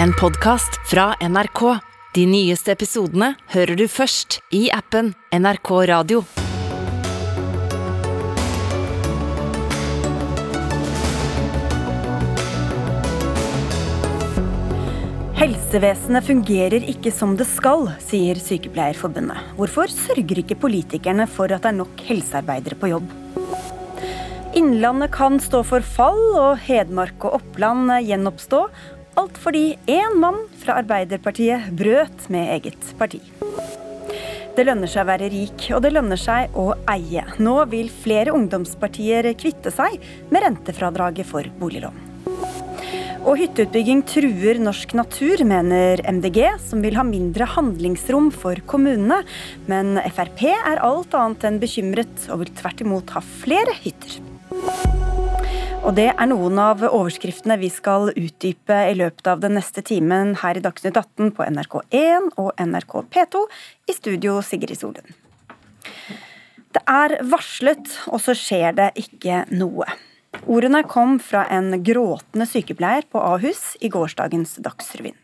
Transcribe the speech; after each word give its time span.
En 0.00 0.12
podkast 0.20 0.90
fra 0.90 1.14
NRK. 1.20 1.60
De 2.14 2.22
nyeste 2.26 2.72
episodene 2.72 3.34
hører 3.52 3.76
du 3.76 3.84
først 3.90 4.38
i 4.54 4.70
appen 4.72 5.10
NRK 5.36 5.70
Radio. 5.90 6.22
Helsevesenet 15.36 16.24
fungerer 16.24 16.88
ikke 16.88 17.12
som 17.12 17.36
det 17.36 17.48
skal, 17.50 17.90
sier 18.00 18.40
Sykepleierforbundet. 18.40 19.52
Hvorfor 19.60 19.92
sørger 19.92 20.40
ikke 20.40 20.56
politikerne 20.62 21.28
for 21.28 21.52
at 21.52 21.66
det 21.66 21.74
er 21.74 21.78
nok 21.82 22.06
helsearbeidere 22.08 22.80
på 22.80 22.94
jobb? 22.94 23.12
Innlandet 24.56 25.12
kan 25.14 25.38
stå 25.40 25.62
for 25.64 25.84
fall, 25.84 26.18
og 26.36 26.58
Hedmark 26.64 27.24
og 27.24 27.38
Oppland 27.42 27.88
gjenoppstå. 28.04 28.66
Alt 29.14 29.36
fordi 29.38 29.76
én 29.86 30.16
mann 30.20 30.38
fra 30.62 30.78
Arbeiderpartiet 30.80 31.68
brøt 31.76 32.28
med 32.32 32.48
eget 32.54 32.92
parti. 32.98 33.20
Det 34.52 34.64
lønner 34.68 34.88
seg 34.90 35.04
å 35.04 35.08
være 35.08 35.28
rik, 35.32 35.66
og 35.72 35.82
det 35.84 35.92
lønner 35.94 36.20
seg 36.20 36.56
å 36.60 36.72
eie. 36.92 37.24
Nå 37.40 37.54
vil 37.72 37.88
flere 37.92 38.34
ungdomspartier 38.36 39.30
kvitte 39.40 39.72
seg 39.72 39.96
med 40.32 40.44
rentefradraget 40.44 41.28
for 41.28 41.48
boliglån. 41.60 42.08
Og 43.22 43.38
hytteutbygging 43.38 44.02
truer 44.08 44.58
norsk 44.58 44.96
natur, 44.98 45.44
mener 45.46 46.02
MDG, 46.10 46.40
som 46.64 46.82
vil 46.82 46.96
ha 46.98 47.04
mindre 47.06 47.46
handlingsrom 47.52 48.32
for 48.34 48.58
kommunene. 48.66 49.20
Men 49.70 49.94
Frp 50.10 50.48
er 50.50 50.82
alt 50.82 51.14
annet 51.14 51.46
enn 51.46 51.60
bekymret, 51.62 52.26
og 52.32 52.42
vil 52.42 52.54
tvert 52.58 52.82
imot 52.82 53.14
ha 53.14 53.22
flere 53.22 53.76
hytter. 53.84 54.18
Og 55.82 55.96
det 55.98 56.12
er 56.12 56.28
noen 56.30 56.60
av 56.62 56.84
overskriftene 56.86 57.56
vi 57.58 57.66
skal 57.72 58.12
utdype 58.12 58.76
i 58.86 58.94
løpet 58.94 59.26
av 59.26 59.40
den 59.42 59.56
neste 59.58 59.82
timen 59.82 60.36
her 60.38 60.54
i 60.54 60.62
Dagsnytt 60.62 60.94
18 60.94 61.32
på 61.34 61.42
NRK1 61.42 62.28
og 62.38 62.52
NRK 62.54 62.94
P2. 63.10 63.42
I 63.90 63.96
studio 63.96 64.36
Sigrid 64.46 64.78
Solund. 64.78 65.10
Det 66.72 66.84
er 66.86 67.16
varslet, 67.26 67.90
og 68.06 68.22
så 68.22 68.36
skjer 68.38 68.78
det 68.78 68.92
ikke 69.02 69.42
noe. 69.50 69.88
Ordene 70.46 70.84
kom 70.86 71.18
fra 71.18 71.42
en 71.50 71.74
gråtende 71.82 72.46
sykepleier 72.46 73.10
på 73.10 73.18
Ahus 73.18 73.74
i 73.82 73.90
gårsdagens 73.90 74.60
Dagsrevyen. 74.62 75.18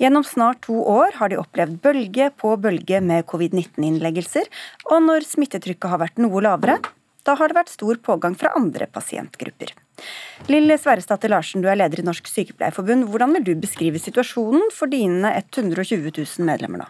Gjennom 0.00 0.24
snart 0.24 0.64
to 0.64 0.80
år 0.88 1.20
har 1.20 1.28
de 1.28 1.38
opplevd 1.38 1.76
bølge 1.84 2.32
på 2.40 2.56
bølge 2.56 3.04
med 3.04 3.28
covid-19-innleggelser, 3.28 4.48
og 4.88 5.04
når 5.04 5.28
smittetrykket 5.28 5.92
har 5.92 6.00
vært 6.00 6.24
noe 6.24 6.42
lavere, 6.48 6.80
da 7.28 7.36
har 7.38 7.52
det 7.52 7.60
vært 7.60 7.76
stor 7.76 8.00
pågang 8.02 8.34
fra 8.38 8.56
andre 8.58 8.88
pasientgrupper. 8.90 9.76
Lill 10.50 10.74
Sverresdatter 10.78 11.30
Larsen, 11.30 11.62
du 11.62 11.68
er 11.70 11.78
leder 11.78 12.02
i 12.02 12.06
Norsk 12.06 12.26
Sykepleierforbund. 12.30 13.06
Hvordan 13.10 13.36
vil 13.36 13.46
du 13.46 13.52
beskrive 13.62 14.00
situasjonen 14.02 14.72
for 14.74 14.90
dine 14.90 15.30
120 15.38 16.10
000 16.10 16.48
medlemmer 16.48 16.82
nå? 16.82 16.88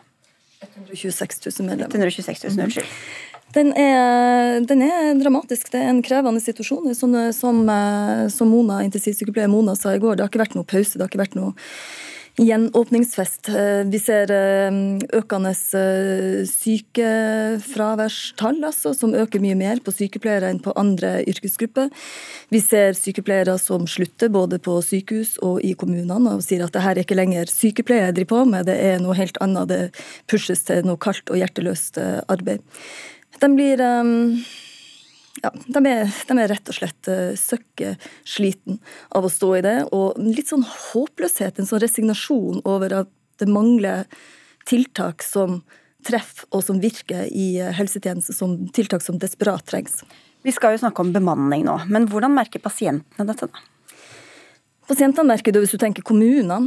126 0.63 1.43
000 1.59 1.69
medlemmer. 1.69 1.91
126 1.91 2.45
000, 2.49 2.65
unnskyld. 2.65 2.97
Den 3.53 3.73
er, 3.77 4.63
den 4.65 4.83
er, 4.87 5.11
dramatisk. 5.21 5.69
Det 5.73 5.83
er 5.83 5.91
en 5.93 6.01
krevende 6.05 6.41
situasjon. 6.41 6.95
Som, 6.97 7.17
som, 7.37 7.59
som 8.33 8.49
Mona, 8.49 8.81
intensivsykepleier 8.87 9.51
Mona 9.53 9.75
sa 9.77 9.93
i 9.93 10.01
går, 10.01 10.17
det 10.17 10.25
har 10.25 10.33
ikke 10.33 10.45
vært 10.47 10.57
noe 10.57 10.69
pause. 10.69 10.97
Det 10.97 11.05
har 11.05 11.13
ikke 11.13 11.21
vært 11.21 11.37
noe 11.37 11.53
gjenåpningsfest. 12.41 13.49
Vi 13.93 13.99
ser 14.01 14.31
økende 15.13 15.53
sykefraværstall, 16.49 18.65
altså, 18.65 18.95
som 18.97 19.15
øker 19.15 19.41
mye 19.43 19.55
mer 19.59 19.81
på 19.85 19.93
sykepleiere 19.93 20.51
enn 20.53 20.61
på 20.65 20.73
andre 20.81 21.23
yrkesgrupper. 21.29 21.91
Vi 22.53 22.61
ser 22.65 22.93
sykepleiere 22.97 23.59
som 23.61 23.87
slutter 23.91 24.29
både 24.33 24.59
på 24.63 24.83
sykehus 24.85 25.37
og 25.45 25.61
i 25.65 25.75
kommunene 25.79 26.37
og 26.37 26.45
sier 26.45 26.65
at 26.65 26.75
det 26.75 26.85
her 26.85 26.97
er 26.97 27.03
ikke 27.05 27.21
lenger 27.21 27.45
sykepleiere 27.53 28.07
jeg 28.11 28.17
driver 28.21 28.33
på 28.33 28.41
med, 28.55 28.67
det 28.69 28.79
er 28.81 28.97
noe 29.03 29.19
helt 29.19 29.39
annet. 29.45 29.69
Det 29.69 29.83
pushes 30.31 30.61
til 30.69 30.79
noe 30.89 31.01
kaldt 31.01 31.31
og 31.31 31.37
hjerteløst 31.41 31.95
arbeid. 32.33 32.61
De 33.43 33.49
blir 33.53 33.79
ja, 35.41 35.51
de 35.55 35.81
er, 35.89 36.11
de 36.29 36.37
er, 36.37 36.51
rett 36.53 36.69
og 36.69 36.77
slett 36.77 37.09
uh, 37.09 37.33
søkkesliten 37.39 38.81
av 39.17 39.27
å 39.27 39.33
stå 39.33 39.53
i 39.59 39.65
det. 39.65 39.77
Og 39.97 40.21
litt 40.21 40.53
sånn 40.53 40.67
håpløshet, 40.67 41.59
en 41.59 41.69
sånn 41.69 41.83
resignasjon 41.83 42.61
over 42.69 42.99
at 43.03 43.13
det 43.41 43.49
mangler 43.51 44.05
tiltak 44.69 45.25
som 45.25 45.63
treffer 46.07 46.49
og 46.53 46.65
som 46.67 46.81
virker 46.83 47.29
i 47.31 47.57
helsetjenesten, 47.75 48.37
som 48.37 48.57
tiltak 48.75 49.05
som 49.05 49.19
desperat 49.23 49.65
trengs. 49.71 50.03
Vi 50.43 50.55
skal 50.55 50.75
jo 50.75 50.83
snakke 50.83 51.05
om 51.05 51.13
bemanning 51.15 51.65
nå, 51.69 51.77
men 51.91 52.09
hvordan 52.11 52.35
merker 52.35 52.63
pasientene 52.63 53.27
dette? 53.29 53.47
da? 53.47 53.72
Pasientene 54.93 55.25
merker 55.25 55.55
det 55.55 55.63
hvis 55.63 55.73
du 55.73 55.81
tenker 55.81 56.05
kommunene 56.05 56.67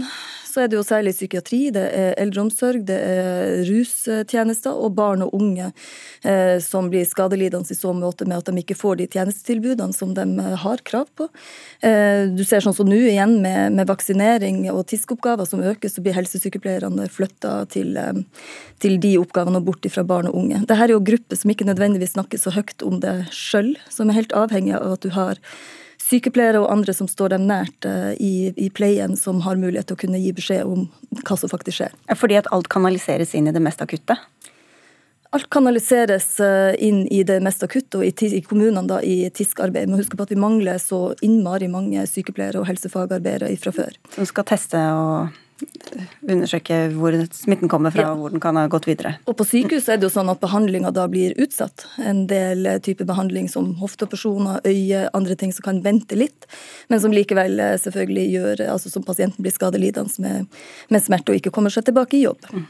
så 0.56 0.63
er 0.63 0.69
det 0.72 0.78
jo 0.78 0.86
særlig 0.88 1.12
psykiatri, 1.12 1.59
det 1.75 1.84
er 1.91 2.13
eldreomsorg, 2.22 2.86
det 2.88 2.96
er 2.96 3.66
rustjenester 3.68 4.72
og 4.72 4.94
barn 4.96 5.25
og 5.25 5.34
unge 5.36 5.68
eh, 6.24 6.56
som 6.63 6.88
blir 6.91 7.03
skadelidende 7.08 7.75
i 7.75 7.78
så 7.78 7.91
måte 7.96 8.24
med 8.24 8.40
at 8.40 8.47
de 8.47 8.63
ikke 8.63 8.78
får 8.80 9.02
de 9.02 9.09
tjenestetilbudene 9.12 9.96
som 9.96 10.13
de 10.16 10.24
eh, 10.24 10.56
har 10.63 10.84
krav 10.88 11.12
på. 11.19 11.28
Eh, 11.84 12.31
du 12.31 12.46
ser 12.47 12.63
sånn 12.63 12.78
som 12.78 12.88
nå 12.88 13.02
igjen 13.12 13.36
med, 13.44 13.75
med 13.75 13.91
vaksinering 13.91 14.63
og 14.72 14.86
TISK-oppgaver 14.94 15.50
som 15.50 15.66
øker, 15.66 15.92
så 15.92 16.06
blir 16.06 16.16
helsesykepleierne 16.16 17.12
flytta 17.12 17.57
til, 17.75 17.92
eh, 18.00 18.24
til, 18.80 18.96
de 19.03 19.18
oppgavene 19.19 19.59
og 19.59 19.68
bort 19.74 19.92
fra 19.92 20.07
barn 20.07 20.31
og 20.31 20.40
unge. 20.40 20.63
Dette 20.63 20.80
er 20.88 20.96
jo 20.96 21.03
grupper 21.03 21.42
som 21.42 21.52
ikke 21.52 21.68
nødvendigvis 21.68 22.16
snakker 22.16 22.40
så 22.40 22.56
høyt 22.56 22.80
om 22.88 23.02
det 23.03 23.25
sjøl, 23.36 23.75
som 23.92 24.07
er 24.07 24.24
helt 24.24 24.40
avhengig 24.46 24.80
av 24.80 24.96
at 24.96 25.03
du 25.03 25.12
har 25.19 25.44
sykepleiere 26.05 26.61
og 26.61 26.69
andre 26.71 26.93
som 26.95 27.09
står 27.09 27.35
dem 27.35 27.47
nært 27.49 27.88
eh, 27.89 28.13
i, 28.21 28.35
i, 28.55 28.69
pleien, 28.73 29.16
som 29.19 29.41
har 29.45 29.59
mulighet 29.59 29.89
til 29.89 29.97
å 29.97 30.03
kunne 30.05 30.21
gi 30.21 30.33
beskjed 30.35 30.69
om 30.69 30.88
hva 31.23 31.38
som 31.39 31.51
faktisk 31.51 31.81
skjer. 31.81 31.95
Fordi 32.17 32.39
at 32.39 32.49
alt 32.55 32.69
kanaliseres 32.71 33.35
inn 33.38 33.49
i 33.49 33.55
det 33.55 33.63
mest 33.63 33.81
akutte? 33.83 34.17
Alt 35.35 35.49
kanaliseres 35.51 36.27
eh, 36.44 36.75
inn 36.85 37.05
i 37.11 37.23
det 37.27 37.39
mest 37.44 37.63
akutte, 37.65 37.99
og 37.99 38.05
i, 38.07 38.29
i 38.38 38.44
kommunene 38.45 38.85
da, 38.88 39.01
i 39.01 39.25
TISK-arbeid. 39.33 39.89
Men 39.89 39.99
husk 39.99 40.15
på 40.15 40.27
at 40.27 40.31
vi 40.31 40.39
mangler 40.39 40.79
så 40.81 41.09
innmari 41.25 41.67
mange 41.71 42.05
sykepleiere 42.09 42.61
og 42.61 42.69
helsefagarbeidere 42.69 43.51
fra 43.59 43.73
før. 43.75 43.97
Som 44.15 44.29
skal 44.29 44.47
teste 44.53 44.85
og 44.95 45.33
undersøke 46.25 46.77
hvor 46.95 47.16
smitten 47.33 47.69
kommer 47.71 47.93
fra 47.93 48.03
ja. 48.07 48.13
og 48.13 48.23
hvor 48.23 48.33
den 48.33 48.41
kan 48.43 48.57
ha 48.59 48.66
gått 48.71 48.88
videre. 48.89 49.16
Og 49.29 49.38
På 49.39 49.45
sykehus 49.47 49.88
er 49.91 49.99
det 49.99 50.07
jo 50.07 50.13
sånn 50.13 50.31
at 50.31 50.41
behandlinga 50.41 50.91
da 50.95 51.05
blir 51.11 51.35
utsatt. 51.41 51.85
En 52.01 52.25
del 52.29 52.67
type 52.85 53.07
behandling 53.07 53.47
som 53.51 53.71
hofteoperasjoner, 53.79 54.65
øye, 54.67 55.05
andre 55.15 55.38
ting 55.39 55.53
som 55.55 55.67
kan 55.69 55.81
vente 55.85 56.17
litt, 56.19 56.47
men 56.91 57.01
som 57.03 57.13
likevel 57.15 57.59
eh, 57.61 57.77
selvfølgelig 57.81 58.25
gjør 58.33 58.65
altså 58.73 58.91
som 58.91 59.05
pasienten 59.07 59.45
blir 59.45 59.55
skadelidende 59.55 60.25
med, 60.25 60.59
med 60.91 61.03
smerte 61.03 61.31
og 61.31 61.39
ikke 61.39 61.53
kommer 61.55 61.73
seg 61.73 61.88
tilbake 61.88 62.19
i 62.19 62.25
jobb. 62.25 62.49
Mm. 62.51 62.67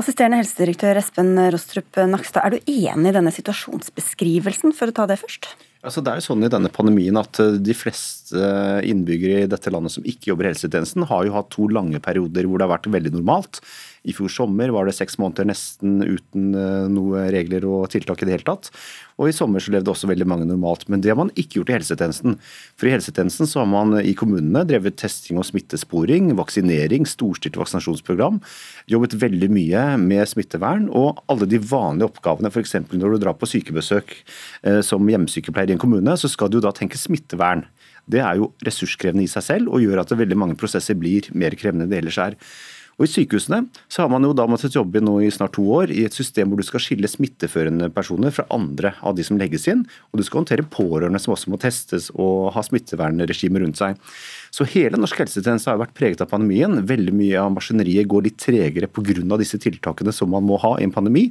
Assisterende 0.00 0.40
helsedirektør 0.40 1.00
Espen 1.00 1.34
Rostrup 1.50 1.98
Nakstad, 2.10 2.46
er 2.46 2.56
du 2.56 2.70
enig 2.70 3.10
i 3.10 3.16
denne 3.16 3.34
situasjonsbeskrivelsen, 3.34 4.76
for 4.76 4.92
å 4.92 4.96
ta 4.96 5.08
det 5.10 5.18
først? 5.20 5.50
Altså, 5.80 6.02
det 6.04 6.12
er 6.12 6.20
jo 6.20 6.26
sånn 6.28 6.44
i 6.44 6.52
denne 6.52 6.68
pandemien 6.72 7.16
at 7.16 7.40
eh, 7.40 7.56
De 7.60 7.76
fleste 7.76 8.19
innbyggere 8.32 9.44
i 9.44 9.50
dette 9.50 9.72
landet 9.72 9.92
som 9.96 10.06
ikke 10.06 10.32
jobber 10.32 10.48
i 10.48 10.52
helsetjenesten, 10.54 11.04
har 11.10 11.26
jo 11.26 11.36
hatt 11.36 11.52
to 11.52 11.68
lange 11.72 12.00
perioder 12.02 12.48
hvor 12.48 12.60
det 12.60 12.68
har 12.68 12.76
vært 12.78 12.90
veldig 12.94 13.14
normalt. 13.18 13.60
I 14.08 14.14
fjor 14.16 14.32
sommer 14.32 14.70
var 14.72 14.88
det 14.88 14.94
seks 14.96 15.18
måneder 15.20 15.50
nesten 15.50 15.98
uten 16.00 16.54
noen 16.88 17.10
noe 17.10 17.28
regler 17.32 17.66
og 17.68 17.88
tiltak 17.92 18.22
i 18.22 18.28
det 18.28 18.36
hele 18.36 18.46
tatt. 18.46 18.70
Og 19.20 19.28
i 19.28 19.34
sommer 19.36 19.62
så 19.62 19.72
levde 19.74 19.92
også 19.92 20.08
veldig 20.08 20.26
mange 20.28 20.46
normalt. 20.48 20.86
Men 20.88 21.02
det 21.02 21.12
har 21.12 21.18
man 21.20 21.32
ikke 21.34 21.60
gjort 21.60 21.72
i 21.72 21.76
helsetjenesten. 21.76 22.38
For 22.78 22.88
i 22.88 22.94
helsetjenesten 22.94 23.48
så 23.50 23.62
har 23.62 23.68
man 23.70 23.98
i 24.00 24.14
kommunene 24.16 24.64
drevet 24.68 24.96
testing 25.00 25.40
og 25.40 25.46
smittesporing, 25.48 26.32
vaksinering, 26.38 27.08
storstilt 27.08 27.58
vaksinasjonsprogram. 27.60 28.40
Jobbet 28.90 29.18
veldig 29.20 29.50
mye 29.52 29.84
med 30.00 30.30
smittevern 30.30 30.88
og 30.88 31.20
alle 31.30 31.48
de 31.50 31.60
vanlige 31.60 32.08
oppgavene. 32.08 32.52
F.eks. 32.52 32.78
når 32.94 33.16
du 33.16 33.20
drar 33.24 33.36
på 33.36 33.48
sykebesøk 33.50 34.16
eh, 34.16 34.80
som 34.86 35.08
hjemmesykepleier 35.12 35.74
i 35.74 35.76
en 35.76 35.82
kommune, 35.82 36.16
så 36.16 36.30
skal 36.30 36.52
du 36.52 36.60
da 36.62 36.72
tenke 36.76 37.00
smittevern. 37.00 37.66
Det 38.10 38.20
er 38.24 38.40
jo 38.40 38.50
ressurskrevende 38.66 39.24
i 39.24 39.30
seg 39.30 39.46
selv 39.46 39.72
og 39.72 39.84
gjør 39.84 40.02
at 40.02 40.12
veldig 40.18 40.38
mange 40.38 40.58
prosesser 40.60 40.98
blir 40.98 41.30
mer 41.32 41.56
krevende 41.58 41.86
enn 41.86 41.94
det 41.94 42.02
ellers 42.02 42.20
er. 42.22 42.38
Og 43.00 43.06
I 43.06 43.12
sykehusene 43.14 43.62
så 43.88 44.02
har 44.02 44.10
man 44.12 44.26
jo 44.26 44.34
da 44.36 44.44
måttet 44.44 44.74
jobbe 44.76 45.00
nå 45.00 45.14
i 45.24 45.30
snart 45.32 45.54
to 45.56 45.62
år 45.72 45.88
i 45.88 46.02
et 46.04 46.12
system 46.12 46.50
hvor 46.50 46.60
du 46.60 46.66
skal 46.68 46.82
skille 46.84 47.08
smitteførende 47.08 47.88
personer 47.96 48.34
fra 48.36 48.44
andre 48.52 48.92
av 49.00 49.14
de 49.16 49.24
som 49.24 49.38
legges 49.40 49.64
inn. 49.72 49.86
Og 50.12 50.20
du 50.20 50.24
skal 50.26 50.42
håndtere 50.42 50.66
pårørende 50.68 51.16
som 51.22 51.32
også 51.32 51.48
må 51.48 51.56
testes 51.62 52.10
og 52.12 52.50
ha 52.52 52.64
smittevernregimet 52.66 53.64
rundt 53.64 53.80
seg. 53.80 53.96
Så 54.52 54.66
hele 54.68 55.00
norsk 55.00 55.22
helsetjeneste 55.22 55.72
har 55.72 55.80
vært 55.80 55.96
preget 55.96 56.20
av 56.20 56.28
pandemien. 56.28 56.82
Veldig 56.84 57.14
mye 57.16 57.40
av 57.40 57.54
maskineriet 57.54 58.10
går 58.10 58.28
litt 58.28 58.38
tregere 58.44 58.90
pga. 58.90 59.38
disse 59.40 59.56
tiltakene 59.56 60.12
som 60.12 60.28
man 60.28 60.44
må 60.44 60.60
ha 60.60 60.76
i 60.76 60.84
en 60.84 60.92
pandemi. 60.92 61.30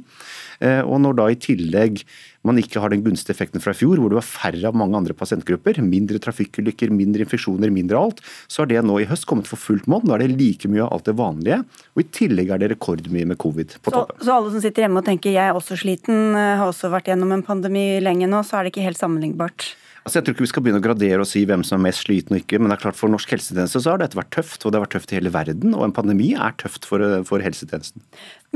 Eh, 0.58 0.82
og 0.82 0.98
når 1.00 1.14
da 1.22 1.28
i 1.30 1.38
tillegg 1.38 2.02
man 2.46 2.60
ikke 2.60 2.80
har 2.80 2.92
den 2.92 3.02
gunstige 3.04 3.34
effekten 3.34 3.62
fra 3.62 3.74
i 3.74 3.78
fjor, 3.78 4.00
hvor 4.00 4.12
det 4.12 4.18
var 4.20 4.26
færre 4.26 4.70
av 4.70 4.76
mange 4.78 4.96
andre 4.96 5.16
pasientgrupper, 5.16 5.80
mindre 5.84 6.20
trafikkulykker, 6.22 6.92
mindre 6.94 7.26
infeksjoner, 7.26 7.72
mindre 7.74 8.00
alt, 8.00 8.22
så 8.48 8.62
har 8.62 8.70
det 8.70 8.84
nå 8.86 8.96
i 9.02 9.08
høst 9.10 9.28
kommet 9.28 9.50
for 9.50 9.60
fullt 9.60 9.88
monn. 9.90 10.06
Nå 10.08 10.16
er 10.16 10.24
det 10.24 10.38
like 10.38 10.70
mye 10.72 10.86
av 10.86 10.94
alt 10.96 11.10
det 11.10 11.16
vanlige, 11.20 11.60
og 11.94 12.02
i 12.02 12.08
tillegg 12.16 12.54
er 12.54 12.62
det 12.62 12.72
rekordmye 12.74 13.28
med 13.28 13.40
covid 13.40 13.76
på 13.80 13.92
toppen. 13.92 14.16
Så, 14.22 14.30
så 14.30 14.38
alle 14.38 14.54
som 14.54 14.64
sitter 14.64 14.86
hjemme 14.86 15.02
og 15.02 15.08
tenker 15.10 15.36
jeg 15.36 15.52
er 15.52 15.58
også 15.58 15.78
sliten, 15.80 16.32
eh, 16.38 16.56
har 16.60 16.70
også 16.70 16.92
vært 16.92 17.12
gjennom 17.12 17.36
en 17.36 17.46
pandemi 17.46 17.86
lenge 18.00 18.30
nå, 18.30 18.42
så 18.46 18.58
er 18.58 18.66
det 18.66 18.74
ikke 18.74 18.88
helt 18.88 19.00
sammenlignbart? 19.00 19.72
Altså 20.00 20.18
jeg 20.18 20.24
tror 20.24 20.34
ikke 20.36 20.44
vi 20.46 20.48
skal 20.48 20.64
begynne 20.64 20.80
å 20.80 20.84
gradere 20.84 21.20
og 21.20 21.28
si 21.28 21.42
hvem 21.44 21.62
som 21.66 21.76
er 21.76 21.90
mest 21.90 22.06
sliten 22.06 22.32
og 22.32 22.40
ikke, 22.40 22.56
men 22.60 22.72
det 22.72 22.78
er 22.78 22.82
klart 22.86 22.96
for 22.96 23.12
norsk 23.12 23.34
helsetjeneste 23.34 23.82
så 23.84 23.92
har 23.92 24.00
dette 24.00 24.16
vært 24.16 24.30
tøft, 24.32 24.62
og 24.64 24.72
det 24.72 24.78
har 24.78 24.84
vært 24.86 24.94
tøft 24.96 25.12
i 25.12 25.18
hele 25.18 25.32
verden. 25.34 25.74
Og 25.76 25.84
en 25.84 25.94
pandemi 25.96 26.30
er 26.32 26.54
tøft 26.60 26.88
for, 26.88 27.04
for 27.28 27.44
helsetjenesten. 27.44 28.04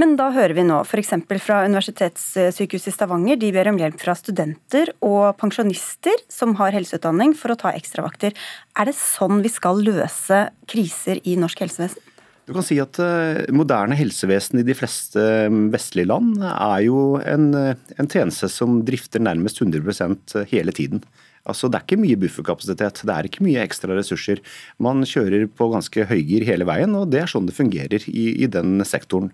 Men 0.01 0.17
da 0.19 0.31
hører 0.35 0.57
vi 0.57 0.65
nå 0.67 0.81
f.eks. 0.87 1.13
fra 1.45 1.61
Universitetssykehuset 1.69 2.89
i 2.91 2.95
Stavanger. 2.95 3.37
De 3.43 3.53
ber 3.55 3.69
om 3.71 3.79
hjelp 3.79 4.01
fra 4.01 4.17
studenter 4.19 4.95
og 5.05 5.37
pensjonister 5.41 6.25
som 6.33 6.57
har 6.63 6.75
helseutdanning 6.75 7.37
for 7.39 7.53
å 7.53 7.59
ta 7.61 7.75
ekstravakter. 7.77 8.33
Er 8.81 8.89
det 8.89 8.97
sånn 8.97 9.45
vi 9.45 9.53
skal 9.53 9.85
løse 9.85 10.47
kriser 10.71 11.21
i 11.29 11.37
norsk 11.41 11.61
helsevesen? 11.67 12.11
Du 12.45 12.53
kan 12.53 12.65
si 12.65 12.77
at 12.81 12.99
uh, 13.01 13.41
Moderne 13.57 13.97
helsevesen 13.97 14.61
i 14.61 14.67
de 14.67 14.75
fleste 14.77 15.21
mm, 15.49 15.69
vestlige 15.73 16.11
land 16.11 16.43
er 16.45 16.81
jo 16.85 17.05
en, 17.25 17.53
en 17.55 18.11
tjeneste 18.11 18.51
som 18.53 18.83
drifter 18.85 19.23
nærmest 19.25 19.63
100% 19.65 20.41
hele 20.51 20.75
tiden. 20.77 21.05
Altså, 21.45 21.69
Det 21.69 21.77
er 21.77 21.85
ikke 21.85 22.01
mye 22.01 22.17
bufferkapasitet, 22.17 23.03
det 23.05 23.15
er 23.15 23.29
ikke 23.29 23.45
mye 23.45 23.61
ekstra 23.61 23.93
ressurser. 23.93 24.41
Man 24.81 25.05
kjører 25.05 25.45
på 25.53 25.69
ganske 25.73 26.07
høygir 26.09 26.47
hele 26.49 26.65
veien, 26.65 26.95
og 26.97 27.11
det 27.13 27.21
er 27.21 27.29
sånn 27.29 27.49
det 27.51 27.57
fungerer 27.57 28.07
i, 28.09 28.25
i, 28.45 28.49
den 28.49 28.81
sektoren. 28.89 29.31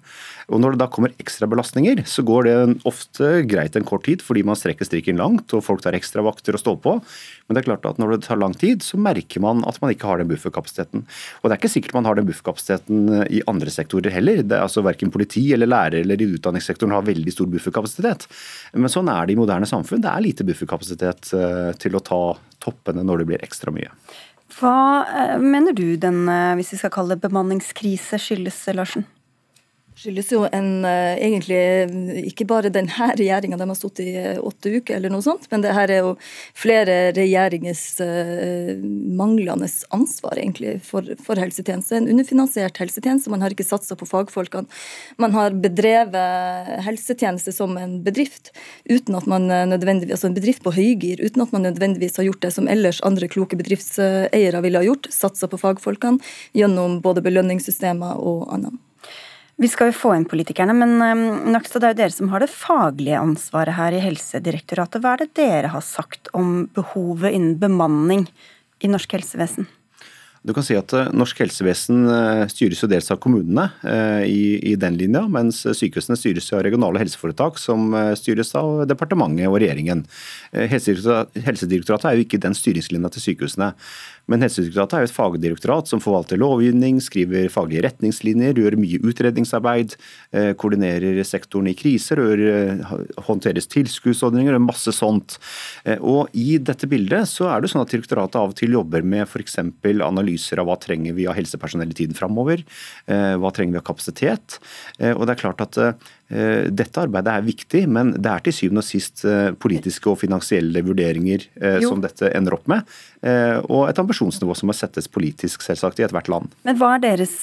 Og 0.50 0.60
Når 0.60 0.74
det 0.74 0.80
da 0.82 0.88
kommer 0.90 1.12
ekstra 1.22 1.46
belastninger, 1.50 2.02
så 2.10 2.24
går 2.26 2.46
det 2.48 2.54
ofte 2.88 3.28
greit 3.46 3.76
en 3.78 3.86
kort 3.86 4.04
tid, 4.08 4.22
fordi 4.24 4.42
man 4.46 4.58
strekker 4.58 4.88
strikken 4.88 5.20
langt 5.20 5.52
og 5.54 5.62
folk 5.62 5.84
tar 5.84 5.94
ekstra 5.94 6.24
vakter 6.26 6.56
å 6.56 6.60
stå 6.60 6.74
på. 6.82 6.96
Men 7.46 7.56
det 7.56 7.62
er 7.62 7.68
klart 7.68 7.86
at 7.86 8.00
når 8.02 8.16
det 8.16 8.24
tar 8.26 8.40
lang 8.40 8.56
tid, 8.58 8.82
så 8.82 8.98
merker 8.98 9.42
man 9.44 9.62
at 9.68 9.78
man 9.82 9.94
ikke 9.94 10.08
har 10.10 10.18
den 10.20 10.30
bufferkapasiteten. 10.30 11.04
Og 11.40 11.46
det 11.46 11.54
er 11.54 11.60
ikke 11.60 11.72
sikkert 11.72 11.94
man 11.98 12.08
har 12.08 12.18
den 12.18 12.26
bufferkapasiteten 12.28 13.28
i 13.30 13.42
andre 13.50 13.74
sektorer 13.74 14.14
heller. 14.14 14.42
Det 14.42 14.58
er 14.58 14.66
altså 14.66 14.84
Verken 14.90 15.12
politi 15.14 15.44
eller 15.54 15.68
lærere 15.70 16.00
eller 16.02 16.22
i 16.22 16.30
utdanningssektoren 16.34 16.96
har 16.96 17.06
veldig 17.06 17.34
stor 17.34 17.50
bufferkapasitet. 17.52 18.26
Men 18.74 18.90
sånn 18.90 19.10
er 19.12 19.28
det 19.28 19.36
i 19.36 19.38
moderne 19.38 19.68
samfunn. 19.68 20.02
Det 20.02 20.10
er 20.10 20.24
lite 20.24 20.46
bufferkapasitet 20.48 21.30
eh, 21.36 21.70
til 21.78 21.94
å 21.94 22.02
ta 22.02 22.20
toppene 22.64 23.04
når 23.06 23.22
det 23.22 23.28
blir 23.30 23.46
ekstra 23.46 23.72
mye. 23.74 23.92
Hva 24.58 24.74
eh, 25.06 25.36
mener 25.38 25.76
du 25.76 25.94
den, 26.00 26.24
eh, 26.28 26.56
hvis 26.58 26.74
vi 26.74 26.80
skal 26.82 26.94
kalle 26.94 27.14
det 27.14 27.28
bemanningskrise, 27.28 28.18
skyldes, 28.18 28.64
Larsen? 28.74 29.06
Skyldes 30.00 30.30
jo 30.32 30.46
en, 30.48 30.84
eh, 30.84 31.18
egentlig 31.20 31.60
ikke 32.32 32.46
bare 32.48 32.72
denne 32.72 33.10
regjeringa, 33.20 33.58
de 33.60 33.68
har 33.68 33.76
stått 33.76 34.00
i 34.00 34.14
åtte 34.38 34.72
uker, 34.72 34.96
eller 34.96 35.12
noe 35.12 35.24
sånt, 35.24 35.46
men 35.50 35.64
det 35.64 35.74
her 35.76 35.92
er 35.92 36.00
jo 36.00 36.14
flere 36.56 37.12
regjeringers 37.16 37.82
uh, 38.00 38.80
manglende 38.80 39.68
ansvar 39.94 40.38
egentlig 40.40 40.78
for, 40.86 41.04
for 41.20 41.40
helsetjeneste. 41.40 41.98
En 41.98 42.08
underfinansiert 42.12 42.80
helsetjeneste. 42.80 43.30
Man 43.32 43.44
har 43.44 43.52
ikke 43.52 43.66
satsa 43.66 43.96
på 43.98 44.08
fagfolkene. 44.08 44.70
Man 45.20 45.34
har 45.36 45.56
bedrevet 45.60 46.80
helsetjeneste 46.86 47.52
som 47.54 47.76
en 47.80 47.98
bedrift, 48.06 48.52
uten 48.88 49.18
at 49.18 49.28
man 49.30 49.48
nødvendigvis, 49.48 50.16
altså 50.16 50.30
en 50.30 50.38
bedrift 50.38 50.64
på 50.64 50.74
høygir, 50.76 51.22
uten 51.22 51.44
at 51.44 51.54
man 51.56 51.66
nødvendigvis 51.68 52.16
har 52.20 52.28
gjort 52.30 52.44
det 52.46 52.54
som 52.56 52.68
ellers 52.70 53.02
andre 53.06 53.28
kloke 53.30 53.58
bedriftseiere 53.60 54.62
ville 54.64 54.80
ha 54.80 54.86
gjort, 54.86 55.10
satsa 55.12 55.50
på 55.50 55.60
fagfolkene 55.60 56.22
gjennom 56.56 57.00
både 57.04 57.24
belønningssystemer 57.26 58.20
og 58.20 58.48
annet. 58.54 58.80
Vi 59.60 59.68
skal 59.68 59.90
jo 59.90 59.98
få 59.98 60.14
inn 60.16 60.24
politikerne, 60.24 60.72
men 60.72 60.94
um, 61.04 61.50
Nakstad, 61.52 61.82
det 61.82 61.90
er 61.90 61.92
jo 61.92 61.98
dere 61.98 62.14
som 62.14 62.30
har 62.32 62.40
det 62.40 62.48
faglige 62.48 63.18
ansvaret 63.20 63.76
her 63.76 63.92
i 63.92 64.00
Helsedirektoratet. 64.00 65.02
Hva 65.04 65.12
er 65.12 65.26
det 65.26 65.34
dere 65.36 65.74
har 65.74 65.84
sagt 65.84 66.30
om 66.32 66.62
behovet 66.72 67.36
innen 67.36 67.58
bemanning 67.60 68.24
i 68.80 68.88
norsk 68.88 69.18
helsevesen? 69.18 69.68
Du 70.40 70.54
kan 70.56 70.64
si 70.64 70.72
at 70.78 70.92
eh, 70.96 71.10
Norsk 71.12 71.42
helsevesen 71.42 72.06
eh, 72.08 72.42
styres 72.48 72.80
jo 72.80 72.88
dels 72.88 73.10
av 73.12 73.18
kommunene 73.20 73.66
eh, 73.84 74.22
i, 74.24 74.44
i, 74.70 74.74
den 74.80 74.96
linja, 74.96 75.26
mens 75.28 75.60
sykehusene 75.76 76.16
styres 76.16 76.48
av 76.56 76.62
regionale 76.64 77.02
helseforetak 77.02 77.60
som 77.60 77.92
styres 78.16 78.54
av 78.56 78.86
departementet 78.88 79.50
og 79.50 79.58
regjeringen. 79.60 80.06
Helsedirektoratet, 80.54 81.42
Helsedirektoratet 81.44 82.08
er 82.08 82.16
jo 82.16 82.24
ikke 82.24 82.40
den 82.40 82.56
styringslinja 82.56 83.12
til 83.12 83.26
sykehusene. 83.26 83.74
Men 84.30 84.44
Helsedirektoratet 84.44 84.96
er 84.96 85.02
jo 85.02 85.08
et 85.08 85.16
fagdirektorat 85.16 85.90
som 85.90 86.02
forvalter 86.02 86.38
lovgivning, 86.38 87.00
skriver 87.02 87.50
faglige 87.50 87.82
retningslinjer, 87.88 88.60
gjør 88.62 88.76
mye 88.78 89.00
utredningsarbeid, 89.10 89.96
eh, 90.32 90.52
koordinerer 90.54 91.18
sektoren 91.26 91.70
i 91.70 91.74
kriser, 91.74 92.20
eh, 92.20 92.84
håndteres 93.26 93.66
tilskuddsordninger 93.66 94.54
og 94.54 94.62
masse 94.68 94.94
sånt. 94.94 95.38
Eh, 95.84 95.98
og 95.98 96.28
I 96.32 96.58
dette 96.58 96.86
bildet 96.86 97.26
så 97.26 97.50
er 97.50 97.60
det 97.60 97.70
sånn 97.70 97.82
at 97.82 97.90
direktoratet 97.90 98.36
av 98.36 98.50
og 98.50 98.54
til 98.54 98.70
jobber 98.70 99.02
med 99.02 99.26
f.eks. 99.26 99.58
analyser 99.58 100.60
av 100.60 100.66
hva 100.66 100.78
trenger 100.78 101.12
vi 101.12 101.26
av 101.26 101.34
helsepersonell 101.34 101.90
i 101.90 101.98
tiden 101.98 102.14
framover, 102.14 102.62
hva 103.06 103.50
trenger 103.52 103.72
vi 103.72 103.78
av 103.78 103.84
kapasitet. 103.84 104.58
Og 105.00 105.26
det 105.26 105.34
er 105.34 105.42
klart 105.42 105.60
at 105.60 106.00
dette 106.30 107.02
arbeidet 107.02 107.32
er 107.32 107.42
viktig, 107.42 107.80
men 107.90 108.12
det 108.14 108.30
er 108.30 108.42
til 108.44 108.54
syvende 108.54 108.84
og 108.84 108.86
sist 108.86 109.24
politiske 109.58 110.06
og 110.12 110.20
finansielle 110.20 110.82
vurderinger 110.86 111.42
jo. 111.58 111.88
som 111.88 112.04
dette 112.04 112.30
ender 112.38 112.54
opp 112.54 112.70
med. 112.70 112.86
Og 113.66 113.88
et 113.88 113.98
ambisjonsnivå 113.98 114.54
som 114.54 114.70
må 114.70 114.76
settes 114.78 115.10
politisk, 115.10 115.64
selvsagt, 115.66 115.98
i 115.98 116.06
ethvert 116.06 116.30
land. 116.30 116.54
Men 116.68 116.78
hva 116.78 116.92
er 116.94 117.02
deres 117.08 117.34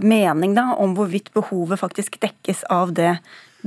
mening 0.00 0.56
da, 0.56 0.70
om 0.80 0.96
hvorvidt 0.96 1.28
behovet 1.36 1.82
faktisk 1.82 2.16
dekkes 2.24 2.64
av 2.72 2.96
det, 2.96 3.18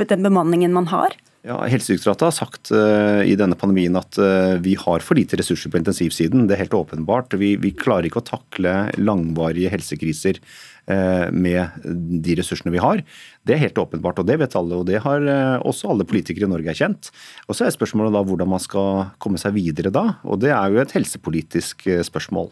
den 0.02 0.26
bemanningen 0.26 0.74
man 0.74 0.90
har? 0.90 1.14
Ja, 1.46 1.60
Helsedirektoratet 1.70 2.26
har 2.26 2.34
sagt 2.34 2.72
uh, 2.74 3.22
i 3.22 3.36
denne 3.38 3.58
pandemien 3.60 3.94
at 4.00 4.18
uh, 4.18 4.56
vi 4.66 4.74
har 4.82 5.04
for 5.06 5.18
lite 5.18 5.38
ressurser 5.38 5.70
på 5.70 5.78
intensivsiden. 5.78 6.48
Det 6.50 6.56
er 6.56 6.64
helt 6.64 6.74
åpenbart. 6.74 7.36
Vi, 7.38 7.52
vi 7.62 7.70
klarer 7.78 8.08
ikke 8.10 8.24
å 8.24 8.26
takle 8.26 8.74
langvarige 8.98 9.70
helsekriser 9.70 10.40
med 10.86 11.86
de 12.22 12.36
ressursene 12.38 12.70
vi 12.74 12.82
har. 12.84 13.00
Det 13.42 13.56
er 13.56 13.64
helt 13.64 13.80
åpenbart, 13.82 14.20
og 14.22 14.28
det 14.30 14.36
vet 14.38 14.58
alle. 14.58 14.82
og 14.82 14.86
Det 14.86 15.00
har 15.02 15.24
også 15.66 15.90
alle 15.90 16.06
politikere 16.06 16.46
i 16.46 16.52
Norge 16.52 16.70
erkjent. 16.70 17.10
Og 17.50 17.58
Så 17.58 17.66
er 17.66 17.74
spørsmålet 17.74 18.14
da 18.14 18.22
hvordan 18.22 18.52
man 18.52 18.62
skal 18.62 19.10
komme 19.18 19.42
seg 19.42 19.58
videre 19.58 19.90
da. 19.90 20.20
og 20.24 20.44
Det 20.44 20.54
er 20.54 20.70
jo 20.70 20.84
et 20.84 20.94
helsepolitisk 20.94 21.88
spørsmål. 22.06 22.52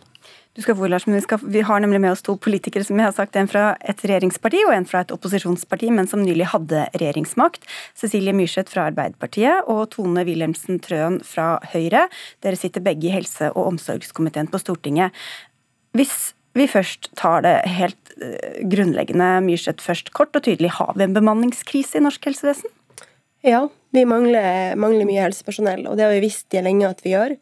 Du 0.53 0.61
skal 0.61 0.75
få, 0.77 0.85
Lars, 0.85 1.07
men 1.07 1.15
vi, 1.17 1.23
skal, 1.25 1.39
vi, 1.41 1.63
har 1.65 1.81
nemlig 1.81 1.97
med 2.03 2.13
oss 2.13 2.21
to 2.21 2.35
politikere, 2.37 2.85
som 2.85 2.99
jeg 2.99 3.07
har 3.07 3.15
sagt, 3.15 3.37
en 3.39 3.49
fra 3.49 3.71
et 3.81 4.03
regjeringsparti 4.05 4.59
og 4.67 4.75
en 4.75 4.85
fra 4.85 5.01
et 5.01 5.13
opposisjonsparti, 5.15 5.89
men 5.95 6.05
som 6.09 6.21
nylig 6.21 6.51
hadde 6.51 6.83
regjeringsmakt. 6.93 7.65
Cecilie 7.97 8.35
Myrseth 8.37 8.69
fra 8.69 8.85
Arbeiderpartiet 8.91 9.65
og 9.71 9.87
Tone 9.95 10.21
Wilhelmsen 10.27 10.77
Trøen 10.83 11.17
fra 11.25 11.55
Høyre. 11.73 12.05
Dere 12.45 12.59
sitter 12.59 12.85
begge 12.85 13.09
i 13.09 13.15
helse- 13.15 13.49
og 13.55 13.71
omsorgskomiteen 13.71 14.51
på 14.53 14.61
Stortinget. 14.61 15.25
Hvis 15.97 16.35
vi 16.53 16.69
først 16.69 17.09
tar 17.17 17.41
det 17.41 17.55
helt 17.73 18.02
grunnleggende, 18.69 19.29
Myrseth 19.45 19.83
først, 19.83 20.13
kort 20.15 20.35
og 20.37 20.45
tydelig, 20.45 20.73
har 20.79 20.93
vi 20.97 21.07
en 21.07 21.15
bemanningskrise 21.15 21.99
i 21.99 22.03
norsk 22.05 22.29
helsevesen? 22.29 22.73
Ja, 23.43 23.65
vi 23.93 24.05
mangler, 24.07 24.77
mangler 24.79 25.07
mye 25.07 25.25
helsepersonell, 25.25 25.83
og 25.89 25.97
det 25.99 26.05
har 26.05 26.13
vi 26.15 26.23
visst 26.23 26.55
lenge 26.55 26.87
at 26.87 27.01
vi 27.03 27.11
gjør. 27.11 27.35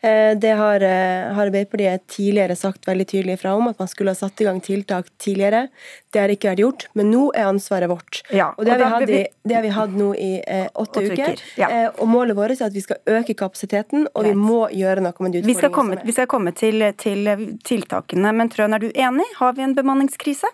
Eh, 0.00 0.38
det 0.38 0.50
har, 0.50 0.80
eh, 0.80 1.32
har 1.34 1.46
Arbeiderpartiet 1.46 2.06
tidligere 2.06 2.56
sagt 2.56 2.84
veldig 2.86 3.06
tydelig 3.06 3.38
fra 3.40 3.54
om, 3.56 3.68
at 3.68 3.78
man 3.78 3.88
skulle 3.88 4.12
ha 4.12 4.14
satt 4.14 4.40
i 4.40 4.44
gang 4.44 4.60
tiltak 4.60 5.06
tidligere. 5.18 5.68
Det 6.12 6.20
har 6.20 6.28
ikke 6.28 6.50
vært 6.50 6.60
gjort, 6.60 6.86
men 6.94 7.10
nå 7.10 7.30
er 7.34 7.48
ansvaret 7.48 7.88
vårt. 7.88 8.20
Ja, 8.30 8.50
og 8.58 8.66
det 8.66 8.76
har, 8.76 8.78
vi 8.78 8.90
hatt, 8.92 9.08
i, 9.10 9.22
det 9.48 9.56
har 9.56 9.64
vi 9.64 9.72
hatt 9.72 9.96
nå 9.96 10.10
i 10.14 10.30
eh, 10.44 10.68
åtte, 10.74 11.00
åtte, 11.00 11.06
uker. 11.08 11.32
uker 11.32 11.62
ja. 11.62 11.70
eh, 11.70 11.88
og 11.96 12.12
målet 12.12 12.36
vårt 12.36 12.60
er 12.60 12.68
at 12.68 12.76
vi 12.76 12.84
skal 12.84 13.00
øke 13.08 13.34
kapasiteten, 13.34 14.06
og 14.12 14.22
Greit. 14.22 14.34
vi 14.34 14.36
må 14.36 14.60
gjøre 14.68 15.00
noe 15.00 15.16
med 15.16 15.38
de 15.38 15.42
utfordringene 15.42 15.54
vi 15.54 15.58
skal 15.58 15.74
komme, 15.80 15.98
Vi 16.04 16.16
skal 16.18 16.30
komme 16.30 16.52
til, 16.52 16.88
til 17.00 17.34
tiltakene, 17.64 18.36
men 18.36 18.52
Trøen, 18.52 18.76
er 18.76 18.84
du 18.84 18.90
enig? 18.92 19.26
Har 19.40 19.56
vi 19.56 19.64
en 19.64 19.74
bemanningskrise? 19.74 20.52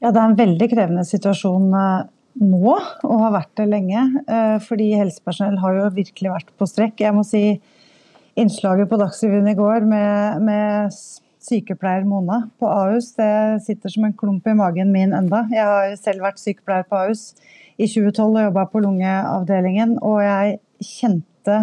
Ja, 0.00 0.10
det 0.10 0.16
er 0.16 0.24
en 0.24 0.38
veldig 0.38 0.66
krevende 0.72 1.06
situasjon 1.06 1.70
nå, 2.40 2.76
og 3.04 3.18
har 3.20 3.34
vært 3.34 3.52
det 3.60 3.66
lenge. 3.68 4.04
Fordi 4.64 4.94
helsepersonell 4.96 5.58
har 5.60 5.76
jo 5.76 5.90
virkelig 5.92 6.32
vært 6.32 6.54
på 6.56 6.68
strekk. 6.68 7.02
Jeg 7.04 7.12
må 7.12 7.24
si 7.26 7.60
innslaget 8.40 8.88
på 8.90 8.98
Dagsrevyen 9.00 9.48
i 9.50 9.56
går 9.58 9.84
med, 9.88 10.44
med 10.46 10.94
sykepleier 11.44 12.06
Mona 12.08 12.42
på 12.60 12.68
Ahus, 12.68 13.12
det 13.16 13.60
sitter 13.66 13.92
som 13.92 14.06
en 14.06 14.16
klump 14.16 14.46
i 14.48 14.56
magen 14.56 14.92
min 14.92 15.14
enda. 15.16 15.44
Jeg 15.52 15.66
har 15.66 15.94
selv 16.00 16.24
vært 16.24 16.40
sykepleier 16.40 16.86
på 16.88 16.98
Ahus 17.00 17.30
i 17.80 17.88
2012 17.88 18.26
og 18.28 18.42
jobba 18.48 18.66
på 18.72 18.82
lungeavdelingen, 18.84 19.96
og 20.04 20.20
jeg 20.24 20.58
kjente 20.84 21.58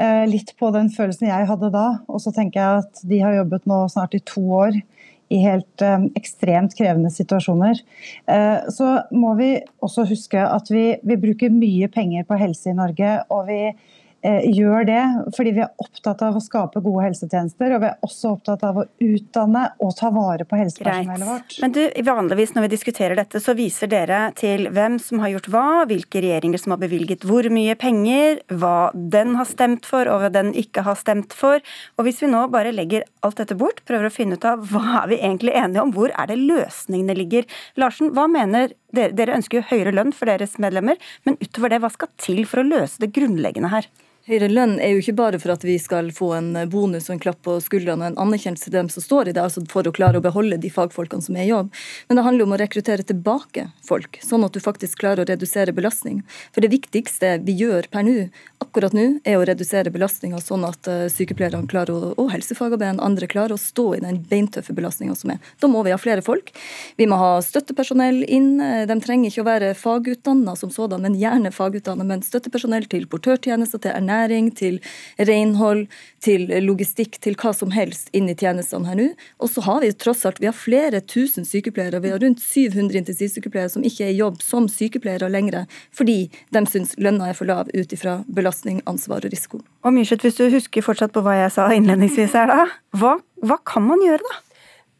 eh, 0.00 0.24
litt 0.28 0.54
på 0.60 0.72
den 0.74 0.90
følelsen 0.92 1.30
jeg 1.30 1.48
hadde 1.48 1.72
da. 1.74 1.86
Og 2.08 2.22
så 2.24 2.32
tenker 2.36 2.60
jeg 2.60 2.84
at 2.84 3.04
de 3.12 3.22
har 3.24 3.38
jobbet 3.40 3.68
nå 3.70 3.82
snart 3.92 4.16
i 4.16 4.24
to 4.32 4.44
år 4.60 4.76
i 5.30 5.40
helt 5.44 5.84
eh, 5.86 6.08
ekstremt 6.18 6.76
krevende 6.76 7.12
situasjoner. 7.14 7.80
Eh, 8.28 8.68
så 8.72 8.92
må 9.16 9.32
vi 9.40 9.54
også 9.84 10.04
huske 10.10 10.44
at 10.44 10.68
vi, 10.72 10.90
vi 11.06 11.20
bruker 11.20 11.54
mye 11.54 11.88
penger 11.92 12.28
på 12.28 12.40
helse 12.40 12.72
i 12.72 12.76
Norge, 12.76 13.16
og 13.32 13.48
vi 13.48 13.62
gjør 14.22 14.86
det 14.88 15.02
fordi 15.36 15.52
vi 15.56 15.62
er 15.64 15.70
opptatt 15.80 16.22
av 16.26 16.36
å 16.36 16.42
skape 16.42 16.82
gode 16.84 17.06
helsetjenester. 17.06 17.74
Og 17.76 17.82
vi 17.82 17.88
er 17.90 18.06
også 18.06 18.34
opptatt 18.34 18.64
av 18.66 18.80
å 18.82 18.84
utdanne 19.04 19.64
og 19.80 19.94
ta 19.98 20.10
vare 20.14 20.46
på 20.48 20.58
helsepersonellet 20.60 21.28
vårt. 21.28 21.56
Men 21.62 21.74
du, 21.76 21.82
vanligvis 22.06 22.54
når 22.56 22.66
vi 22.66 22.72
diskuterer 22.74 23.16
dette, 23.18 23.40
så 23.42 23.54
viser 23.58 23.90
dere 23.90 24.20
til 24.38 24.68
hvem 24.74 24.98
som 25.02 25.22
har 25.24 25.34
gjort 25.34 25.50
hva, 25.52 25.66
hvilke 25.90 26.22
regjeringer 26.24 26.62
som 26.62 26.74
har 26.74 26.82
bevilget 26.82 27.24
hvor 27.28 27.48
mye 27.52 27.76
penger, 27.80 28.42
hva 28.52 28.90
den 28.94 29.36
har 29.40 29.48
stemt 29.48 29.88
for 29.88 30.10
og 30.10 30.24
hva 30.24 30.32
den 30.34 30.52
ikke 30.58 30.84
har 30.86 30.98
stemt 31.00 31.36
for. 31.36 31.64
Og 31.96 32.06
hvis 32.06 32.20
vi 32.24 32.30
nå 32.32 32.46
bare 32.52 32.74
legger 32.74 33.06
alt 33.26 33.40
dette 33.40 33.56
bort, 33.58 33.84
prøver 33.88 34.10
å 34.10 34.14
finne 34.14 34.36
ut 34.36 34.48
av 34.48 34.64
hva 34.72 35.04
er 35.04 35.10
vi 35.14 35.20
egentlig 35.22 35.56
enige 35.56 35.84
om, 35.84 35.94
hvor 35.96 36.12
er 36.12 36.30
det 36.30 36.38
løsningene 36.40 37.16
ligger? 37.18 37.48
Larsen, 37.80 38.12
hva 38.16 38.28
mener 38.30 38.74
dere? 38.94 39.14
Dere 39.20 39.36
ønsker 39.36 39.60
jo 39.60 39.68
høyere 39.70 39.92
lønn 39.94 40.14
for 40.16 40.30
deres 40.30 40.56
medlemmer, 40.62 40.98
men 41.28 41.36
utover 41.42 41.72
det, 41.72 41.80
hva 41.82 41.90
skal 41.92 42.10
til 42.20 42.44
for 42.48 42.62
å 42.62 42.66
løse 42.66 43.02
det 43.02 43.12
grunnleggende 43.16 43.70
her? 43.72 43.88
Høyere 44.30 44.46
lønn 44.46 44.76
er 44.78 44.92
jo 44.92 45.00
ikke 45.00 45.16
bare 45.18 45.38
for 45.42 45.50
at 45.50 45.64
vi 45.66 45.72
skal 45.82 46.12
få 46.14 46.28
en 46.36 46.52
bonus 46.70 47.08
og 47.08 47.16
en 47.16 47.22
klapp 47.24 47.40
på 47.42 47.56
skuldrene 47.64 48.04
og 48.04 48.12
en 48.12 48.18
anerkjennelse 48.28 48.68
til 48.68 48.76
dem 48.76 48.90
som 48.92 49.02
står 49.02 49.26
i 49.26 49.32
det, 49.34 49.42
altså 49.42 49.64
for 49.72 49.82
å 49.82 49.90
klare 49.90 50.20
å 50.20 50.22
beholde 50.22 50.60
de 50.62 50.68
fagfolkene 50.70 51.24
som 51.24 51.34
er 51.34 51.48
i 51.48 51.50
jobb. 51.50 51.72
Men 52.06 52.20
det 52.20 52.22
handler 52.22 52.46
om 52.46 52.54
å 52.54 52.58
rekruttere 52.60 53.02
tilbake 53.08 53.64
folk, 53.88 54.20
sånn 54.22 54.46
at 54.46 54.54
du 54.54 54.62
faktisk 54.62 55.00
klarer 55.02 55.24
å 55.24 55.26
redusere 55.26 55.74
belastning. 55.74 56.20
For 56.54 56.62
det 56.62 56.70
viktigste 56.70 57.32
vi 57.42 57.56
gjør 57.58 57.88
per 57.90 58.06
nå, 58.06 58.28
akkurat 58.62 58.94
nå, 58.94 59.08
er 59.26 59.40
å 59.40 59.48
redusere 59.50 59.90
belastninga 59.90 60.38
sånn 60.44 60.68
at 60.68 60.86
eh, 60.86 61.08
sykepleierne 61.10 61.66
og 62.14 62.30
helsefagarbeiderne 62.30 63.02
andre 63.02 63.26
klarer 63.26 63.56
å 63.56 63.58
stå 63.58 63.88
i 63.96 64.04
den 64.06 64.22
beintøffe 64.30 64.76
belastninga 64.78 65.18
som 65.18 65.34
er. 65.34 65.42
Da 65.58 65.72
må 65.74 65.82
vi 65.82 65.90
ha 65.90 65.98
flere 65.98 66.22
folk. 66.22 66.54
Vi 67.02 67.10
må 67.10 67.18
ha 67.18 67.32
støttepersonell 67.42 68.22
inn. 68.30 68.62
De 68.62 69.00
trenger 69.02 69.34
ikke 69.34 69.42
å 69.42 69.50
være 69.50 69.74
fagutdanna 69.74 70.54
som 70.54 70.70
sådan, 70.70 71.02
men 71.02 71.18
gjerne 71.18 71.50
fagutdanna, 71.50 72.06
men 72.06 72.22
støttepersonell 72.22 72.86
til 72.94 73.10
portørtjenester, 73.10 73.82
til 73.82 73.98
ernæring 73.98 74.19
ernæring, 74.20 74.50
til 74.56 74.80
renhold, 75.18 75.86
til 76.20 76.46
logistikk, 76.64 77.18
til 77.20 77.36
hva 77.40 77.52
som 77.56 77.72
helst 77.72 78.10
inn 78.16 78.28
i 78.28 78.36
tjenestene 78.36 78.88
her 78.88 78.98
nå. 78.98 79.08
Og 79.40 79.50
så 79.52 79.64
har 79.64 79.80
vi 79.84 79.92
tross 79.92 80.26
alt 80.28 80.40
vi 80.40 80.48
har 80.50 80.56
flere 80.56 81.00
tusen 81.00 81.46
sykepleiere. 81.48 82.02
Vi 82.04 82.12
har 82.12 82.20
rundt 82.20 82.42
700 82.42 83.00
intensivsykepleiere 83.02 83.72
som 83.72 83.86
ikke 83.86 84.06
er 84.06 84.12
i 84.14 84.20
jobb 84.20 84.42
som 84.44 84.68
sykepleiere 84.68 85.30
lenger, 85.32 85.66
fordi 85.96 86.30
de 86.52 86.64
syns 86.68 86.94
lønna 86.98 87.30
er 87.30 87.38
for 87.38 87.48
lav 87.48 87.70
ut 87.72 87.96
ifra 87.96 88.20
belastning, 88.28 88.82
ansvar 88.90 89.24
og 89.24 89.32
risiko. 89.32 89.62
Og 89.84 89.96
Myrseth, 89.96 90.26
hvis 90.26 90.38
du 90.38 90.46
husker 90.52 90.84
fortsatt 90.84 91.14
på 91.14 91.24
hva 91.24 91.38
jeg 91.40 91.56
sa 91.56 91.70
innledningsvis 91.72 92.36
her 92.36 92.50
da, 92.50 92.68
hva, 93.00 93.16
hva 93.44 93.60
kan 93.66 93.86
man 93.88 94.02
gjøre 94.04 94.24
da? 94.26 94.40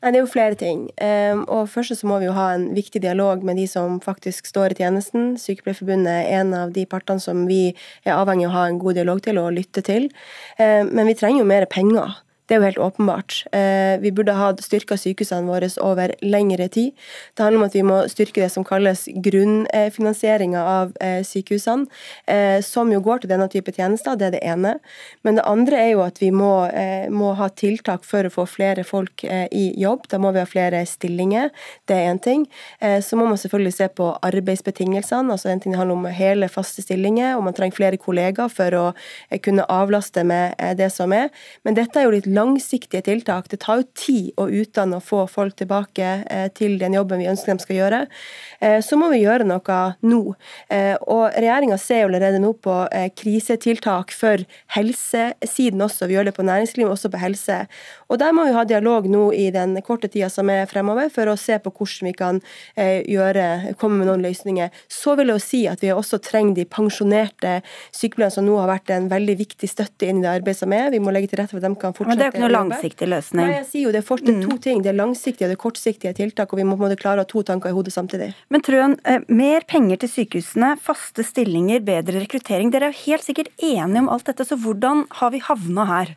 Nei, 0.00 0.12
Det 0.12 0.16
er 0.16 0.24
jo 0.24 0.32
flere 0.32 0.56
ting. 0.56 0.86
Um, 0.96 1.44
og 1.48 1.68
Først 1.68 1.92
så 2.00 2.06
må 2.08 2.18
vi 2.22 2.28
jo 2.30 2.32
ha 2.32 2.54
en 2.54 2.70
viktig 2.74 3.02
dialog 3.04 3.44
med 3.44 3.60
de 3.60 3.66
som 3.68 3.98
faktisk 4.00 4.46
står 4.48 4.72
i 4.72 4.78
tjenesten. 4.80 5.34
Sykepleierforbundet 5.36 6.14
er 6.14 6.40
en 6.40 6.54
av 6.56 6.72
de 6.72 6.86
partene 6.88 7.20
som 7.20 7.44
vi 7.50 7.74
er 8.06 8.16
avhengig 8.16 8.48
av 8.48 8.54
å 8.54 8.56
ha 8.56 8.64
en 8.70 8.80
god 8.80 8.96
dialog 8.96 9.20
til 9.22 9.40
og 9.42 9.52
lytte 9.58 9.84
til. 9.84 10.08
Um, 10.56 10.88
men 10.94 11.06
vi 11.10 11.18
trenger 11.20 11.44
jo 11.44 11.50
mer 11.52 11.68
penger. 11.68 12.16
Det 12.50 12.56
er 12.56 12.64
jo 12.64 12.66
helt 12.66 12.78
åpenbart. 12.82 13.34
Eh, 13.54 14.00
vi 14.02 14.10
burde 14.10 14.34
ha 14.34 14.48
styrka 14.58 14.96
sykehusene 14.98 15.46
våre 15.46 15.68
over 15.86 16.10
lengre 16.18 16.66
tid. 16.66 16.96
Det 17.38 17.44
handler 17.44 17.60
om 17.60 17.66
at 17.68 17.76
vi 17.76 17.82
må 17.86 17.98
styrke 18.10 18.42
det 18.42 18.48
som 18.50 18.64
kalles 18.66 19.04
grunnfinansieringa 19.22 20.64
av 20.66 20.90
eh, 20.98 21.20
sykehusene, 21.22 21.86
eh, 22.26 22.58
som 22.66 22.90
jo 22.90 22.98
går 23.06 23.22
til 23.22 23.30
denne 23.30 23.46
type 23.52 23.70
tjenester. 23.76 24.18
Det 24.18 24.26
er 24.26 24.34
det 24.34 24.40
ene. 24.42 24.72
Men 25.22 25.38
det 25.38 25.44
andre 25.46 25.78
er 25.78 25.92
jo 25.92 26.02
at 26.02 26.18
vi 26.18 26.32
må, 26.34 26.50
må 27.14 27.36
ha 27.38 27.46
tiltak 27.54 28.02
for 28.08 28.26
å 28.26 28.32
få 28.34 28.48
flere 28.50 28.82
folk 28.88 29.22
i 29.22 29.62
jobb. 29.78 30.08
Da 30.10 30.18
må 30.18 30.34
vi 30.34 30.42
ha 30.42 30.48
flere 30.48 30.82
stillinger. 30.90 31.54
Det 31.86 31.94
er 31.94 32.10
én 32.10 32.18
ting. 32.18 32.48
Så 32.80 33.18
må 33.18 33.28
man 33.28 33.38
selvfølgelig 33.38 33.76
se 33.76 33.88
på 33.94 34.10
arbeidsbetingelsene. 34.26 35.30
altså 35.30 35.52
En 35.52 35.62
ting 35.62 35.76
handler 35.78 35.94
om 35.94 36.10
hele, 36.10 36.50
faste 36.50 36.82
stillinger, 36.82 37.36
og 37.36 37.46
man 37.46 37.54
trenger 37.54 37.78
flere 37.78 38.00
kollegaer 38.00 38.50
for 38.50 38.74
å 38.74 38.84
kunne 39.44 39.68
avlaste 39.70 40.24
med 40.26 40.58
det 40.80 40.90
som 40.90 41.14
er. 41.14 41.30
Men 41.62 41.78
dette 41.78 42.00
er 42.00 42.08
jo 42.08 42.16
litt 42.16 42.30
langsiktige 42.40 43.04
tiltak. 43.06 43.48
Det 43.52 43.60
tar 43.64 43.80
jo 43.80 43.88
tid 43.96 44.32
å 44.40 44.48
utdanne 44.48 44.98
og 44.98 45.06
få 45.06 45.24
folk 45.30 45.56
tilbake 45.60 46.10
eh, 46.26 46.48
til 46.56 46.78
den 46.80 46.96
jobben 46.96 47.20
vi 47.22 47.28
ønsker 47.30 47.54
de 47.54 47.64
skal 47.64 47.78
gjøre. 47.78 48.00
Eh, 48.60 48.78
så 48.84 48.98
må 49.00 49.10
vi 49.12 49.22
gjøre 49.22 49.46
noe 49.48 49.80
nå. 50.06 50.20
Eh, 50.72 50.96
og 51.06 51.36
regjeringa 51.36 51.78
ser 51.80 52.04
jo 52.04 52.10
allerede 52.10 52.42
nå 52.42 52.52
på 52.64 52.76
krisetiltak 53.18 54.14
for 54.16 54.42
helsesiden 54.74 55.86
også. 55.86 56.08
Vi 56.08 56.16
gjør 56.16 56.30
det 56.30 56.36
på 56.38 56.46
næringsliv, 56.46 56.88
også 56.90 57.12
på 57.12 57.20
helse. 57.22 57.62
Og 58.10 58.18
der 58.20 58.34
må 58.34 58.44
vi 58.48 58.54
ha 58.56 58.64
dialog 58.66 59.06
nå 59.10 59.30
i 59.36 59.48
den 59.54 59.76
korte 59.86 60.10
tida 60.10 60.30
som 60.32 60.50
er 60.50 60.66
fremover, 60.70 61.10
for 61.14 61.30
å 61.30 61.36
se 61.38 61.58
på 61.62 61.72
hvordan 61.72 62.10
vi 62.10 62.14
kan 62.16 62.40
gjøre, 62.76 63.74
komme 63.80 64.00
med 64.00 64.10
noen 64.10 64.24
løsninger. 64.24 64.70
Så 64.90 65.14
vil 65.18 65.30
jeg 65.30 65.38
jo 65.38 65.44
si 65.44 65.60
at 65.70 65.82
vi 65.84 65.92
også 65.94 66.20
trenger 66.22 66.58
de 66.58 66.66
pensjonerte 66.70 67.60
sykepleierne 67.96 68.34
som 68.34 68.46
nå 68.46 68.56
har 68.60 68.70
vært 68.70 68.92
en 68.94 69.08
veldig 69.10 69.36
viktig 69.40 69.70
støtte 69.70 70.08
inn 70.08 70.20
i 70.20 70.24
det 70.24 70.32
arbeidet 70.32 70.62
som 70.62 70.74
er. 70.76 70.90
Vi 70.94 71.02
må 71.02 71.14
legge 71.14 71.30
til 71.32 71.40
rette 71.42 71.54
for 71.54 71.62
at 71.62 71.66
de 71.66 71.80
kan 71.80 71.96
fortsette 71.96 72.10
Men 72.10 72.20
det 72.20 72.26
er 72.26 72.30
jo 72.30 72.36
ikke 72.36 72.44
noe 72.46 72.56
langsiktig 72.56 73.10
løsning. 73.10 73.42
Nei, 73.44 73.58
jeg 73.58 73.68
sier 73.70 73.86
jo 73.86 73.94
det 73.94 74.02
er 74.02 74.08
fortsatt 74.08 74.42
to 74.44 74.54
mm. 74.54 74.62
ting. 74.66 74.84
Det 74.84 74.92
er 74.92 74.98
langsiktige 74.98 75.46
og 75.46 75.52
det 75.52 75.58
er 75.58 75.62
kortsiktige 75.64 76.14
tiltak, 76.18 76.54
og 76.54 76.60
vi 76.60 76.66
må 76.66 76.76
på 76.76 76.84
en 76.84 76.88
måte 76.88 77.00
klare 77.00 77.22
å 77.22 77.26
ha 77.26 77.30
to 77.30 77.44
tanker 77.46 77.72
i 77.72 77.76
hodet 77.76 77.94
samtidig. 77.94 78.32
Men 78.52 78.64
Trøen, 78.66 78.96
eh, 79.04 79.22
mer 79.28 79.66
penger 79.70 80.02
til 80.02 80.14
sykehusene, 80.16 80.74
faste 80.82 81.26
stillinger, 81.26 81.84
bedre 81.86 82.24
rekruttering. 82.24 82.72
Dere 82.74 82.90
er 82.90 82.94
jo 82.94 83.04
helt 83.06 83.26
sikkert 83.26 83.52
enige 83.58 84.04
om 84.04 84.10
alt 84.12 84.28
dette, 84.30 84.46
så 84.46 84.58
hvordan 84.60 85.06
har 85.20 85.34
vi 85.34 85.42
havna 85.46 85.86
her? 85.90 86.16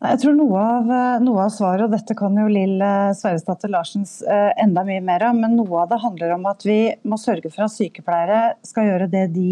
Jeg 0.00 0.16
tror 0.22 0.32
noe 0.32 0.56
av, 0.56 0.86
eh, 0.88 1.18
noe 1.20 1.42
av, 1.44 1.50
svaret, 1.52 1.82
og 1.84 1.92
dette 1.92 2.14
kan 2.16 2.32
jo 2.32 2.46
Lill 2.48 2.80
eh, 2.80 3.10
Sverresdatter 3.12 3.68
Larsens 3.68 4.14
eh, 4.24 4.48
enda 4.62 4.80
mye 4.88 5.02
mer 5.04 5.26
om, 5.28 5.42
men 5.42 5.58
noe 5.58 5.82
av 5.82 5.90
det 5.90 5.98
handler 6.00 6.32
om 6.38 6.46
at 6.48 6.64
vi 6.64 6.78
må 7.04 7.18
sørge 7.20 7.50
for 7.52 7.66
at 7.66 7.74
sykepleiere 7.74 8.38
skal 8.64 8.88
gjøre 8.88 9.10
det 9.12 9.26
de 9.34 9.50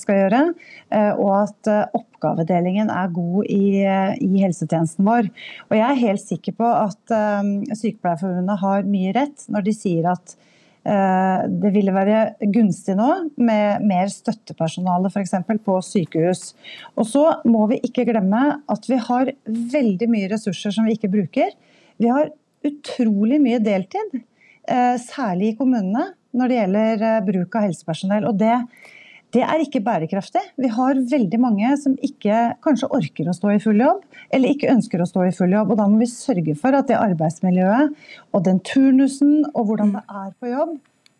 skal 0.00 0.18
gjøre, 0.18 0.40
og 1.20 1.30
at 1.36 1.68
oppgavedelingen 1.94 2.90
er 2.90 3.12
god 3.14 3.46
i, 3.54 3.84
i 3.84 4.42
helsetjenesten 4.42 5.06
vår. 5.06 5.30
Og 5.68 5.76
jeg 5.78 5.86
er 5.86 6.02
helt 6.02 6.24
sikker 6.24 6.56
på 6.58 6.68
at 6.68 7.14
Sykepleierforbundet 7.78 8.62
har 8.64 8.88
mye 8.88 9.14
rett 9.14 9.46
når 9.52 9.68
de 9.68 9.74
sier 9.76 10.10
at 10.10 10.34
det 10.88 11.70
ville 11.74 11.92
være 11.92 12.48
gunstig 12.54 12.94
nå 12.96 13.08
med 13.36 13.82
mer 13.84 14.08
støttepersonale 14.08 15.10
f.eks. 15.12 15.34
på 15.66 15.74
sykehus. 15.84 16.54
Og 16.96 17.04
så 17.10 17.24
må 17.44 17.66
vi 17.68 17.80
ikke 17.84 18.06
glemme 18.08 18.42
at 18.72 18.88
vi 18.88 18.96
har 19.08 19.32
veldig 19.44 20.08
mye 20.08 20.30
ressurser 20.32 20.72
som 20.72 20.88
vi 20.88 20.96
ikke 20.96 21.10
bruker. 21.12 21.52
Vi 22.00 22.08
har 22.08 22.30
utrolig 22.66 23.40
mye 23.42 23.58
deltid, 23.62 24.20
eh, 24.68 24.96
særlig 25.02 25.52
i 25.52 25.56
kommunene, 25.58 26.12
når 26.32 26.48
det 26.48 26.58
gjelder 26.58 27.04
eh, 27.08 27.24
bruk 27.26 27.58
av 27.58 27.68
helsepersonell. 27.68 28.28
Og 28.28 28.38
det 28.38 28.56
det 29.36 29.42
er 29.44 29.60
ikke 29.60 29.82
bærekraftig. 29.84 30.40
Vi 30.56 30.70
har 30.72 31.00
veldig 31.10 31.40
mange 31.40 31.72
som 31.80 31.96
ikke 32.04 32.54
kanskje 32.64 32.88
orker 32.96 33.28
å 33.28 33.36
stå 33.36 33.52
i 33.52 33.60
full 33.60 33.80
jobb, 33.82 34.04
eller 34.32 34.54
ikke 34.54 34.70
ønsker 34.72 35.02
å 35.04 35.08
stå 35.08 35.26
i 35.28 35.34
full 35.36 35.52
jobb. 35.52 35.72
og 35.72 35.80
Da 35.80 35.88
må 35.90 36.00
vi 36.00 36.08
sørge 36.08 36.54
for 36.56 36.76
at 36.76 36.88
det 36.88 36.96
arbeidsmiljøet 36.96 37.92
og 38.32 38.46
den 38.46 38.62
turnusen 38.64 39.42
og 39.52 39.68
hvordan 39.68 39.98
det 39.98 40.04
er 40.08 40.30
på 40.40 40.52
jobb, 40.52 40.78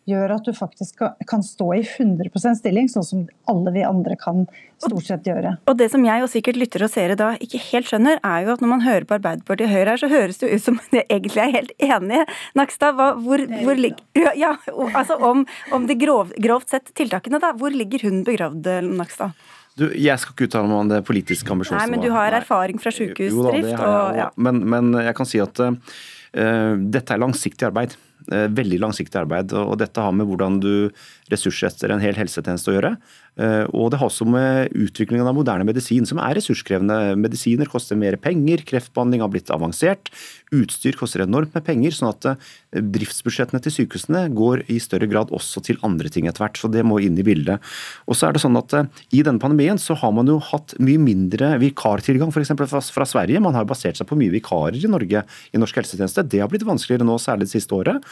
gjør 0.09 0.35
at 0.35 0.47
du 0.47 0.55
faktisk 0.55 1.03
kan 1.29 1.45
stå 1.45 1.69
i 1.77 1.83
100% 1.83 2.59
stilling, 2.59 2.89
sånn 2.91 3.05
som 3.05 3.27
alle 3.49 3.73
vi 3.75 3.85
andre 3.85 4.17
kan 4.19 4.47
stort 4.79 5.05
sett 5.07 5.27
gjøre. 5.27 5.55
Og 5.67 5.77
Det 5.79 5.89
som 5.91 6.03
jeg 6.05 6.23
og 6.23 6.31
sikkert 6.31 6.59
lytter 6.59 6.85
og 6.85 6.91
seere 6.91 7.17
da 7.19 7.33
ikke 7.43 7.61
helt 7.69 7.89
skjønner, 7.89 8.19
er 8.23 8.45
jo 8.45 8.53
at 8.55 8.63
når 8.63 8.71
man 8.73 8.85
hører 8.85 9.07
på 9.07 9.17
Arbeiderpartiet 9.17 9.67
og 9.67 9.75
Høyre 9.75 9.93
her, 9.93 10.01
så 10.01 10.11
høres 10.11 10.41
det 10.41 10.51
ut 10.53 10.65
som 10.65 10.79
de 10.93 11.03
egentlig 11.05 11.43
er 11.43 11.55
helt 11.55 11.73
enige. 11.77 12.25
Nakstad, 12.59 12.97
hva, 12.97 13.11
hvor, 13.19 13.43
hvor 13.63 13.79
ligger 13.79 14.33
ja, 14.39 14.55
altså 14.93 15.19
om, 15.25 15.45
om 15.75 15.87
de 15.89 15.97
grov, 15.99 16.33
grovt 16.41 16.73
sett 16.73 16.91
tiltakene, 16.97 17.41
da. 17.43 17.53
Hvor 17.59 17.75
ligger 17.75 18.07
hun 18.07 18.23
begravd, 18.27 18.69
Nakstad? 18.89 19.37
Du, 19.79 19.87
jeg 19.95 20.19
skal 20.19 20.35
ikke 20.35 20.49
uttale 20.49 20.67
meg 20.67 20.81
om 20.81 20.91
det 20.91 20.99
politiske 21.07 21.53
ambisjonsnivået. 21.53 21.87
Nei, 21.87 21.95
men 21.95 22.03
du 22.03 22.11
har 22.15 22.35
erfaring 22.35 22.81
fra 22.81 22.91
sykehusdrift. 22.91 23.75
og, 23.77 24.17
ja. 24.17 24.27
men, 24.35 24.61
men, 24.67 24.91
jeg 25.05 25.15
kan 25.15 25.29
si 25.29 25.39
at 25.43 25.61
uh, 25.63 26.73
dette 26.97 27.15
er 27.15 27.21
langsiktig 27.21 27.69
arbeid. 27.69 27.95
Eh, 28.27 28.47
veldig 28.51 28.81
langsiktig 28.83 29.15
arbeid. 29.15 29.53
og 29.55 29.77
Dette 29.79 30.03
har 30.03 30.11
med 30.11 30.27
hvordan 30.27 30.59
du 30.59 30.91
ressurssetter 31.31 31.93
en 31.93 32.03
hel 32.03 32.17
helsetjeneste 32.19 32.71
å 32.71 32.75
gjøre. 32.75 32.91
Eh, 33.39 33.65
og 33.71 33.91
det 33.91 33.99
har 34.01 34.09
også 34.09 34.27
med 34.27 34.73
utviklingen 34.75 35.27
av 35.27 35.37
moderne 35.37 35.67
medisin, 35.67 36.07
som 36.07 36.19
er 36.21 36.35
ressurskrevende. 36.37 37.15
Medisiner 37.19 37.69
koster 37.71 37.99
mer 37.99 38.17
penger, 38.19 38.65
kreftbehandling 38.67 39.23
har 39.23 39.31
blitt 39.31 39.51
avansert, 39.53 40.11
utstyr 40.55 40.97
koster 40.99 41.23
enormt 41.23 41.53
med 41.55 41.63
penger. 41.63 41.95
sånn 41.95 42.11
at 42.11 42.27
eh, 42.33 42.81
driftsbudsjettene 42.83 43.61
til 43.63 43.75
sykehusene 43.77 44.25
går 44.35 44.65
i 44.67 44.79
større 44.83 45.07
grad 45.09 45.31
også 45.35 45.63
til 45.63 45.79
andre 45.87 46.11
ting 46.11 46.27
etter 46.27 46.43
hvert. 46.43 46.59
Så 46.59 46.71
det 46.71 46.83
må 46.83 46.99
inn 46.99 47.17
i 47.17 47.25
bildet. 47.25 47.63
Og 48.09 48.17
så 48.19 48.27
er 48.27 48.35
det 48.35 48.43
sånn 48.43 48.59
at 48.59 48.75
I 49.15 49.23
denne 49.23 49.39
pandemien 49.39 49.79
så 49.79 49.95
har 49.99 50.11
man 50.15 50.27
jo 50.27 50.39
hatt 50.43 50.75
mye 50.81 50.99
mindre 50.99 51.55
vikartilgang 51.61 52.33
f.eks. 52.33 52.51
Fra, 52.59 52.81
fra 52.83 53.07
Sverige. 53.07 53.39
Man 53.43 53.55
har 53.55 53.67
basert 53.69 53.99
seg 53.99 54.09
på 54.09 54.17
mye 54.19 54.33
vikarer 54.33 54.75
i 54.75 54.91
Norge 54.91 55.23
i 55.23 55.61
norsk 55.61 55.79
helsetjeneste. 55.79 56.25
Det 56.27 56.43
har 56.43 56.51
blitt 56.51 56.67
vanskeligere 56.67 57.07
nå, 57.07 57.15
særlig 57.21 57.47
det 57.47 57.55
siste 57.55 57.75
året. 57.77 58.03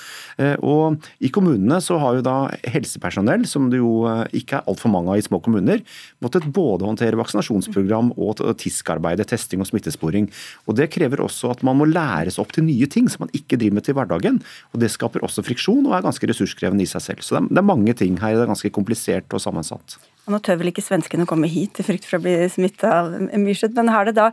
Og 0.63 1.03
i 1.23 1.31
kommunene 1.33 1.79
så 1.83 1.97
har 2.01 2.17
jo 2.17 2.25
da 2.25 2.37
helsepersonell, 2.69 3.45
som 3.49 3.67
det 3.71 3.81
jo 3.81 4.05
ikke 4.37 4.61
er 4.61 4.69
altfor 4.69 4.93
mange 4.93 5.11
av 5.11 5.16
i 5.19 5.25
små 5.25 5.39
kommuner, 5.43 5.83
måttet 6.23 6.47
både 6.53 6.87
håndtere 6.87 7.19
vaksinasjonsprogram 7.19 8.13
og 8.15 8.43
TISK-arbeidet, 8.61 9.29
testing 9.31 9.63
og 9.63 9.69
smittesporing. 9.71 10.29
Og 10.67 10.77
Det 10.77 10.89
krever 10.93 11.23
også 11.23 11.51
at 11.51 11.63
man 11.65 11.79
må 11.79 11.87
læres 11.89 12.39
opp 12.39 12.53
til 12.55 12.67
nye 12.67 12.87
ting 12.87 13.09
som 13.09 13.25
man 13.25 13.33
ikke 13.33 13.57
driver 13.57 13.79
med 13.79 13.87
til 13.87 13.97
hverdagen. 13.97 14.41
og 14.73 14.79
Det 14.79 14.91
skaper 14.91 15.25
også 15.25 15.45
friksjon 15.45 15.85
og 15.87 15.97
er 15.97 16.05
ganske 16.05 16.27
ressurskrevende 16.27 16.83
i 16.83 16.89
seg 16.89 17.01
selv. 17.01 17.21
Så 17.25 17.39
det 17.41 17.57
er, 17.57 17.67
mange 17.67 17.93
ting 17.93 18.19
her. 18.21 18.35
Det 18.35 18.45
er 18.45 18.53
ganske 18.53 18.71
komplisert 18.71 19.33
og 19.33 19.41
sammensatt. 19.41 19.97
Og 20.27 20.35
nå 20.35 20.39
tør 20.43 20.59
vel 20.59 20.73
ikke 20.73 20.83
svenskene 20.83 21.27
komme 21.27 21.47
hit 21.47 21.79
i 21.79 21.85
frykt 21.87 22.05
for 22.07 22.19
å 22.19 22.23
bli 22.23 22.35
smitta 22.51 22.91
av 22.91 23.13
Myrseth, 23.39 23.75
men 23.75 23.91
har 23.93 24.09
det 24.09 24.17
da 24.17 24.31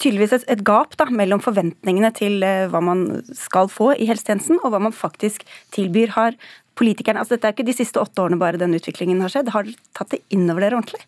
tydeligvis 0.00 0.46
et, 0.48 0.62
gap 0.64 0.96
da, 0.96 1.06
mellom 1.12 1.42
forventningene 1.44 2.08
til 2.16 2.40
uh, 2.40 2.70
hva 2.72 2.80
man 2.84 3.04
skal 3.36 3.68
få 3.72 3.90
i 3.92 4.08
helsetjenesten, 4.08 4.60
og 4.62 4.72
hva 4.72 4.80
man 4.80 4.96
faktisk 4.96 5.44
tilbyr. 5.76 6.14
Har 6.16 6.38
politikerne, 6.78 7.22
altså 7.22 7.36
Dette 7.36 7.50
er 7.50 7.56
ikke 7.56 7.68
de 7.68 7.76
siste 7.76 8.00
åtte 8.00 8.22
årene 8.22 8.40
bare 8.40 8.60
den 8.60 8.74
utviklingen 8.76 9.20
har 9.24 9.32
skjedd. 9.32 9.52
Har 9.54 9.66
dere 9.68 9.96
tatt 9.96 10.14
det 10.14 10.22
innover 10.34 10.64
dere 10.64 10.80
ordentlig? 10.80 11.02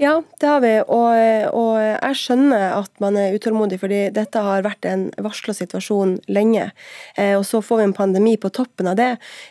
Ja, 0.00 0.22
det 0.40 0.46
har 0.48 0.62
vi. 0.64 0.70
Og, 0.80 1.10
og, 1.52 1.74
jeg 1.76 2.16
skjønner 2.16 2.70
at 2.72 2.88
man 3.04 3.18
er 3.20 3.34
utålmodig, 3.36 3.76
fordi 3.82 3.98
dette 4.16 4.40
har 4.40 4.62
vært 4.64 4.86
en 4.88 5.02
varsla 5.20 5.52
situasjon 5.52 6.14
lenge. 6.32 6.70
Eh, 7.20 7.34
og 7.36 7.44
så 7.44 7.60
får 7.60 7.82
vi 7.82 7.84
en 7.84 7.92
pandemi 7.98 8.32
på 8.40 8.48
toppen 8.56 8.88
av 8.88 8.96
det. 8.96 9.10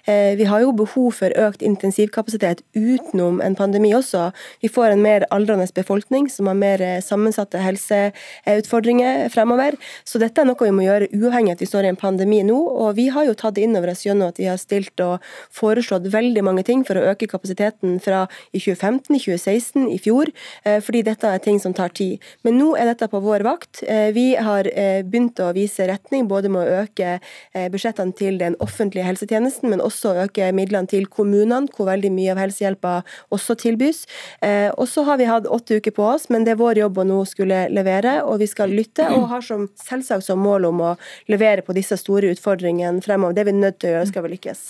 Eh, 0.10 0.34
vi 0.39 0.48
har 0.50 0.63
jo 0.63 0.72
behov 0.79 1.12
for 1.20 1.36
økt 1.38 1.62
intensivkapasitet 1.62 2.63
utenom 2.74 3.38
en 3.46 3.58
pandemi 3.60 3.91
også. 3.94 4.32
Vi 4.65 4.72
får 4.74 4.96
en 4.96 5.03
mer 5.06 5.27
aldrende 5.29 5.68
befolkning 5.75 6.32
som 6.34 6.50
har 6.50 6.58
mer 6.58 6.82
eh, 6.82 6.98
sammensatte 7.06 7.62
helseutfordringer 7.62 9.29
fremover. 9.29 9.77
Så 10.01 10.18
dette 10.18 10.41
er 10.41 10.50
noe 10.50 10.58
vi 10.65 10.74
må 10.74 10.88
gjøre 10.88 11.12
uavhengig 11.13 11.53
av 11.53 11.60
at 11.60 11.63
vi 11.68 11.70
står 11.70 11.86
i 11.86 11.94
en 11.94 12.01
pandemi 12.08 12.41
nå. 12.50 12.58
Og 12.58 12.98
vi 12.98 13.12
har 13.13 13.29
jo 13.29 13.38
tatt 13.38 13.60
det 13.60 13.68
inn 13.68 13.77
over 13.77 13.94
oss 13.94 14.01
gjennom 14.08 14.34
at 14.34 14.41
vi 14.41 14.50
har 14.50 14.58
stilt 14.58 14.98
og 15.06 15.22
foreslått 15.62 16.10
veldig 16.10 16.48
mange 16.50 16.65
ting 16.65 16.82
for 16.89 16.98
å 16.98 17.06
øke 17.13 17.29
kapasiteten 17.29 18.01
fra 18.01 18.25
i 18.50 18.58
2015, 18.58 19.13
i 19.13 19.24
2016, 19.29 19.88
i 19.94 20.01
fjor. 20.01 20.34
Eh, 20.63 20.79
fordi 20.84 21.03
dette 21.08 21.27
er 21.27 21.41
ting 21.43 21.60
som 21.62 21.74
tar 21.75 21.93
tid. 21.96 22.24
Men 22.48 22.58
nå 22.60 22.72
er 22.79 22.89
dette 22.89 23.10
på 23.12 23.22
vår 23.24 23.43
vakt. 23.48 23.84
Eh, 23.84 24.10
vi 24.15 24.34
har 24.36 24.67
eh, 24.74 25.01
begynt 25.05 25.39
å 25.43 25.51
vise 25.55 25.88
retning, 25.89 26.27
både 26.29 26.51
med 26.51 26.65
å 26.65 26.84
øke 26.84 27.17
budsjettene 27.72 28.13
til 28.17 28.38
den 28.39 28.55
offentlige 28.63 29.05
helsetjenesten, 29.08 29.69
men 29.72 29.81
også 29.84 30.12
å 30.12 30.25
øke 30.25 30.50
midlene 30.55 30.89
til 30.89 31.08
kommunene, 31.12 31.69
hvor 31.75 31.89
veldig 31.89 32.12
mye 32.13 32.34
av 32.34 32.41
helsehjelpa 32.43 32.93
også 33.36 33.55
tilbys. 33.60 34.03
Og 34.77 34.86
så 34.89 35.03
har 35.08 35.19
vi 35.19 35.27
hatt 35.29 35.48
åtte 35.50 35.79
uker 35.79 35.93
på 35.96 36.05
oss, 36.05 36.27
men 36.34 36.46
det 36.46 36.53
er 36.53 36.62
vår 36.62 36.81
jobb 36.81 37.01
å 37.01 37.08
nå 37.10 37.19
skulle 37.29 37.65
levere, 37.74 38.19
og 38.25 38.39
vi 38.43 38.50
skal 38.50 38.74
lytte, 38.74 39.08
og 39.15 39.29
har 39.34 39.46
som 39.46 39.67
selvsagt 39.81 40.27
som 40.27 40.41
mål 40.43 40.69
om 40.69 40.84
å 40.91 40.93
levere 41.31 41.65
på 41.65 41.75
disse 41.77 41.98
store 42.00 42.31
utfordringene 42.36 43.03
fremover. 43.05 43.36
Det 43.38 43.43
er 43.43 43.51
vi 43.51 43.58
nødt 43.58 43.81
til 43.81 43.91
å 43.91 43.98
gjøre 43.98 44.12
skal 44.12 44.27
vi 44.27 44.34
lykkes. 44.36 44.63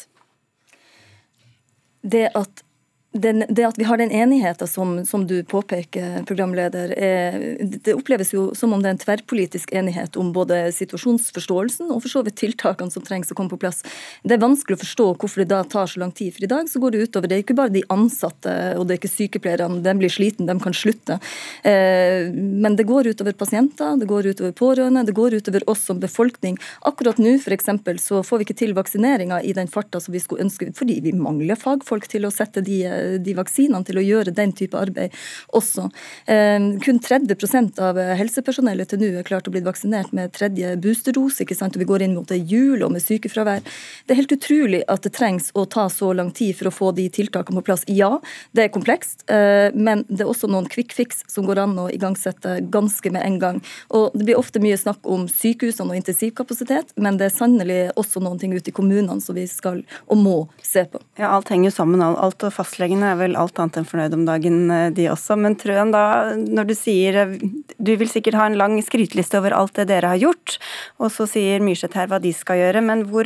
Det 2.16 2.28
at 2.38 2.64
den, 3.12 3.42
det 3.50 3.64
at 3.66 3.78
vi 3.80 3.88
har 3.90 3.98
den 3.98 4.12
enigheten 4.14 4.68
som, 4.70 4.92
som, 5.06 5.24
du 5.28 5.40
påpeker, 5.44 6.22
programleder, 6.30 6.92
er, 6.94 7.38
det 7.58 7.96
oppleves 7.98 8.36
jo 8.36 8.52
som 8.54 8.76
om 8.76 8.84
det 8.84 8.92
er 8.92 8.96
en 8.96 9.02
tverrpolitisk 9.02 9.72
enighet 9.74 10.18
om 10.22 10.30
både 10.34 10.68
situasjonsforståelsen 10.78 11.90
og 11.90 12.04
for 12.04 12.14
så 12.14 12.22
vidt 12.26 12.38
tiltakene 12.38 12.94
som 12.94 13.06
trengs 13.06 13.32
å 13.34 13.38
komme 13.38 13.50
på 13.50 13.58
plass. 13.64 13.82
Det 14.22 14.38
er 14.38 14.44
vanskelig 14.44 14.78
å 14.78 14.82
forstå 14.84 15.08
hvorfor 15.24 15.42
det 15.42 15.50
da 15.50 15.64
tar 15.66 15.90
så 15.90 16.04
lang 16.04 16.14
tid. 16.14 16.36
For 16.36 16.46
i 16.46 16.52
dag 16.52 16.70
så 16.70 16.82
går 16.84 16.94
det 16.94 17.08
utover 17.08 17.32
Det 17.32 17.40
er 17.40 17.44
ikke 17.46 17.58
bare 17.58 17.74
de 17.74 17.84
ansatte 17.90 18.54
og 18.78 18.86
det 18.86 18.96
er 18.96 19.02
ikke 19.02 19.12
sykepleierne, 19.16 19.82
de 19.82 19.96
blir 19.98 20.14
sliten, 20.14 20.46
de 20.46 20.58
kan 20.62 20.78
slutte. 20.78 21.18
Eh, 21.66 22.30
men 22.30 22.78
det 22.78 22.86
går 22.90 23.10
utover 23.10 23.34
pasienter, 23.34 23.98
det 23.98 24.10
går 24.10 24.30
utover 24.36 24.54
pårørende, 24.54 25.06
det 25.10 25.18
går 25.18 25.40
utover 25.42 25.66
oss 25.72 25.88
som 25.90 25.98
befolkning. 26.02 26.62
Akkurat 26.86 27.18
nå 27.18 27.40
f.eks. 27.40 27.74
så 28.06 28.22
får 28.22 28.44
vi 28.44 28.50
ikke 28.50 28.60
til 28.62 28.78
vaksineringa 28.78 29.42
i 29.42 29.58
den 29.58 29.72
farta 29.72 29.98
som 29.98 30.14
vi 30.14 30.22
skulle 30.22 30.46
ønske, 30.46 30.70
fordi 30.78 31.02
vi 31.02 31.18
mangler 31.18 31.58
fagfolk 31.58 32.06
til 32.12 32.30
å 32.30 32.34
sette 32.34 32.62
de 32.62 32.84
de 33.20 33.36
vaksinene 33.38 33.86
til 33.88 34.00
å 34.00 34.06
gjøre 34.06 34.36
den 34.36 34.54
type 34.56 34.78
arbeid 34.78 35.16
også. 35.56 35.90
Eh, 36.26 36.60
kun 36.84 37.02
30% 37.04 37.80
av 37.84 38.00
helsepersonellet 38.20 38.90
til 38.90 39.02
nå 39.02 39.12
er 39.20 39.28
klart 39.28 39.48
å 39.50 39.54
bli 39.54 39.64
vaksinert 39.66 40.14
med 40.16 40.34
tredje 40.36 40.76
boosterdose, 40.82 41.44
ikke 41.44 41.58
sant? 41.58 41.76
og 41.76 41.84
vi 41.84 41.90
går 41.90 42.06
inn 42.06 42.16
mot 42.18 42.30
jul 42.30 42.84
og 42.86 42.94
med 42.94 43.04
sykefravær. 43.04 43.64
Det 44.06 44.16
er 44.16 44.22
helt 44.22 44.36
utrolig 44.36 44.84
at 44.92 45.06
det 45.06 45.14
trengs 45.18 45.52
å 45.58 45.66
ta 45.70 45.88
så 45.94 46.12
lang 46.16 46.32
tid 46.36 46.58
for 46.60 46.70
å 46.70 46.74
få 46.74 46.92
de 46.98 47.08
tiltakene 47.14 47.60
på 47.60 47.68
plass. 47.70 47.86
Ja, 47.88 48.18
det 48.56 48.66
er 48.66 48.74
komplekst, 48.74 49.24
eh, 49.32 49.70
men 49.76 50.06
det 50.10 50.24
er 50.26 50.32
også 50.32 50.50
noen 50.52 50.70
quick 50.70 50.94
fix 50.96 51.24
som 51.28 51.48
går 51.48 51.64
an 51.66 51.78
å 51.80 51.90
igangsette 51.94 52.60
ganske 52.74 53.12
med 53.14 53.26
en 53.26 53.40
gang. 53.40 53.62
Og 53.90 54.12
Det 54.20 54.26
blir 54.26 54.40
ofte 54.40 54.60
mye 54.60 54.78
snakk 54.78 55.06
om 55.08 55.28
sykehusene 55.32 55.94
og 55.94 56.00
intensivkapasitet, 56.00 56.94
men 56.98 57.18
det 57.18 57.30
er 57.30 57.36
sannelig 57.36 57.80
også 58.00 58.22
noen 58.24 58.40
ting 58.40 58.54
ute 58.54 58.72
i 58.72 58.76
kommunene 58.76 59.22
som 59.22 59.38
vi 59.38 59.46
skal 59.48 59.84
og 60.08 60.18
må 60.18 60.38
se 60.62 60.84
på. 60.90 61.02
Ja, 61.20 61.32
Alt 61.36 61.52
henger 61.54 61.72
sammen. 61.74 62.02
Alt 62.02 62.44
og 62.44 62.54
fastlege 62.54 62.89
Fagforeningene 62.90 63.12
er 63.14 63.20
vel 63.20 63.36
alt 63.38 63.60
annet 63.60 63.78
enn 63.78 63.86
fornøyd 63.86 64.14
om 64.16 64.26
dagen, 64.26 64.72
eh, 64.72 64.90
de 64.90 65.10
også. 65.10 65.38
Men 65.38 65.56
Trøen, 65.56 65.92
da, 65.94 66.34
når 66.36 66.70
du 66.70 66.74
sier 66.74 67.16
eh, 67.16 67.40
Du 67.78 67.96
vil 67.96 68.10
sikkert 68.10 68.36
ha 68.36 68.48
en 68.48 68.58
lang 68.58 68.82
skryteliste 68.82 69.38
over 69.38 69.54
alt 69.54 69.76
det 69.76 69.90
dere 69.90 70.10
har 70.10 70.18
gjort, 70.18 70.58
og 70.98 71.12
så 71.12 71.28
sier 71.30 71.62
Myrseth 71.62 71.96
her 71.96 72.08
hva 72.10 72.20
de 72.20 72.34
skal 72.34 72.58
gjøre, 72.58 72.82
men 72.82 73.06
hvor, 73.06 73.26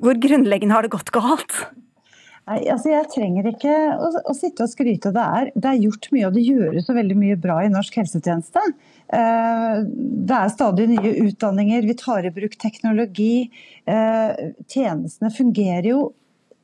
hvor 0.00 0.14
grunnleggende 0.14 0.74
har 0.74 0.82
det 0.84 0.92
gått 0.92 1.10
galt? 1.10 1.64
Nei, 2.46 2.60
altså 2.68 2.90
Jeg 2.90 3.08
trenger 3.14 3.48
ikke 3.48 3.72
å, 3.72 4.12
å 4.28 4.34
sitte 4.34 4.66
og 4.66 4.70
skryte. 4.70 5.12
Det 5.14 5.22
er, 5.24 5.50
det 5.54 5.68
er, 5.70 5.82
gjort 5.86 6.08
mye, 6.12 6.26
og 6.28 6.36
det 6.36 6.44
gjøres 6.44 6.86
så 6.86 6.96
veldig 6.96 7.16
mye 7.16 7.40
bra 7.40 7.60
i 7.64 7.72
norsk 7.72 8.00
helsetjeneste. 8.02 8.62
Eh, 9.08 9.76
det 10.28 10.38
er 10.38 10.52
stadig 10.52 10.90
nye 10.92 11.14
utdanninger, 11.28 11.86
vi 11.88 11.96
tar 11.96 12.26
i 12.26 12.34
bruk 12.34 12.58
teknologi. 12.60 13.48
Tjenestene 13.82 15.32
fungerer 15.34 15.88
jo 15.94 16.10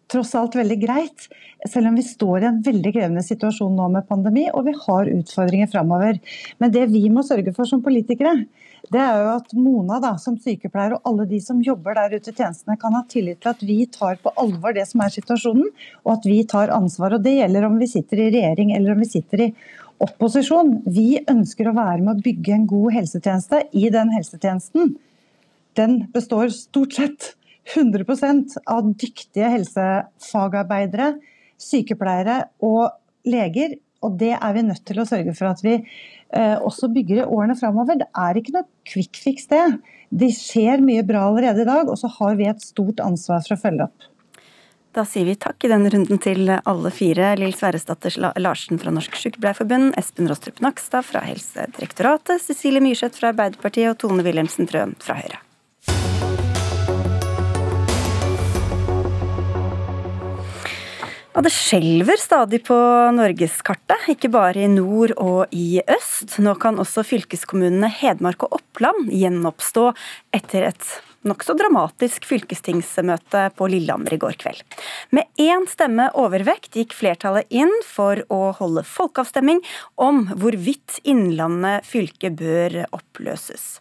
tross 0.09 0.35
alt 0.38 0.57
veldig 0.57 0.79
greit, 0.81 1.27
selv 1.68 1.90
om 1.90 1.99
vi 1.99 2.05
står 2.07 2.42
i 2.42 2.49
en 2.49 2.62
veldig 2.64 2.92
krevende 2.94 3.25
situasjon 3.25 3.75
nå 3.77 3.88
med 3.92 4.07
pandemi, 4.09 4.47
og 4.53 4.64
vi 4.68 4.75
har 4.87 5.11
utfordringer 5.12 5.71
framover. 5.73 6.21
Men 6.62 6.73
det 6.75 6.87
vi 6.92 7.05
må 7.12 7.25
sørge 7.27 7.53
for 7.57 7.68
som 7.68 7.83
politikere, 7.85 8.35
det 8.88 9.01
er 9.03 9.18
jo 9.21 9.33
at 9.35 9.53
Mona 9.59 9.99
da, 10.01 10.14
som 10.21 10.38
sykepleier 10.40 10.94
og 10.97 11.09
alle 11.11 11.27
de 11.29 11.40
som 11.44 11.61
jobber 11.64 11.99
der 11.99 12.14
ute 12.16 12.33
i 12.33 12.37
tjenestene, 12.37 12.79
kan 12.81 12.94
ha 12.97 13.03
tillit 13.11 13.42
til 13.42 13.53
at 13.53 13.64
vi 13.66 13.83
tar 13.92 14.21
på 14.23 14.33
alvor 14.40 14.77
det 14.77 14.87
som 14.88 15.03
er 15.05 15.12
situasjonen, 15.12 15.68
og 16.07 16.14
at 16.14 16.29
vi 16.29 16.38
tar 16.49 16.73
ansvar. 16.75 17.18
Og 17.18 17.27
Det 17.27 17.37
gjelder 17.40 17.68
om 17.68 17.77
vi 17.81 17.90
sitter 17.90 18.23
i 18.23 18.31
regjering 18.33 18.73
eller 18.77 18.94
om 18.94 19.05
vi 19.05 19.11
sitter 19.11 19.44
i 19.44 19.51
opposisjon. 20.05 20.79
Vi 20.87 21.18
ønsker 21.29 21.68
å 21.68 21.77
være 21.77 22.01
med 22.01 22.14
å 22.14 22.25
bygge 22.25 22.55
en 22.55 22.68
god 22.71 22.94
helsetjeneste 22.97 23.64
i 23.77 23.90
den 23.92 24.14
helsetjenesten. 24.14 24.94
Den 25.79 26.01
består 26.14 26.49
stort 26.55 26.97
sett 26.97 27.33
100% 27.74 28.57
av 28.70 28.88
dyktige 28.98 29.50
helsefagarbeidere, 29.52 31.12
sykepleiere 31.61 32.42
og 32.64 32.88
leger. 33.28 33.76
Og 34.07 34.14
det 34.20 34.35
er 34.37 34.52
vi 34.54 34.62
nødt 34.62 34.85
til 34.87 35.00
å 35.02 35.07
sørge 35.09 35.35
for 35.35 35.50
at 35.50 35.62
vi 35.64 35.74
eh, 35.74 36.57
også 36.57 36.90
bygger 36.94 37.24
i 37.24 37.26
årene 37.26 37.57
framover. 37.59 37.98
Det 37.98 38.07
er 38.14 38.38
ikke 38.38 38.54
noe 38.54 38.68
quick 38.87 39.18
fix, 39.18 39.48
det. 39.50 39.64
Det 40.09 40.31
skjer 40.37 40.85
mye 40.85 41.02
bra 41.07 41.26
allerede 41.28 41.64
i 41.64 41.68
dag, 41.68 41.90
og 41.90 41.98
så 41.98 42.11
har 42.20 42.38
vi 42.38 42.46
et 42.48 42.62
stort 42.62 43.02
ansvar 43.04 43.42
for 43.42 43.57
å 43.57 43.62
følge 43.64 43.88
opp. 43.88 44.07
Da 44.96 45.04
sier 45.07 45.26
vi 45.28 45.35
takk 45.38 45.66
i 45.66 45.70
denne 45.70 45.90
runden 45.92 46.18
til 46.22 46.48
alle 46.50 46.92
fire. 46.94 47.35
Lill 47.38 47.52
Sverresdatter 47.54 48.14
Larsen 48.40 48.81
fra 48.81 48.94
Norsk 48.94 49.18
Sykepleierforbund, 49.20 49.92
Espen 50.00 50.31
Rostrup 50.31 50.62
Nakstad 50.64 51.07
fra 51.07 51.22
Helsedirektoratet, 51.26 52.40
Cecilie 52.46 52.83
Myrseth 52.83 53.20
fra 53.20 53.35
Arbeiderpartiet 53.35 53.92
og 53.92 54.00
Tone 54.00 54.24
Wilhelmsen 54.26 54.70
Trøen 54.70 54.96
fra 55.02 55.18
Høyre. 55.20 55.42
Og 61.38 61.44
det 61.46 61.53
skjelver 61.55 62.18
stadig 62.18 62.59
på 62.66 62.77
norgeskartet, 63.14 64.09
ikke 64.11 64.27
bare 64.35 64.64
i 64.64 64.70
nord 64.72 65.12
og 65.22 65.53
i 65.55 65.79
øst. 65.87 66.35
Nå 66.42 66.57
kan 66.59 66.81
også 66.83 67.05
fylkeskommunene 67.07 67.87
Hedmark 67.94 68.42
og 68.42 68.57
Oppland 68.59 69.12
gjenoppstå 69.14 69.85
etter 70.35 70.66
et 70.72 70.88
nokså 71.29 71.55
dramatisk 71.59 72.27
fylkestingsmøte 72.27 73.44
på 73.55 73.70
Lillehammer 73.70 74.16
i 74.16 74.18
går 74.18 74.35
kveld. 74.42 74.64
Med 75.14 75.31
én 75.38 75.70
stemme 75.70 76.09
overvekt 76.18 76.74
gikk 76.74 76.98
flertallet 76.98 77.46
inn 77.55 77.70
for 77.87 78.24
å 78.35 78.48
holde 78.59 78.83
folkeavstemning 78.83 79.62
om 79.94 80.24
hvorvidt 80.35 80.98
Innlandet 81.07 81.87
fylke 81.87 82.35
bør 82.35 82.81
oppløses. 82.90 83.77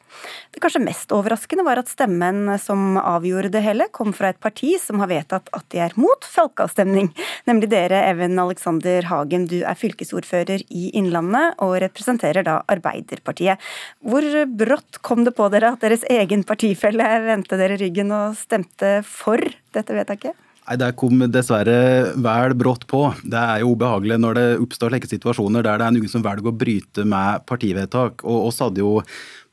Det 0.53 0.61
kanskje 0.63 0.81
mest 0.81 1.11
overraskende 1.13 1.65
var 1.67 1.81
at 1.81 1.91
stemmen 1.91 2.49
som 2.61 2.97
avgjorde 2.97 3.51
det 3.53 3.61
hele, 3.65 3.89
kom 3.93 4.13
fra 4.15 4.31
et 4.33 4.39
parti 4.41 4.73
som 4.81 5.01
har 5.03 5.11
vedtatt 5.11 5.51
at 5.53 5.67
de 5.73 5.81
er 5.83 5.95
mot 5.99 6.25
folkeavstemning, 6.25 7.11
nemlig 7.49 7.69
dere, 7.73 8.01
Even 8.09 8.39
Alexander 8.41 9.05
Hagen. 9.11 9.45
Du 9.51 9.59
er 9.61 9.77
fylkesordfører 9.77 10.63
i 10.69 10.89
Innlandet 10.97 11.59
og 11.63 11.77
representerer 11.83 12.47
da 12.47 12.61
Arbeiderpartiet. 12.71 13.61
Hvor 14.01 14.25
brått 14.47 15.01
kom 15.05 15.27
det 15.27 15.35
på 15.37 15.51
dere 15.53 15.75
at 15.75 15.85
deres 15.85 16.07
egen 16.09 16.47
partifelle 16.47 17.07
vendte 17.27 17.59
dere 17.59 17.79
ryggen 17.79 18.13
og 18.15 18.37
stemte 18.39 18.99
for 19.05 19.41
dette 19.75 19.95
vedtaket? 19.97 20.46
Nei, 20.67 20.75
Det 20.75 20.89
kom 20.99 21.21
dessverre 21.31 22.11
vel 22.19 22.53
brått 22.59 22.83
på. 22.91 23.05
Det 23.23 23.39
er 23.39 23.61
jo 23.63 23.71
ubehagelig 23.71 24.17
når 24.19 24.35
det 24.35 24.45
oppstår 24.65 24.91
slike 24.91 25.07
situasjoner 25.07 25.63
der 25.63 25.79
det 25.79 25.87
er 25.87 25.95
noen 25.95 26.11
som 26.11 26.25
velger 26.25 26.51
å 26.51 26.55
bryte 26.55 27.05
med 27.07 27.45
partivedtak. 27.47 28.25
Og 28.27 28.49
oss 28.49 28.59
hadde 28.59 28.83
jo 28.83 28.99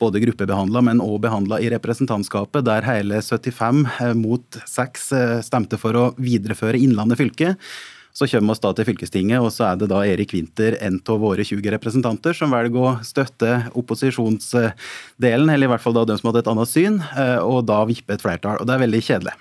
både 0.01 0.19
gruppebehandla, 0.25 0.83
men 0.83 1.03
òg 1.03 1.21
behandla 1.23 1.61
i 1.63 1.71
representantskapet, 1.71 2.65
der 2.67 2.83
hele 2.83 3.21
75 3.23 3.85
eh, 4.01 4.13
mot 4.19 4.59
6 4.67 5.11
eh, 5.15 5.35
stemte 5.45 5.79
for 5.79 5.95
å 5.95 6.09
videreføre 6.19 6.81
Innlandet 6.83 7.21
fylke. 7.21 7.55
Så 8.15 8.27
kommer 8.31 8.55
vi 8.55 8.63
da 8.63 8.73
til 8.75 8.87
fylkestinget, 8.87 9.43
og 9.43 9.51
så 9.51 9.69
er 9.69 9.79
det 9.79 9.89
da 9.91 10.03
Erik 10.07 10.35
Winther, 10.35 10.77
en 10.83 10.99
av 10.99 11.19
våre 11.19 11.43
20 11.47 11.71
representanter, 11.75 12.35
som 12.35 12.51
velger 12.51 12.79
å 12.79 12.93
støtte 13.03 13.57
opposisjonsdelen, 13.75 15.47
eller 15.51 15.67
i 15.67 15.71
hvert 15.71 15.83
fall 15.83 15.95
da 15.95 16.05
de 16.07 16.19
som 16.19 16.31
hadde 16.31 16.43
et 16.43 16.53
annet 16.53 16.71
syn, 16.71 17.01
eh, 17.15 17.39
og 17.39 17.65
da 17.71 17.83
vippe 17.87 18.15
et 18.15 18.23
flertall. 18.23 18.59
Og 18.59 18.67
det 18.67 18.75
er 18.75 18.87
veldig 18.87 19.03
kjedelig. 19.03 19.35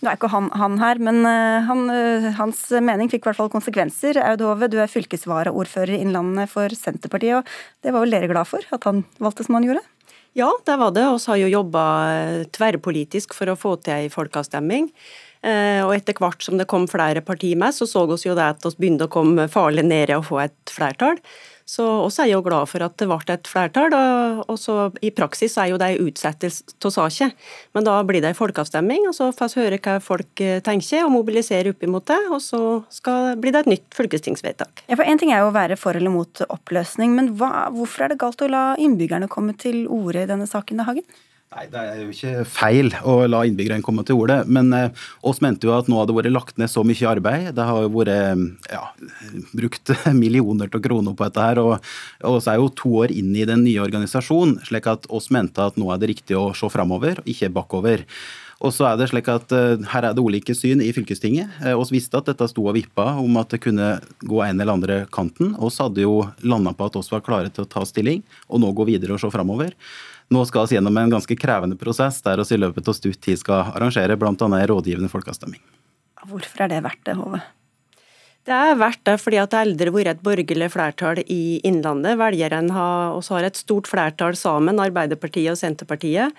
Nå 0.00 0.10
er 0.10 0.18
ikke 0.18 0.30
han, 0.32 0.50
han 0.58 0.78
her, 0.80 1.00
men 1.02 1.22
uh, 1.26 1.64
han, 1.68 1.84
uh, 1.90 2.28
hans 2.38 2.66
mening 2.84 3.10
fikk 3.12 3.24
i 3.24 3.30
hvert 3.30 3.40
fall 3.40 3.52
konsekvenser. 3.52 4.20
Aud 4.22 4.44
Hove, 4.44 4.68
du 4.72 4.78
er 4.82 4.90
fylkesvaraordfører 4.90 5.96
i 5.96 6.02
Innlandet 6.04 6.52
for 6.52 6.72
Senterpartiet, 6.76 7.40
og 7.40 7.84
det 7.84 7.94
var 7.94 8.04
vel 8.04 8.16
dere 8.16 8.30
glad 8.32 8.50
for 8.50 8.64
at 8.74 8.88
han 8.88 9.04
valgte 9.22 9.46
som 9.46 9.58
han 9.58 9.68
gjorde? 9.68 9.84
Ja, 10.34 10.50
det 10.66 10.78
var 10.80 10.90
det. 10.94 11.04
Vi 11.06 11.30
har 11.30 11.38
jo 11.38 11.52
jobba 11.52 11.84
eh, 12.10 12.40
tverrpolitisk 12.50 13.36
for 13.36 13.52
å 13.52 13.58
få 13.58 13.76
til 13.78 13.94
ei 14.00 14.10
folkeavstemning. 14.10 14.90
Og 15.44 15.90
etter 15.92 16.16
hvert 16.16 16.40
som 16.40 16.56
det 16.56 16.64
kom 16.64 16.86
flere 16.88 17.20
partier 17.20 17.58
med, 17.60 17.74
så 17.76 17.84
så 17.84 18.06
vi 18.08 18.16
jo 18.16 18.32
det 18.32 18.46
at 18.54 18.62
vi 18.64 18.86
begynte 18.86 19.04
å 19.04 19.12
komme 19.12 19.44
farlig 19.52 19.82
nede 19.84 20.16
og 20.16 20.24
få 20.30 20.38
et 20.46 20.72
flertall. 20.72 21.18
Så 21.64 21.84
også 22.04 22.22
er 22.22 22.28
jeg 22.28 22.36
jo 22.36 22.44
glad 22.44 22.68
for 22.68 22.84
at 22.84 22.96
det 23.00 23.06
ble 23.08 23.16
et 23.32 23.48
flertall, 23.48 23.94
og 24.44 24.56
så 24.60 24.90
i 25.00 25.08
praksis 25.16 25.56
er 25.56 25.70
jo 25.70 25.78
det 25.80 25.94
en 25.94 26.10
utsettelse 26.10 26.90
av 26.90 26.92
saken. 26.92 27.32
Men 27.72 27.86
da 27.88 27.96
blir 28.04 28.20
det 28.20 28.34
en 28.34 28.38
folkeavstemning, 28.38 29.06
og 29.08 29.16
så 29.16 29.30
får 29.32 29.54
vi 29.54 29.64
høre 29.64 29.80
hva 29.86 29.96
folk 30.04 30.44
eh, 30.44 30.60
tenker 30.64 31.06
og 31.06 31.14
mobilisere 31.16 31.72
opp 31.72 31.86
imot 31.86 32.06
det. 32.12 32.20
Og 32.28 32.42
så 32.44 32.60
skal, 32.92 33.34
blir 33.40 33.56
det 33.56 33.64
et 33.64 33.72
nytt 33.74 33.86
fylkestingsvedtak. 33.96 34.84
Ja, 34.90 34.98
for 34.98 35.08
En 35.08 35.20
ting 35.20 35.32
er 35.32 35.40
jo 35.40 35.52
å 35.52 35.56
være 35.56 35.78
for 35.80 35.96
eller 35.96 36.12
mot 36.12 36.44
oppløsning, 36.48 37.16
men 37.16 37.32
hva, 37.40 37.70
hvorfor 37.72 38.04
er 38.04 38.12
det 38.12 38.20
galt 38.20 38.44
å 38.44 38.50
la 38.50 38.64
innbyggerne 38.80 39.30
komme 39.32 39.56
til 39.56 39.86
orde 39.88 40.26
i 40.26 40.28
denne 40.28 40.48
saken, 40.50 40.84
Hagen? 40.84 41.06
Nei, 41.54 41.68
Det 41.70 41.78
er 41.80 41.98
jo 42.02 42.10
ikke 42.10 42.44
feil 42.50 42.88
å 43.06 43.12
la 43.30 43.44
innbyggerne 43.46 43.84
komme 43.86 44.02
til 44.06 44.18
orde, 44.18 44.40
men 44.50 44.72
eh, 44.74 45.04
oss 45.22 45.38
mente 45.44 45.68
jo 45.68 45.74
at 45.76 45.86
nå 45.90 46.00
hadde 46.00 46.16
vært 46.16 46.32
lagt 46.34 46.58
ned 46.58 46.70
så 46.72 46.82
mye 46.86 47.10
arbeid. 47.12 47.52
Det 47.54 47.66
har 47.68 47.84
jo 47.84 47.92
vært 47.94 48.72
ja, 48.72 48.82
brukt 49.54 49.92
millioner 50.22 50.66
av 50.66 50.82
kroner 50.82 51.14
på 51.14 51.28
dette 51.28 51.44
her, 51.46 51.60
og, 51.62 51.92
og 52.26 52.38
er 52.50 52.58
jo 52.58 52.72
to 52.74 52.94
år 53.04 53.14
inn 53.14 53.30
i 53.38 53.46
den 53.46 53.62
nye 53.66 53.84
organisasjonen, 53.84 54.58
slik 54.66 54.88
at 54.90 55.06
oss 55.14 55.30
mente 55.34 55.62
at 55.62 55.78
nå 55.78 55.92
er 55.94 56.02
det 56.02 56.10
riktig 56.16 56.38
å 56.38 56.48
se 56.58 56.70
framover, 56.74 57.22
ikke 57.22 57.52
bakover. 57.54 58.02
Og 58.64 58.72
så 58.72 58.86
er 58.88 58.98
det 58.98 59.10
slik 59.10 59.28
at 59.28 59.52
uh, 59.52 59.76
Her 59.90 60.08
er 60.08 60.14
det 60.16 60.22
ulike 60.24 60.54
syn 60.56 60.80
i 60.80 60.92
fylkestinget. 60.94 61.58
Vi 61.60 61.98
visste 61.98 62.20
at 62.20 62.30
dette 62.30 62.46
sto 62.48 62.64
og 62.64 62.76
vippa 62.78 63.10
om 63.20 63.36
at 63.40 63.52
det 63.52 63.60
kunne 63.64 63.96
gå 64.24 64.40
en 64.44 64.56
eller 64.56 64.72
andre 64.78 64.98
kanten. 65.12 65.52
Vi 65.58 65.70
hadde 65.76 66.06
jo 66.06 66.22
landa 66.46 66.72
på 66.74 66.88
at 66.88 66.98
oss 67.00 67.12
var 67.12 67.24
klare 67.26 67.52
til 67.52 67.66
å 67.66 67.70
ta 67.70 67.84
stilling 67.86 68.22
og 68.48 68.62
nå 68.62 68.72
gå 68.72 68.88
videre 68.88 69.16
og 69.16 69.22
se 69.22 69.30
framover. 69.34 69.74
Nå 70.32 70.44
skal 70.48 70.68
vi 70.68 70.78
gjennom 70.78 70.96
en 70.96 71.12
ganske 71.12 71.36
krevende 71.36 71.76
prosess 71.76 72.22
der 72.24 72.40
vi 72.40 72.56
i 72.56 72.62
løpet 72.62 72.88
av 72.88 72.96
stutt 72.96 73.20
tid 73.20 73.40
skal 73.40 73.74
arrangere 73.74 74.16
bl.a. 74.16 74.32
en 74.32 74.68
rådgivende 74.70 75.12
folkeavstemning. 75.12 75.60
Hvorfor 76.24 76.64
er 76.64 76.72
det 76.72 76.84
verdt 76.86 77.04
det, 77.04 77.18
Hove? 77.18 77.42
Det 78.44 78.52
er 78.52 78.76
verdt 78.76 79.00
det 79.08 79.16
fordi 79.22 79.40
at 79.40 79.52
det 79.52 79.60
aldri 79.62 79.88
har 79.88 79.96
vært 79.96 80.10
et 80.12 80.24
borgerlig 80.24 80.68
flertall 80.72 81.20
i 81.32 81.42
Innlandet. 81.64 82.18
Velgerne 82.20 82.76
har, 82.76 83.16
også 83.16 83.38
har 83.38 83.48
et 83.48 83.60
stort 83.60 83.88
flertall 83.88 84.36
sammen, 84.36 84.80
Arbeiderpartiet 84.84 85.52
og 85.54 85.60
Senterpartiet. 85.60 86.32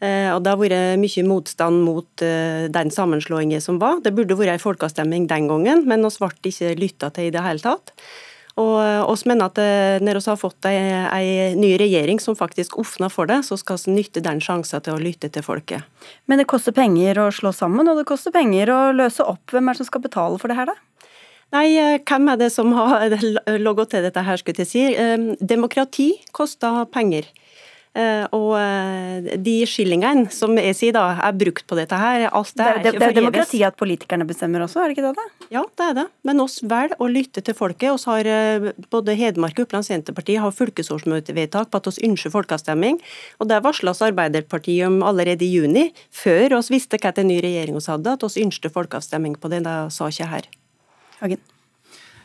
Eh, 0.00 0.30
og 0.32 0.40
Det 0.42 0.52
har 0.52 0.60
vært 0.60 1.00
mye 1.00 1.24
motstand 1.28 1.84
mot 1.84 2.24
eh, 2.24 2.68
den 2.72 2.92
sammenslåingen 2.92 3.60
som 3.64 3.80
var. 3.82 4.00
Det 4.04 4.14
burde 4.16 4.38
vært 4.38 4.56
en 4.56 4.64
folkeavstemning 4.64 5.28
den 5.28 5.48
gangen, 5.50 5.84
men 5.88 6.08
vi 6.08 6.12
ble 6.24 6.52
ikke 6.52 6.72
lytta 6.80 7.12
til 7.12 7.28
i 7.28 7.34
det 7.34 7.44
hele 7.44 7.64
tatt. 7.64 7.92
Og 8.60 8.74
eh, 8.82 9.00
oss 9.08 9.24
mener 9.28 9.48
at 9.48 9.58
eh, 9.62 10.02
når 10.04 10.20
vi 10.20 10.28
har 10.28 10.38
fått 10.40 10.68
en 10.68 11.60
ny 11.60 11.72
regjering 11.80 12.20
som 12.20 12.36
faktisk 12.36 12.76
åpner 12.82 13.12
for 13.12 13.30
det, 13.30 13.40
så 13.48 13.56
skal 13.60 13.80
vi 13.86 13.96
nytte 13.96 14.24
den 14.24 14.42
sjansen 14.44 14.84
til 14.84 14.96
å 14.96 15.00
lytte 15.00 15.30
til 15.32 15.44
folket. 15.46 15.88
Men 16.28 16.42
det 16.42 16.48
koster 16.50 16.76
penger 16.76 17.22
å 17.22 17.30
slå 17.32 17.54
sammen, 17.56 17.88
og 17.88 18.00
det 18.00 18.08
koster 18.08 18.34
penger 18.34 18.72
å 18.72 18.80
løse 18.96 19.24
opp. 19.24 19.44
Hvem 19.52 19.70
er 19.70 19.76
det 19.76 19.82
som 19.82 19.88
skal 19.88 20.04
betale 20.04 20.40
for 20.42 20.52
det 20.52 20.58
her, 20.60 20.72
da? 20.72 20.76
Nei, 21.52 21.66
eh, 21.80 21.98
hvem 22.08 22.28
er 22.32 22.42
det 22.44 22.50
som 22.52 22.74
har 22.76 23.08
logget 23.66 23.94
til 23.94 24.04
dette 24.04 24.26
her, 24.26 24.40
skulle 24.40 24.66
jeg 24.66 24.72
si. 24.72 24.84
Demokrati 25.40 26.12
koster 26.36 26.84
penger. 26.92 27.30
Eh, 27.92 28.24
og 28.32 28.54
eh, 28.56 29.34
de 29.36 29.54
skillingene 29.68 30.30
som 30.32 30.56
jeg 30.56 30.76
sier 30.78 30.94
da, 30.96 31.10
er 31.26 31.34
brukt 31.36 31.66
på 31.68 31.76
dette 31.76 31.98
her, 32.00 32.24
alt 32.32 32.54
det, 32.54 32.62
det 32.62 32.70
er, 32.70 32.78
det, 32.86 32.92
det 32.96 33.08
er 33.10 33.16
demokrati 33.18 33.60
at 33.68 33.76
politikerne 33.76 34.24
bestemmer 34.28 34.64
også, 34.64 34.80
er 34.80 34.88
det 34.88 34.96
ikke 34.96 35.10
det? 35.10 35.12
da? 35.18 35.48
Ja, 35.52 35.64
det 35.76 35.88
er 35.90 35.98
det. 36.00 36.06
Men 36.24 36.40
oss 36.40 36.62
velger 36.64 36.96
å 36.96 37.10
lytte 37.12 37.44
til 37.44 37.56
folket. 37.58 37.90
Oss 37.92 38.08
har 38.08 38.28
eh, 38.28 38.70
både 38.92 39.16
Hedmark 39.20 39.60
og 39.60 39.66
Oppland 39.66 39.88
Senterparti 39.88 40.38
har 40.40 40.56
fylkesårsmøtevedtak 40.56 41.68
på 41.68 41.82
at 41.82 41.92
oss 41.92 42.00
ønsker 42.00 42.32
folkeavstemning. 42.32 43.00
Og 43.42 43.52
det 43.52 43.60
varsla 43.66 43.92
Arbeiderpartiet 43.92 44.88
om 44.88 45.02
allerede 45.06 45.44
i 45.44 45.52
juni, 45.52 45.90
før 46.10 46.56
oss 46.58 46.72
visste 46.72 46.98
hva 46.98 47.12
en 47.12 47.28
ny 47.28 47.42
regjering 47.44 47.76
hadde, 47.76 48.16
at 48.16 48.24
oss 48.24 48.40
ønsket 48.40 48.72
folkeavstemning 48.72 49.36
på 49.36 49.52
denne 49.52 49.82
saken 49.92 50.32
her. 50.32 50.48
Hagen. 51.20 51.51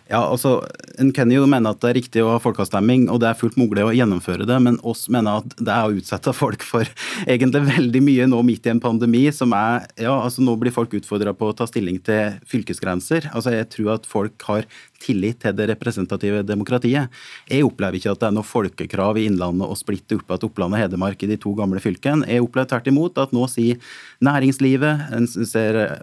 Ja, 0.08 0.22
altså, 0.24 0.62
En 0.98 1.12
kan 1.14 1.30
jo 1.32 1.44
mene 1.50 1.70
at 1.70 1.82
det 1.84 1.90
er 1.90 1.98
riktig 2.00 2.22
å 2.24 2.32
ha 2.32 2.40
folkeavstemning, 2.42 3.06
og 3.14 3.20
det 3.22 3.30
er 3.30 3.38
fullt 3.38 3.58
mulig 3.60 3.84
å 3.86 3.94
gjennomføre 3.94 4.48
det, 4.50 4.58
men 4.64 4.80
oss 4.88 5.06
mener 5.14 5.44
at 5.44 5.58
det 5.60 5.74
er 5.74 5.86
å 5.86 5.94
utsette 6.00 6.34
folk 6.34 6.64
for 6.66 6.90
egentlig 7.34 7.66
veldig 7.68 8.02
mye 8.06 8.30
nå 8.32 8.42
midt 8.48 8.66
i 8.66 8.74
en 8.74 8.84
pandemi 8.84 9.28
som 9.36 9.54
er 9.58 9.86
Ja, 10.00 10.16
altså 10.16 10.46
nå 10.46 10.56
blir 10.60 10.74
folk 10.74 10.96
utfordra 10.98 11.36
på 11.38 11.52
å 11.52 11.58
ta 11.58 11.68
stilling 11.70 12.00
til 12.08 12.40
fylkesgrenser. 12.50 13.30
Altså, 13.34 13.54
Jeg 13.60 13.70
tror 13.76 13.94
at 13.98 14.10
folk 14.10 14.48
har 14.50 14.66
tillit 15.02 15.40
til 15.44 15.56
det 15.58 15.68
representative 15.72 16.44
demokratiet. 16.48 17.14
Jeg 17.50 17.66
opplever 17.68 18.00
ikke 18.00 18.14
at 18.14 18.22
det 18.22 18.30
er 18.30 18.36
noe 18.38 18.48
folkekrav 18.48 19.20
i 19.20 19.28
Innlandet 19.30 19.68
å 19.68 19.78
splitte 19.78 20.18
opp 20.18 20.28
igjen 20.28 20.46
Oppland 20.48 20.76
og 20.76 20.82
Hedmark 20.82 21.24
i 21.24 21.30
de 21.32 21.38
to 21.42 21.54
gamle 21.58 21.82
fylkene. 21.84 22.28
Jeg 22.30 22.44
opplever 22.44 22.70
tvert 22.72 22.90
imot 22.92 23.22
at 23.22 23.34
nå 23.36 23.46
sier 23.52 23.80
næringslivet, 24.24 25.08
en 25.18 25.28
eh, 25.28 25.96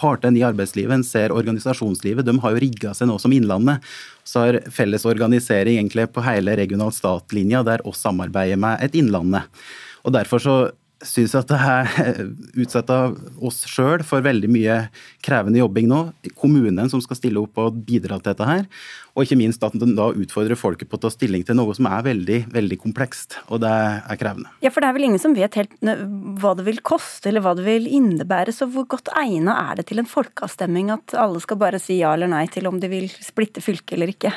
partene 0.00 0.40
i 0.40 0.46
arbeidslivet, 0.46 0.94
en 0.94 1.06
ser 1.06 1.34
organisasjonslivet, 1.34 2.26
de 2.26 2.36
har 2.42 2.54
jo 2.54 2.62
rigga 2.62 2.94
seg 2.96 3.10
nå 3.10 3.18
som 3.22 3.34
Innlandet. 3.34 3.84
Så 4.24 4.46
har 4.46 4.60
felles 4.70 5.06
organisering 5.08 5.78
egentlig 5.78 6.08
på 6.14 6.24
hele 6.24 6.56
regional 6.58 6.92
stat-linja, 6.94 7.64
der 7.66 7.86
oss 7.88 8.02
samarbeider 8.04 8.60
med 8.60 8.84
et 8.84 8.98
Innlandet. 8.98 9.48
Og 10.04 10.14
Derfor 10.14 10.40
så 10.40 10.56
syns 11.06 11.34
at 11.38 11.50
det 11.50 11.58
er 11.58 12.22
utsetter 12.62 13.14
oss 13.40 13.62
sjøl 13.68 14.04
for 14.06 14.24
veldig 14.24 14.50
mye 14.52 14.76
krevende 15.24 15.60
jobbing 15.60 15.88
nå. 15.90 16.00
Kommunen 16.38 16.90
som 16.92 17.02
skal 17.04 17.18
stille 17.18 17.40
opp 17.42 17.60
og 17.60 17.78
bidra 17.86 18.18
til 18.20 18.32
dette 18.32 18.48
her. 18.48 18.66
Og 19.16 19.24
ikke 19.24 19.38
minst 19.40 19.64
at 19.66 19.74
den 19.80 19.96
da 19.98 20.10
utfordrer 20.14 20.58
folket 20.58 20.90
på 20.90 20.98
å 20.98 21.02
ta 21.02 21.10
stilling 21.12 21.42
til 21.46 21.58
noe 21.58 21.74
som 21.76 21.88
er 21.90 22.04
veldig 22.06 22.40
veldig 22.52 22.78
komplekst. 22.82 23.38
Og 23.50 23.62
det 23.64 23.70
er 23.72 24.20
krevende. 24.20 24.52
Ja, 24.64 24.72
For 24.72 24.84
det 24.84 24.90
er 24.90 24.98
vel 24.98 25.08
ingen 25.08 25.22
som 25.22 25.34
vet 25.36 25.58
helt 25.58 25.74
hva 25.80 26.54
det 26.58 26.66
vil 26.68 26.82
koste 26.86 27.30
eller 27.30 27.44
hva 27.44 27.56
det 27.58 27.66
vil 27.66 27.88
innebære. 27.90 28.54
Så 28.54 28.68
hvor 28.70 28.86
godt 28.90 29.10
egnet 29.18 29.56
er 29.56 29.80
det 29.80 29.88
til 29.90 30.02
en 30.02 30.10
folkeavstemning 30.10 30.92
at 30.94 31.16
alle 31.18 31.42
skal 31.42 31.60
bare 31.60 31.82
si 31.82 32.00
ja 32.00 32.14
eller 32.14 32.30
nei 32.30 32.46
til 32.52 32.70
om 32.70 32.80
de 32.80 32.92
vil 32.92 33.10
splitte 33.20 33.64
fylket 33.64 33.96
eller 33.98 34.14
ikke? 34.14 34.34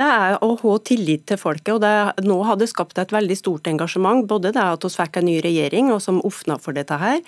Det 0.00 0.06
er 0.08 0.38
å 0.40 0.54
ha 0.56 0.74
tillit 0.80 1.26
til 1.28 1.36
folket. 1.36 1.74
og 1.74 1.82
det, 1.84 2.24
Nå 2.24 2.38
har 2.48 2.56
det 2.56 2.70
skapt 2.70 2.96
et 2.98 3.10
veldig 3.12 3.36
stort 3.36 3.66
engasjement. 3.68 4.24
Både 4.24 4.48
det 4.54 4.62
at 4.62 4.84
vi 4.86 4.88
fikk 4.94 5.18
en 5.20 5.26
ny 5.28 5.34
regjering 5.44 5.90
og 5.92 5.98
som 6.00 6.22
åpna 6.24 6.56
for 6.62 6.72
dette 6.72 6.96
her. 6.96 7.18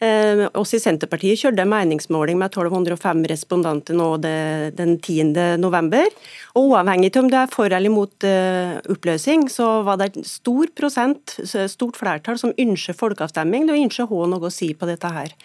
Eh, 0.00 0.46
oss 0.56 0.72
i 0.72 0.80
Senterpartiet 0.80 1.42
kjørte 1.42 1.66
meningsmåling 1.68 2.38
med 2.40 2.48
1205 2.54 3.26
respondanter 3.28 3.98
nå 3.98 4.06
det, 4.24 4.72
den 4.78 4.96
10. 4.96 5.58
november. 5.60 6.08
Og 6.56 6.72
Uavhengig 6.72 7.10
av 7.12 7.26
om 7.26 7.28
du 7.28 7.36
er 7.36 7.52
for 7.52 7.68
eller 7.68 7.92
mot 7.92 8.24
eh, 8.24 8.78
oppløsning, 8.94 9.44
så 9.52 9.82
var 9.84 10.00
det 10.00 10.12
et 10.14 10.30
stor 10.30 10.72
prosent, 10.78 11.36
stort 11.44 12.00
flertall 12.00 12.40
som 12.40 12.54
ønsker 12.56 12.96
folkeavstemning. 12.96 13.68
Du 13.68 13.74
ønsker 13.76 14.06
å 14.06 14.22
ha 14.22 14.30
noe 14.32 14.48
å 14.48 14.54
si 14.54 14.70
på 14.72 14.88
dette 14.88 15.12
her. 15.12 15.36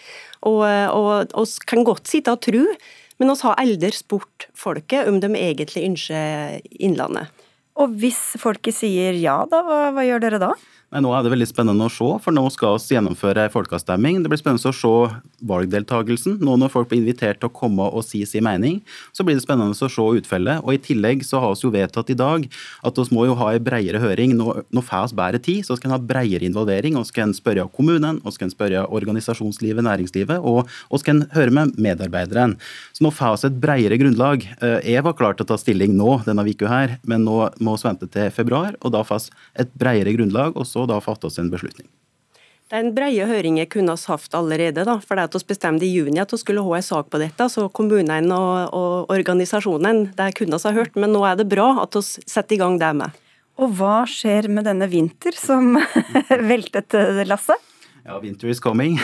Og, 0.47 0.63
vi 0.63 1.35
og 1.35 1.59
kan 1.67 1.83
godt 1.83 2.07
sitte 2.07 2.31
og 2.31 2.45
tro 2.47 2.63
men 3.17 3.33
oss 3.33 3.43
har 3.45 3.57
aldri 3.59 3.91
spurt 3.95 4.47
folket 4.57 5.09
om 5.09 5.19
de 5.23 5.31
egentlig 5.39 5.85
ønsker 5.89 6.61
Innlandet. 6.77 7.33
Og 7.77 7.93
hvis 8.01 8.19
folket 8.41 8.75
sier 8.77 9.17
ja, 9.17 9.39
da, 9.49 9.61
hva, 9.65 9.79
hva 9.93 10.05
gjør 10.05 10.23
dere 10.23 10.41
da? 10.41 10.51
Men 10.87 11.03
nå 11.03 11.09
er 11.11 11.25
det 11.25 11.33
veldig 11.33 11.49
spennende 11.49 11.83
å 11.83 11.91
se, 11.91 12.05
for 12.23 12.31
nå 12.31 12.45
skal 12.53 12.77
vi 12.79 12.95
gjennomføre 12.95 13.49
folkeavstemning. 13.51 14.21
Det 14.23 14.29
blir 14.31 14.39
spennende 14.39 14.71
å 14.71 14.75
se 14.75 14.91
valgdeltakelsen. 15.49 16.37
Nå 16.39 16.53
når 16.61 16.71
folk 16.71 16.87
blir 16.87 17.01
invitert 17.01 17.41
til 17.41 17.49
å 17.49 17.55
komme 17.57 17.89
og 17.91 18.05
si 18.07 18.21
sin 18.23 18.45
mening, 18.47 18.79
så 19.11 19.25
blir 19.27 19.35
det 19.35 19.43
spennende 19.43 19.75
å 19.75 19.89
se 19.91 20.05
utfellet. 20.21 20.63
Og 20.63 20.77
I 20.77 20.79
tillegg 20.85 21.25
så 21.27 21.41
har 21.43 21.51
vi 21.51 21.65
jo 21.65 21.71
vedtatt 21.73 22.13
i 22.13 22.15
dag 22.15 22.45
at 22.87 23.01
vi 23.01 23.15
må 23.17 23.25
jo 23.27 23.35
ha 23.35 23.49
en 23.51 23.65
bredere 23.65 23.99
høring. 23.99 24.37
Nå, 24.39 24.53
nå 24.71 24.83
får 24.85 25.09
vi 25.11 25.17
bedre 25.19 25.41
tid, 25.43 25.65
så 25.67 25.75
vi 25.75 25.89
en 25.89 25.95
ha 25.97 25.99
bredere 25.99 26.47
involvering. 26.47 26.95
Vi 26.95 27.11
skal 27.11 27.35
spørre 27.35 27.67
kommunen, 27.75 28.21
vi 28.23 28.35
skal 28.37 28.55
spørre 28.55 28.85
organisasjonslivet, 28.87 29.83
næringslivet, 29.89 30.39
og 30.39 30.71
vi 30.71 31.01
skal 31.03 31.25
høre 31.35 31.57
med 31.59 31.75
medarbeideren. 31.75 32.55
Så 32.95 33.03
nå 33.03 33.11
får 33.11 33.35
vi 33.43 33.51
et 33.51 33.59
bredere 33.67 33.99
grunnlag. 33.99 34.47
Eh, 34.61 34.79
jeg 34.93 35.03
var 35.03 35.19
klar 35.19 35.35
til 35.35 35.43
å 35.43 35.51
ta 35.51 35.59
stilling 35.59 35.99
nå 35.99 36.21
denne 36.23 36.47
uka 36.47 36.71
her, 36.71 36.95
men 37.03 37.27
nå 37.27 37.41
må 37.59 37.75
vi 37.75 37.89
vente 37.89 38.07
til 38.15 38.31
februar, 38.31 38.79
og 38.79 38.95
da 38.95 39.03
får 39.03 39.27
vi 39.27 39.37
et 39.65 39.75
bredere 39.75 40.15
grunnlag. 40.15 40.55
og 40.55 40.63
så 40.65 40.76
så 40.77 40.85
da 40.89 40.99
fattes 41.01 41.39
en 41.41 41.49
beslutning. 41.53 41.89
Den 42.67 42.89
brede 42.91 43.23
høringen 43.29 43.69
kunne 43.71 43.95
vi 43.95 44.09
hatt 44.11 44.33
allerede, 44.35 44.83
da, 44.83 44.97
for 44.99 45.15
det 45.15 45.29
at 45.29 45.35
vi 45.37 45.47
bestemte 45.53 45.87
i 45.87 45.93
juni 45.93 46.19
at 46.19 46.33
vi 46.35 46.39
skulle 46.41 46.65
ha 46.65 46.73
en 46.75 46.83
sak 46.83 47.07
på 47.13 47.21
dette. 47.21 47.47
så 47.49 47.69
Kommunene 47.71 48.35
og, 48.35 48.73
og 48.75 49.13
organisasjonene 49.15 50.11
det 50.17 50.33
kunne 50.35 50.59
vi 50.59 50.67
ha 50.67 50.75
hørt, 50.75 50.99
men 50.99 51.15
nå 51.15 51.23
er 51.25 51.39
det 51.39 51.47
bra 51.47 51.69
at 51.85 51.95
vi 51.95 52.03
setter 52.27 52.57
i 52.57 52.59
gang 52.59 52.75
det 52.81 52.91
med. 52.99 53.23
Og 53.57 53.71
hva 53.79 54.01
skjer 54.05 54.51
med 54.53 54.67
denne 54.67 54.85
vinter 54.91 55.33
som 55.33 55.79
veltet 56.51 56.99
lasset? 57.25 57.63
Ja, 58.07 58.19
winter 58.23 58.47
is 58.47 58.61
coming. 58.63 58.95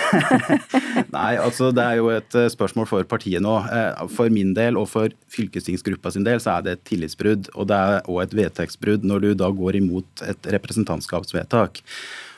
Nei, 1.12 1.36
altså 1.36 1.74
det 1.76 1.84
er 1.84 1.98
jo 2.00 2.08
et 2.14 2.36
eh, 2.40 2.48
spørsmål 2.48 2.88
for 2.88 3.08
partiet 3.12 3.44
nå. 3.44 3.58
Eh, 3.68 4.04
for 4.16 4.32
min 4.32 4.54
del 4.56 4.80
og 4.80 4.88
for 4.94 5.12
fylkestingsgruppa 5.34 6.14
sin 6.16 6.24
del 6.24 6.40
så 6.40 6.54
er 6.56 6.64
det 6.64 6.76
et 6.78 6.86
tillitsbrudd. 6.88 7.50
Og 7.52 7.68
det 7.68 7.80
er 7.80 8.08
òg 8.08 8.22
et 8.24 8.38
vedtektsbrudd 8.40 9.04
når 9.04 9.26
du 9.26 9.34
da 9.42 9.52
går 9.52 9.82
imot 9.82 10.24
et 10.24 10.48
representantskapsvedtak. 10.56 11.84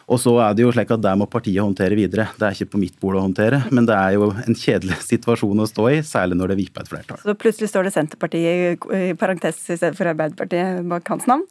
Og 0.10 0.22
så 0.22 0.34
er 0.42 0.58
det 0.58 0.66
jo 0.66 0.74
slik 0.74 0.90
at 0.94 1.06
Der 1.06 1.22
må 1.22 1.30
partiet 1.30 1.62
håndtere 1.62 1.98
videre. 1.98 2.32
Det 2.34 2.50
er 2.50 2.58
ikke 2.58 2.74
på 2.74 2.82
mitt 2.82 2.98
bord 3.02 3.20
å 3.20 3.24
håndtere, 3.28 3.62
men 3.70 3.86
det 3.86 3.94
er 3.98 4.18
jo 4.18 4.32
en 4.34 4.58
kjedelig 4.58 4.98
situasjon 5.12 5.62
å 5.62 5.70
stå 5.70 5.90
i, 5.94 6.02
særlig 6.06 6.42
når 6.42 6.56
det 6.56 6.62
vipper 6.64 6.82
et 6.82 6.94
flertall. 6.96 7.22
Så 7.22 7.38
plutselig 7.46 7.70
står 7.70 7.86
det 7.86 7.94
Senterpartiet 7.94 8.90
i 8.90 9.14
parentes 9.22 9.62
i 9.70 9.78
stedet 9.78 9.94
for 9.98 10.10
Arbeiderpartiet 10.10 10.82
bak 10.90 11.14
hans 11.14 11.30
navn? 11.30 11.46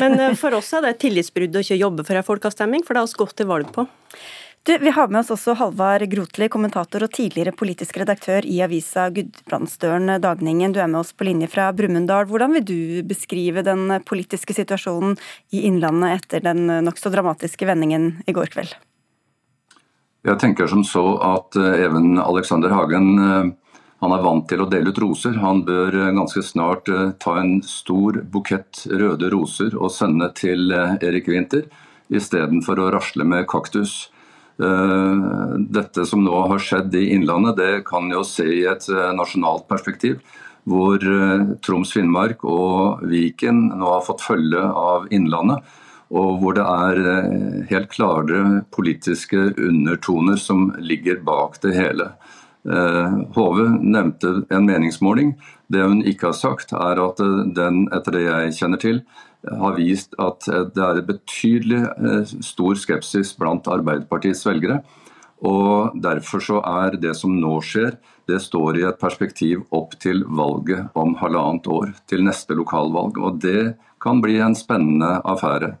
Men 0.00 0.16
eh, 0.20 0.38
for 0.38 0.54
oss 0.58 0.72
er 0.74 0.84
det 0.84 0.94
et 0.94 1.04
tillitsbrudd 1.06 1.58
å 1.58 1.62
ikke 1.64 1.80
jobbe 1.80 2.06
for 2.06 2.18
en 2.18 2.26
folkeavstemning, 2.26 2.86
for 2.86 2.94
det 2.94 3.04
har 3.04 3.12
vi 3.12 3.20
gått 3.22 3.36
til 3.40 3.50
valg 3.50 3.70
på. 3.74 3.86
Du, 4.64 4.72
vi 4.80 4.94
har 4.96 5.10
med 5.12 5.20
oss 5.20 5.32
også 5.34 5.52
Halvard 5.60 6.06
Grotli, 6.08 6.46
kommentator 6.48 7.04
og 7.04 7.12
tidligere 7.12 7.52
politisk 7.52 7.98
redaktør 8.00 8.46
i 8.48 8.62
avisa 8.64 9.10
Gudbrandsdølen 9.12 10.14
Dagningen. 10.24 10.72
Du 10.72 10.80
er 10.80 10.88
med 10.88 11.02
oss 11.02 11.12
på 11.12 11.26
linje 11.28 11.50
fra 11.52 11.66
Brumunddal. 11.76 12.24
Hvordan 12.30 12.56
vil 12.56 12.64
du 12.70 12.78
beskrive 13.04 13.60
den 13.66 13.92
politiske 14.08 14.56
situasjonen 14.56 15.18
i 15.52 15.66
Innlandet 15.68 16.16
etter 16.16 16.46
den 16.48 16.64
nokså 16.86 17.12
dramatiske 17.12 17.68
vendingen 17.68 18.14
i 18.24 18.32
går 18.32 18.54
kveld? 18.56 18.72
Jeg 20.24 20.40
tenker 20.40 20.70
som 20.70 20.80
så 20.88 21.04
at 21.20 21.60
eh, 21.60 21.84
Even 21.84 22.16
Alexander 22.22 22.72
Hagen 22.72 23.10
eh, 23.20 23.52
han 24.04 24.14
er 24.14 24.24
vant 24.24 24.46
til 24.50 24.62
å 24.62 24.68
dele 24.70 24.92
ut 24.92 25.00
roser. 25.02 25.38
Han 25.42 25.64
bør 25.66 25.96
eh, 25.98 26.12
ganske 26.16 26.42
snart 26.44 26.90
ta 27.22 27.36
en 27.40 27.58
stor 27.66 28.20
bukett 28.30 28.84
røde 28.92 29.30
roser 29.32 29.76
og 29.78 29.92
sende 29.94 30.30
til 30.36 30.72
Erik 30.74 31.30
Winther, 31.32 31.66
istedenfor 32.12 32.82
å 32.84 32.90
rasle 32.94 33.26
med 33.26 33.48
kaktus. 33.50 34.10
Dette 34.54 36.04
som 36.06 36.20
nå 36.22 36.42
har 36.46 36.60
skjedd 36.62 36.92
i 36.94 37.08
Innlandet, 37.16 37.56
det 37.58 37.86
kan 37.88 38.06
jo 38.12 38.20
se 38.28 38.44
i 38.46 38.60
et 38.70 38.84
nasjonalt 39.16 39.64
perspektiv. 39.66 40.20
Hvor 40.62 41.02
Troms, 41.64 41.94
Finnmark 41.96 42.44
og 42.46 43.02
Viken 43.10 43.64
nå 43.80 43.88
har 43.96 44.04
fått 44.06 44.22
følge 44.22 44.62
av 44.62 45.08
Innlandet 45.10 45.64
og 46.14 46.40
hvor 46.40 46.56
det 46.56 46.64
er 46.64 47.00
eh, 47.10 47.54
helt 47.70 47.90
klare 47.92 48.42
politiske 48.74 49.48
undertoner 49.56 50.38
som 50.40 50.68
ligger 50.78 51.22
bak 51.26 51.58
det 51.64 51.74
hele. 51.76 52.12
Hove 52.64 53.66
eh, 53.66 53.76
nevnte 53.80 54.46
en 54.50 54.66
meningsmåling. 54.66 55.34
Det 55.68 55.84
hun 55.84 56.02
ikke 56.06 56.30
har 56.30 56.38
sagt, 56.38 56.72
er 56.72 57.00
at 57.02 57.20
den, 57.56 57.84
etter 57.92 58.16
det 58.16 58.24
jeg 58.26 58.56
kjenner 58.58 58.80
til, 58.80 59.00
har 59.44 59.76
vist 59.76 60.14
at 60.22 60.46
det 60.48 60.84
er 60.84 61.02
betydelig 61.04 61.82
eh, 61.84 62.36
stor 62.44 62.78
skepsis 62.80 63.34
blant 63.36 63.68
Arbeiderpartiets 63.68 64.44
velgere. 64.48 64.80
Og 65.44 65.92
Derfor 66.00 66.40
så 66.40 66.60
er 66.64 66.96
det 67.00 67.12
som 67.18 67.34
nå 67.36 67.58
skjer, 67.64 67.98
det 68.24 68.40
står 68.40 68.78
i 68.80 68.86
et 68.88 69.00
perspektiv 69.00 69.66
opp 69.74 69.98
til 70.00 70.22
valget 70.24 70.94
om 70.96 71.12
halvannet 71.20 71.68
år. 71.68 71.92
Til 72.08 72.24
neste 72.24 72.56
lokalvalg. 72.56 73.18
Og 73.20 73.42
det 73.42 73.74
kan 74.00 74.22
bli 74.24 74.38
en 74.40 74.56
spennende 74.56 75.18
affære. 75.20 75.74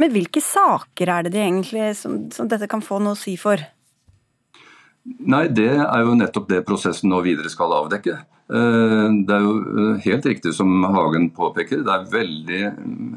Men 0.00 0.14
hvilke 0.14 0.40
saker 0.40 1.10
er 1.12 1.26
det 1.26 1.34
de 1.34 1.42
egentlig 1.42 1.90
som, 1.98 2.22
som 2.32 2.48
dette 2.48 2.70
kan 2.70 2.82
få 2.84 3.02
noe 3.02 3.18
å 3.18 3.18
si 3.18 3.34
for? 3.40 3.60
Nei, 5.04 5.48
Det 5.48 5.70
er 5.80 6.04
jo 6.04 6.14
nettopp 6.18 6.48
det 6.50 6.64
prosessen 6.68 7.10
nå 7.10 7.22
videre 7.24 7.50
skal 7.52 7.72
avdekke. 7.72 8.18
Eh, 8.50 9.08
det 9.26 9.34
er 9.34 9.44
jo 9.44 9.52
eh, 9.60 10.00
helt 10.04 10.26
riktig 10.26 10.52
som 10.56 10.82
Hagen 10.84 11.30
påpeker, 11.34 11.84
det 11.86 11.92
er 11.94 12.08
veldig 12.10 12.62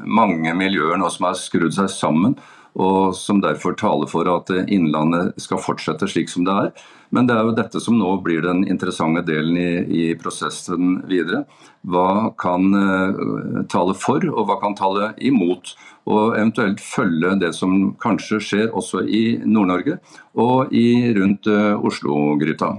mange 0.06 0.54
miljøer 0.54 1.00
nå 1.00 1.10
som 1.10 1.28
har 1.28 1.38
skrudd 1.38 1.74
seg 1.74 1.90
sammen 1.90 2.36
og 2.74 3.14
som 3.14 3.40
derfor 3.42 3.76
taler 3.78 4.10
for 4.10 4.28
at 4.30 4.50
Innlandet 4.66 5.38
skal 5.40 5.62
fortsette 5.62 6.08
slik 6.10 6.32
som 6.32 6.46
det 6.46 6.54
er. 6.66 6.72
Men 7.14 7.28
det 7.28 7.36
er 7.36 7.46
jo 7.46 7.54
dette 7.54 7.80
som 7.82 7.94
nå 7.98 8.16
blir 8.24 8.42
den 8.42 8.64
interessante 8.66 9.22
delen 9.26 9.58
i, 9.60 9.72
i 9.86 10.04
prosessen 10.18 10.96
videre. 11.06 11.44
Hva 11.86 12.32
kan 12.40 12.72
uh, 12.74 13.60
tale 13.70 13.94
for, 13.98 14.24
og 14.32 14.48
hva 14.48 14.56
kan 14.62 14.74
tale 14.78 15.12
imot? 15.22 15.76
Og 16.10 16.34
eventuelt 16.34 16.82
følge 16.82 17.36
det 17.40 17.52
som 17.56 17.94
kanskje 18.02 18.40
skjer 18.42 18.74
også 18.74 19.04
i 19.06 19.22
Nord-Norge 19.44 20.00
og 20.40 20.74
i, 20.74 21.12
rundt 21.16 21.46
uh, 21.46 21.78
Oslo-gryta. 21.78 22.72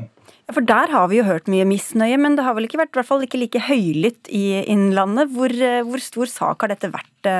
Ja, 0.46 0.54
for 0.54 0.68
Der 0.68 0.92
har 0.92 1.08
vi 1.10 1.22
jo 1.22 1.30
hørt 1.30 1.48
mye 1.50 1.66
misnøye, 1.66 2.20
men 2.22 2.36
det 2.36 2.44
har 2.46 2.58
vel 2.58 2.68
ikke 2.68 2.84
vært 2.84 2.92
i 2.94 3.00
hvert 3.00 3.10
fall 3.14 3.24
ikke 3.26 3.40
like 3.40 3.64
høylytt 3.70 4.28
i 4.28 4.60
Innlandet. 4.68 5.32
Hvor, 5.38 5.56
uh, 5.56 5.80
hvor 5.88 6.04
stor 6.04 6.30
sak 6.34 6.66
har 6.68 6.76
dette 6.76 6.92
vært 6.92 7.32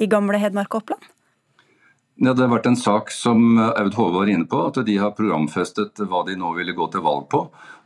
i 0.00 0.06
gamle 0.08 0.38
Hedmark 0.40 0.72
og 0.72 0.84
Oppland? 0.84 1.10
Ja, 2.16 2.32
det 2.32 2.46
har 2.46 2.48
vært 2.48 2.66
en 2.70 2.78
sak 2.80 3.10
som 3.12 3.58
Aud 3.60 3.92
Hove 3.98 4.22
var 4.22 4.30
inne 4.32 4.46
på, 4.48 4.56
at 4.70 4.78
de 4.86 4.94
har 4.96 5.12
programfestet 5.12 6.00
hva 6.08 6.22
de 6.24 6.32
nå 6.40 6.54
ville 6.56 6.72
gå 6.72 6.86
til 6.88 7.02
valg 7.04 7.26
på. 7.28 7.42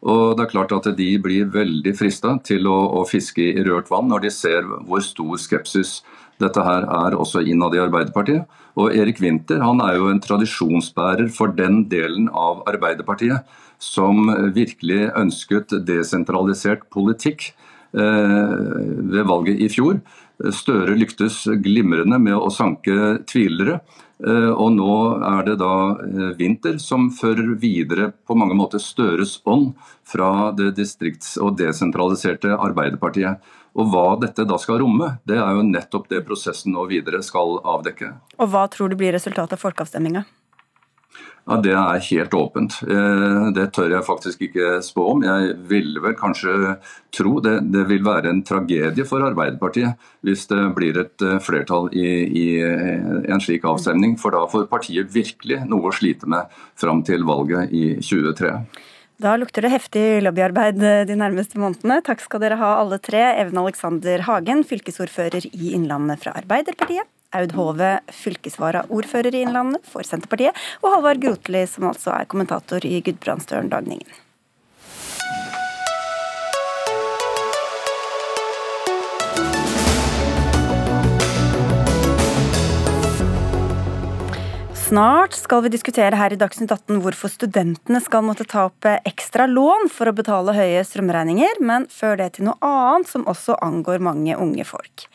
Og 0.07 0.37
det 0.39 0.45
er 0.45 0.53
klart 0.53 0.75
at 0.77 0.87
De 0.97 1.09
blir 1.19 1.49
veldig 1.51 1.93
frista 1.99 2.37
til 2.47 2.69
å, 2.71 2.77
å, 3.01 3.03
fiske 3.11 3.43
i 3.43 3.65
rørt 3.67 3.91
vann 3.91 4.07
når 4.09 4.23
de 4.23 4.31
ser 4.31 4.69
hvor 4.87 5.03
stor 5.03 5.35
skepsis 5.35 5.99
dette 6.41 6.63
her 6.63 6.87
er 6.87 7.17
også 7.19 7.43
innad 7.43 7.75
i 7.75 7.83
Arbeiderpartiet. 7.83 8.47
Og 8.79 8.95
Erik 8.95 9.19
Winther 9.21 9.65
han 9.67 9.83
er 9.83 9.99
jo 9.99 10.07
en 10.13 10.23
tradisjonsbærer 10.23 11.27
for 11.35 11.51
den 11.51 11.89
delen 11.91 12.29
av 12.31 12.63
Arbeiderpartiet 12.71 13.51
som 13.83 14.31
virkelig 14.55 15.09
ønsket 15.19 15.75
desentralisert 15.89 16.87
politikk 16.95 17.49
eh, 17.99 18.55
ved 19.11 19.27
valget 19.27 19.59
i 19.59 19.69
fjor. 19.75 19.99
Støre 20.55 20.95
lyktes 20.97 21.43
glimrende 21.65 22.21
med 22.23 22.39
å 22.39 22.49
sanke 22.55 23.19
tvilere. 23.29 23.81
Eh, 24.21 24.51
og 24.53 24.75
nå 24.77 24.95
er 25.25 25.47
det 25.47 25.55
da 25.63 25.75
eh, 26.05 26.33
vinter 26.37 26.77
som 26.83 27.09
fører 27.15 27.55
videre 27.61 28.11
på 28.29 28.37
mange 28.37 28.57
måter 28.59 28.83
Støres 28.83 29.39
ånd 29.49 29.73
fra 30.05 30.51
det 30.57 30.75
distrikts- 30.77 31.39
og 31.41 31.57
desentraliserte 31.61 32.53
Arbeiderpartiet. 32.53 33.41
Og 33.79 33.89
Hva 33.93 34.19
dette 34.21 34.45
da 34.45 34.59
skal 34.59 34.83
romme, 34.83 35.13
det 35.25 35.39
er 35.39 35.55
jo 35.57 35.65
nettopp 35.65 36.11
det 36.11 36.25
prosessen 36.27 36.75
nå 36.75 36.85
videre 36.91 37.23
skal 37.25 37.61
avdekke. 37.63 38.13
Og 38.43 38.53
Hva 38.53 38.67
tror 38.69 38.91
du 38.91 38.99
blir 39.01 39.15
resultatet 39.17 39.57
av 39.57 39.63
folkeavstemninga? 39.63 40.27
Ja, 41.51 41.57
Det 41.59 41.73
er 41.75 42.05
helt 42.07 42.35
åpent. 42.35 42.77
Eh, 42.87 43.47
det 43.57 43.73
tør 43.75 43.91
jeg 43.91 44.07
faktisk 44.07 44.43
ikke 44.47 44.77
spå 44.87 45.07
om. 45.17 45.25
Jeg 45.27 45.57
ville 45.67 45.99
vel 45.99 46.15
kanskje 46.15 46.77
tro 47.11 47.41
det, 47.43 47.57
det 47.75 47.89
vil 47.91 48.05
være 48.07 48.31
en 48.31 48.45
tragedie 48.47 49.03
for 49.09 49.27
Arbeiderpartiet 49.27 49.99
hvis 50.23 50.47
det 50.47 50.61
blir 50.79 51.01
et 51.03 51.27
eh, 51.27 51.41
flertall 51.43 51.91
i, 51.91 52.07
i 52.31 52.47
eh, 52.63 53.27
en 53.35 53.43
slik 53.43 53.67
avstemning. 53.67 54.15
For 54.21 54.31
da 54.31 54.45
får 54.47 54.71
partiet 54.71 55.11
virkelig 55.11 55.65
noe 55.67 55.91
å 55.91 55.97
slite 55.97 56.31
med 56.31 56.55
fram 56.79 57.03
til 57.03 57.27
valget 57.27 57.75
i 57.75 57.85
2023. 57.99 58.55
Da 59.21 59.35
lukter 59.37 59.67
det 59.67 59.75
heftig 59.75 60.07
lobbyarbeid 60.23 60.79
de 61.11 61.19
nærmeste 61.19 61.59
månedene. 61.61 61.99
Takk 62.07 62.23
skal 62.23 62.47
dere 62.47 62.63
ha 62.63 62.77
alle 62.79 63.03
tre. 63.03 63.27
Even 63.43 63.59
Alexander 63.59 64.23
Hagen, 64.31 64.63
fylkesordfører 64.63 65.51
i 65.51 65.75
Innlandet 65.75 66.23
fra 66.23 66.39
Arbeiderpartiet. 66.39 67.11
Aud 67.37 67.53
Hove, 67.55 67.91
fylkesvaraordfører 68.11 69.37
i 69.37 69.45
Innlandet 69.45 69.87
for 69.87 70.07
Senterpartiet, 70.07 70.57
og 70.83 70.97
Halvard 70.97 71.23
Grotli, 71.23 71.63
som 71.71 71.87
altså 71.93 72.17
er 72.17 72.27
kommentator 72.31 72.83
i 72.87 72.99
Gudbrandsdølen 73.07 73.71
Dagningen. 73.71 74.19
Snart 84.91 85.37
skal 85.39 85.61
vi 85.63 85.71
diskutere 85.71 86.19
her 86.19 86.33
i 86.35 86.37
Dagsnytt 86.39 86.73
18 86.75 86.97
hvorfor 87.05 87.31
studentene 87.31 88.01
skal 88.03 88.25
måtte 88.27 88.43
ta 88.51 88.65
opp 88.67 88.89
ekstra 88.91 89.47
lån 89.47 89.87
for 89.95 90.11
å 90.11 90.15
betale 90.19 90.57
høye 90.57 90.83
strømregninger, 90.83 91.63
men 91.63 91.87
før 91.95 92.19
det 92.19 92.33
til 92.35 92.49
noe 92.49 92.59
annet 92.67 93.07
som 93.07 93.29
også 93.31 93.55
angår 93.63 94.03
mange 94.03 94.35
unge 94.35 94.67
folk. 94.67 95.07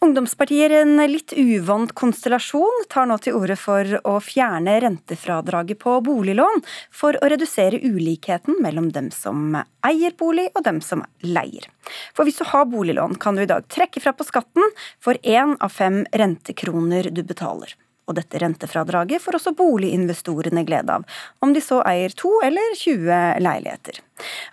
Ungdomspartier, 0.00 0.72
en 0.72 0.96
litt 1.12 1.34
uvant 1.36 1.90
konstellasjon, 1.92 2.86
tar 2.88 3.04
nå 3.10 3.18
til 3.20 3.34
orde 3.36 3.52
for 3.60 3.98
å 4.08 4.14
fjerne 4.24 4.78
rentefradraget 4.80 5.76
på 5.82 5.98
boliglån 6.06 6.62
for 7.02 7.18
å 7.20 7.28
redusere 7.28 7.82
ulikheten 7.84 8.56
mellom 8.64 8.88
dem 8.94 9.10
som 9.12 9.58
eier 9.84 10.16
bolig 10.16 10.46
og 10.54 10.64
dem 10.64 10.80
som 10.80 11.04
leier. 11.20 11.68
For 12.16 12.24
hvis 12.24 12.40
du 12.40 12.48
har 12.48 12.64
boliglån, 12.72 13.18
kan 13.20 13.36
du 13.36 13.44
i 13.44 13.50
dag 13.52 13.68
trekke 13.68 14.00
fra 14.00 14.16
på 14.16 14.24
skatten 14.24 14.72
for 15.04 15.20
én 15.20 15.52
av 15.60 15.76
fem 15.76 16.06
rentekroner 16.16 17.12
du 17.12 17.20
betaler. 17.20 17.76
Og 18.10 18.18
dette 18.18 18.40
rentefradraget 18.42 19.22
får 19.22 19.38
også 19.38 19.54
boliginvestorene 19.58 20.64
glede 20.66 20.98
av, 20.98 21.06
om 21.40 21.54
de 21.54 21.62
så 21.62 21.80
eier 21.86 22.12
to 22.18 22.32
eller 22.44 22.74
20 22.74 23.40
leiligheter. 23.46 24.02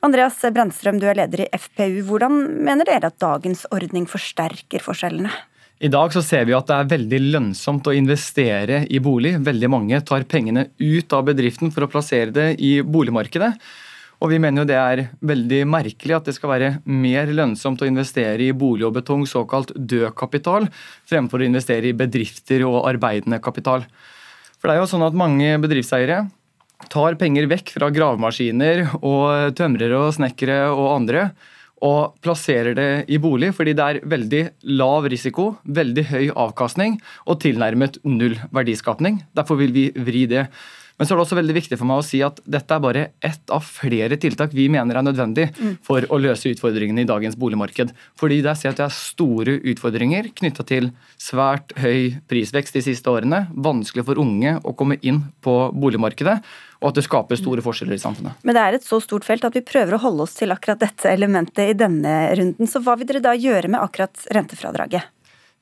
Andreas 0.05 0.37
Brennstrøm, 0.53 1.01
du 1.01 1.07
er 1.09 1.17
leder 1.17 1.47
i 1.47 1.51
FPU. 1.57 2.03
Hvordan 2.11 2.37
mener 2.67 2.87
dere 2.87 3.09
at 3.09 3.19
dagens 3.21 3.65
ordning 3.73 4.05
forsterker 4.09 4.83
forskjellene? 4.85 5.33
I 5.77 5.89
dag 5.93 6.13
så 6.13 6.23
ser 6.25 6.47
vi 6.49 6.55
at 6.57 6.69
det 6.69 6.73
er 6.73 6.87
veldig 6.89 7.17
lønnsomt 7.35 7.85
å 7.85 7.93
investere 7.93 8.79
i 8.89 9.01
bolig. 9.03 9.35
Veldig 9.45 9.69
mange 9.69 9.99
tar 10.05 10.25
pengene 10.29 10.71
ut 10.81 11.13
av 11.13 11.27
bedriften 11.27 11.73
for 11.73 11.85
å 11.85 11.91
plassere 11.91 12.33
det 12.33 12.47
i 12.65 12.79
boligmarkedet. 12.81 13.51
Og 14.17 14.31
vi 14.31 14.39
mener 14.41 14.63
jo 14.63 14.69
det 14.69 14.77
er 14.77 15.03
veldig 15.29 15.61
merkelig 15.69 16.15
at 16.17 16.29
det 16.29 16.33
skal 16.37 16.53
være 16.55 16.69
mer 16.89 17.29
lønnsomt 17.29 17.83
å 17.83 17.89
investere 17.89 18.47
i 18.47 18.55
bolig 18.57 18.87
og 18.87 18.95
betong, 18.95 19.27
såkalt 19.29 19.75
død 19.77 20.09
kapital, 20.17 20.65
fremfor 21.09 21.43
å 21.43 21.47
investere 21.47 21.91
i 21.91 21.97
bedrifter 21.97 22.65
og 22.65 22.87
arbeidende 22.89 23.41
kapital. 23.43 23.85
For 24.57 24.69
det 24.69 24.77
er 24.77 24.81
jo 24.81 24.89
sånn 24.89 25.05
at 25.05 25.17
mange 25.17 25.51
bedriftseiere 25.61 26.23
tar 26.93 27.17
penger 27.17 27.45
vekk 27.49 27.75
fra 27.75 27.91
gravemaskiner 27.93 28.83
og 29.01 29.53
tømrere 29.57 30.01
og 30.01 30.17
snekkere 30.17 30.65
og 30.71 30.89
andre, 30.95 31.29
og 31.85 32.17
plasserer 32.25 32.73
det 32.73 32.89
i 33.13 33.19
bolig 33.21 33.51
fordi 33.53 33.75
det 33.77 33.85
er 33.85 33.99
veldig 34.09 34.41
lav 34.79 35.05
risiko, 35.13 35.51
veldig 35.69 36.05
høy 36.09 36.25
avkastning 36.33 36.97
og 37.29 37.37
tilnærmet 37.43 37.99
null 38.07 38.33
verdiskapning. 38.49 39.21
Derfor 39.37 39.61
vil 39.61 39.75
vi 39.75 39.87
vri 39.93 40.25
det 40.29 40.47
Men 40.97 41.05
så 41.05 41.13
er 41.13 41.19
det 41.19 41.25
også 41.27 41.37
veldig 41.37 41.55
viktig 41.59 41.77
for 41.77 41.89
meg 41.89 42.01
å 42.01 42.05
si 42.05 42.19
at 42.25 42.39
dette 42.49 42.73
er 42.73 42.81
bare 42.81 43.03
ett 43.25 43.53
av 43.53 43.65
flere 43.65 44.17
tiltak 44.17 44.53
vi 44.57 44.65
mener 44.73 44.97
er 44.97 45.05
nødvendig 45.05 45.45
for 45.85 46.05
å 46.09 46.17
løse 46.21 46.49
utfordringene 46.49 47.03
i 47.03 47.09
dagens 47.09 47.37
boligmarked. 47.37 47.91
Fordi 48.17 48.39
der 48.45 48.57
ser 48.57 48.71
jeg 48.71 48.75
at 48.75 48.81
det 48.81 48.87
er 48.87 48.95
store 48.97 49.57
utfordringer 49.73 50.31
knytta 50.37 50.65
til 50.67 50.89
svært 51.21 51.75
høy 51.77 52.17
prisvekst 52.29 52.79
de 52.79 52.83
siste 52.89 53.13
årene, 53.13 53.45
vanskelig 53.53 54.07
for 54.07 54.21
unge 54.21 54.55
å 54.65 54.73
komme 54.77 54.97
inn 55.05 55.21
på 55.45 55.55
boligmarkedet, 55.77 56.39
og 56.81 56.89
at 56.89 56.97
det 56.97 57.05
skaper 57.05 57.39
store 57.39 57.63
forskjeller 57.65 57.97
i 57.97 58.01
samfunnet. 58.01 58.41
Men 58.45 58.57
det 58.57 58.63
er 58.63 58.77
et 58.77 58.85
så 58.85 58.99
stort 59.01 59.25
felt 59.25 59.45
at 59.45 59.57
vi 59.57 59.65
prøver 59.65 59.97
å 59.97 60.01
holde 60.01 60.25
oss 60.25 60.37
til 60.37 60.53
akkurat 60.53 60.81
dette 60.81 61.09
elementet 61.13 61.73
i 61.73 61.77
denne 61.77 62.17
runden. 62.37 62.69
Så 62.69 62.81
hva 62.85 62.97
vil 62.97 63.09
dere 63.09 63.23
da 63.25 63.37
gjøre 63.37 63.69
med 63.69 63.81
akkurat 63.81 64.27
rentefradraget? 64.33 65.13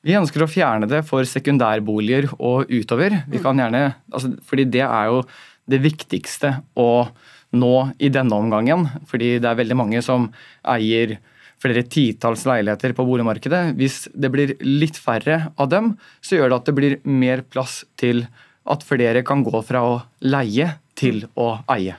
Vi 0.06 0.14
ønsker 0.14 0.44
å 0.44 0.50
fjerne 0.50 0.86
det 0.86 1.00
for 1.08 1.26
sekundærboliger 1.26 2.28
og 2.38 2.70
utover. 2.70 3.24
Vi 3.26 3.40
kan 3.42 3.58
gjerne, 3.58 3.88
altså, 4.12 4.36
fordi 4.46 4.68
det 4.76 4.84
er 4.86 5.08
jo 5.10 5.24
det 5.66 5.80
viktigste 5.82 6.52
å 6.78 7.08
nå 7.56 7.72
i 7.98 8.10
denne 8.14 8.38
omgangen. 8.38 8.86
Fordi 9.10 9.36
det 9.42 9.50
er 9.50 9.58
veldig 9.58 9.78
mange 9.82 10.02
som 10.06 10.28
eier 10.62 11.16
flere 11.62 11.82
titalls 11.90 12.44
leiligheter 12.46 12.94
på 12.94 13.06
boligmarkedet. 13.08 13.74
Hvis 13.78 14.04
det 14.14 14.30
blir 14.30 14.54
litt 14.62 15.00
færre 15.00 15.48
av 15.58 15.72
dem, 15.72 15.94
så 16.22 16.38
gjør 16.38 16.52
det 16.52 16.60
at 16.60 16.70
det 16.70 16.78
blir 16.78 16.98
mer 17.02 17.42
plass 17.42 17.80
til 17.98 18.28
at 18.66 18.86
flere 18.86 19.26
kan 19.26 19.42
gå 19.46 19.62
fra 19.66 19.82
å 19.86 19.94
leie 20.22 20.76
til 20.98 21.24
å 21.34 21.56
eie. 21.74 21.98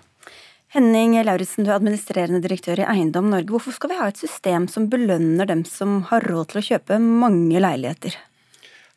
Henning 0.77 1.15
Lauritzen, 1.25 1.65
du 1.65 1.71
er 1.71 1.79
administrerende 1.79 2.37
direktør 2.43 2.83
i 2.83 2.85
Eiendom 2.85 3.31
Norge. 3.31 3.49
Hvorfor 3.49 3.73
skal 3.73 3.89
vi 3.89 3.97
ha 3.97 4.11
et 4.11 4.19
system 4.21 4.67
som 4.69 4.85
belønner 4.91 5.49
dem 5.49 5.63
som 5.65 6.03
har 6.11 6.21
råd 6.29 6.51
til 6.51 6.59
å 6.59 6.65
kjøpe 6.67 6.99
mange 7.01 7.57
leiligheter? 7.63 8.13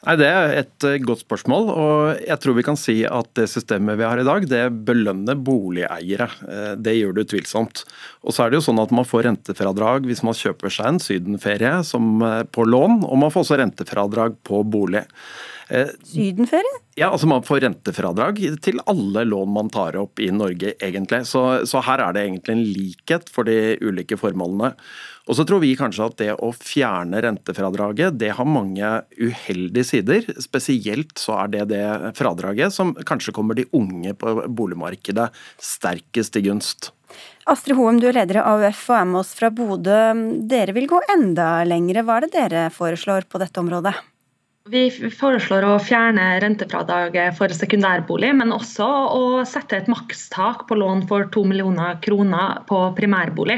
Nei, 0.04 0.16
Det 0.20 0.28
er 0.28 0.52
et 0.58 0.84
eh, 0.84 0.98
godt 1.00 1.22
spørsmål. 1.24 1.70
og 1.72 2.20
jeg 2.20 2.36
tror 2.40 2.56
vi 2.56 2.64
kan 2.64 2.76
si 2.76 2.98
at 3.04 3.32
Det 3.36 3.48
systemet 3.48 3.96
vi 3.96 4.04
har 4.04 4.20
i 4.20 4.28
dag, 4.28 4.44
det 4.48 4.62
belønner 4.84 5.40
boligeiere. 5.40 6.28
Eh, 6.48 6.74
det 6.76 6.98
gjør 6.98 7.16
det 7.16 7.24
utvilsomt. 7.28 7.84
Og 8.24 8.36
så 8.36 8.44
er 8.44 8.50
det 8.50 8.60
jo 8.60 8.66
sånn 8.68 8.82
at 8.84 8.92
Man 8.92 9.08
får 9.08 9.24
rentefradrag 9.30 10.04
hvis 10.04 10.22
man 10.22 10.36
kjøper 10.36 10.68
seg 10.68 10.86
en 10.86 11.00
sydenferie 11.00 11.80
eh, 11.80 12.42
på 12.44 12.68
lån, 12.68 13.04
og 13.08 13.16
man 13.24 13.32
får 13.32 13.46
også 13.46 13.60
rentefradrag 13.60 14.36
på 14.44 14.60
bolig. 14.68 15.06
Sydenferie? 16.04 16.80
Ja, 16.98 17.09
altså 17.11 17.28
Man 17.30 17.44
får 17.46 17.62
rentefradrag 17.64 18.40
til 18.64 18.80
alle 18.90 19.22
lån 19.28 19.52
man 19.54 19.70
tar 19.72 19.96
opp 20.00 20.20
i 20.20 20.28
Norge, 20.35 20.74
egentlig. 20.83 21.22
Så, 21.30 21.62
så 21.68 21.83
her 21.87 22.02
er 22.04 22.16
det 22.16 22.26
egentlig 22.26 22.56
en 22.56 22.66
likhet 22.66 23.30
for 23.33 23.48
de 23.48 23.76
ulike 23.80 24.18
formålene. 24.20 24.74
Og 25.30 25.37
så 25.38 25.46
tror 25.46 25.62
vi 25.62 25.76
kanskje 25.78 26.06
at 26.11 26.16
det 26.18 26.30
å 26.42 26.50
fjerne 26.56 27.20
rentefradraget, 27.22 28.18
det 28.18 28.33
har 28.35 28.48
mange 28.48 28.92
uheldige 29.20 29.87
sider. 29.87 30.26
Spesielt 30.42 31.14
så 31.20 31.44
er 31.44 31.52
det 31.54 31.66
det 31.70 32.14
fradraget 32.18 32.74
som 32.74 32.96
kanskje 33.06 33.35
kommer 33.37 33.59
de 33.59 33.68
unge 33.76 34.16
på 34.18 34.35
boligmarkedet 34.48 35.30
sterkest 35.62 36.35
til 36.35 36.50
gunst. 36.50 36.90
Astrid 37.50 37.78
Hoem, 37.78 37.98
du 38.02 38.09
er 38.11 38.20
leder 38.20 38.40
i 38.40 38.44
AUF 38.44 38.85
og 38.90 38.96
er 38.98 39.09
med 39.09 39.22
oss 39.22 39.33
fra 39.38 39.50
Bodø. 39.54 39.98
Dere 40.50 40.74
vil 40.76 40.90
gå 40.90 41.00
enda 41.14 41.61
lengre. 41.66 42.04
Hva 42.06 42.18
er 42.18 42.26
det 42.26 42.35
dere 42.37 42.70
foreslår 42.74 43.30
på 43.30 43.40
dette 43.42 43.62
området? 43.62 43.94
Vi 44.70 44.85
foreslår 45.11 45.64
å 45.66 45.78
fjerne 45.83 46.24
rentefradraget 46.44 47.35
for 47.35 47.50
sekundærbolig, 47.54 48.28
men 48.38 48.52
også 48.54 48.87
å 48.87 49.22
sette 49.48 49.80
et 49.80 49.88
makstak 49.90 50.66
på 50.68 50.76
lån 50.78 51.02
for 51.11 51.26
2 51.35 51.42
millioner 51.50 51.96
kroner 52.04 52.61
på 52.68 52.78
primærbolig. 52.94 53.56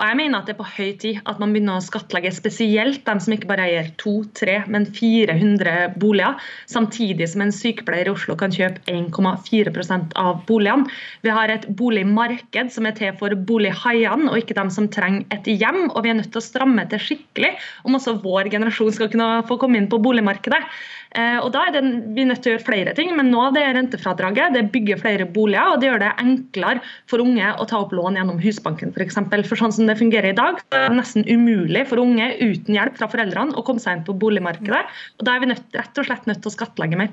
Og 0.00 0.08
jeg 0.08 0.16
mener 0.16 0.40
at 0.40 0.48
det 0.48 0.54
er 0.54 0.58
på 0.62 0.68
høy 0.78 0.92
tid 0.96 1.18
at 1.28 1.40
man 1.42 1.50
begynner 1.52 1.76
å 1.76 1.84
skattlegge 1.84 2.30
spesielt 2.32 3.02
dem 3.04 3.18
som 3.20 3.34
ikke 3.34 3.50
bare 3.50 3.66
eier 3.68 3.90
to, 4.00 4.22
tre, 4.38 4.54
men 4.72 4.86
400 4.88 5.98
boliger, 6.00 6.38
samtidig 6.72 7.28
som 7.28 7.44
en 7.44 7.52
sykepleier 7.52 8.08
i 8.08 8.14
Oslo 8.14 8.32
kan 8.40 8.54
kjøpe 8.54 8.80
1,4% 8.88 10.16
av 10.22 10.40
boligene. 10.48 10.88
Vi 11.20 11.34
har 11.36 11.52
et 11.52 11.66
boligmarked 11.76 12.72
som 12.72 12.88
er 12.88 12.96
til 12.96 13.12
for 13.20 13.36
bolighaiene, 13.50 14.30
og 14.32 14.40
ikke 14.40 14.56
dem 14.56 14.72
som 14.72 14.88
trenger 14.88 15.28
et 15.36 15.52
hjem. 15.52 15.90
Og 15.92 16.00
vi 16.06 16.14
er 16.14 16.16
nødt 16.22 16.32
til 16.32 16.40
å 16.40 16.48
stramme 16.48 16.86
til 16.88 17.04
skikkelig 17.10 17.52
om 17.84 18.00
også 18.00 18.16
vår 18.24 18.48
generasjon 18.56 18.96
skal 18.96 19.12
kunne 19.12 19.28
få 19.50 19.60
komme 19.60 19.82
inn 19.82 19.90
på 19.92 20.00
boligmarkedet. 20.00 20.64
Eh, 21.10 21.38
og 21.42 21.50
Da 21.54 21.64
er 21.66 21.74
det, 21.74 21.82
vi 22.14 22.24
nødt 22.26 22.42
til 22.44 22.52
å 22.52 22.54
gjøre 22.54 22.66
flere 22.66 22.94
ting, 22.94 23.10
men 23.18 23.32
nå 23.32 23.48
det 23.54 23.64
er 23.66 23.74
rentefradraget. 23.74 24.54
Det 24.54 24.68
bygger 24.74 25.00
flere 25.00 25.26
boliger, 25.26 25.72
og 25.72 25.80
det 25.82 25.90
gjør 25.90 26.02
det 26.04 26.10
enklere 26.22 26.84
for 27.10 27.24
unge 27.24 27.54
å 27.58 27.66
ta 27.70 27.80
opp 27.82 27.94
lån 27.96 28.18
gjennom 28.20 28.38
Husbanken 28.42 28.92
f.eks. 28.92 28.96
For, 28.96 29.06
eksempel. 29.06 29.44
for 29.48 29.62
sånn 29.62 29.74
som 29.74 29.90
det 29.90 29.98
fungerer 29.98 30.30
i 30.30 30.38
dag, 30.38 30.60
så 30.62 30.78
er 30.78 30.92
det 30.92 31.00
nesten 31.00 31.26
umulig 31.26 31.86
for 31.90 32.02
unge 32.02 32.30
uten 32.38 32.78
hjelp 32.78 33.00
fra 33.00 33.10
foreldrene 33.10 33.56
å 33.58 33.66
komme 33.66 33.82
seg 33.82 33.98
inn 33.98 34.06
på 34.06 34.18
boligmarkedet. 34.22 34.84
og 35.18 35.26
Da 35.26 35.34
er 35.34 35.42
vi 35.42 35.50
nødt, 35.50 35.66
rett 35.74 35.98
og 35.98 36.06
slett 36.06 36.30
nødt 36.30 36.44
til 36.44 36.52
å 36.52 36.56
skattlegge 36.58 37.00
mer. 37.00 37.10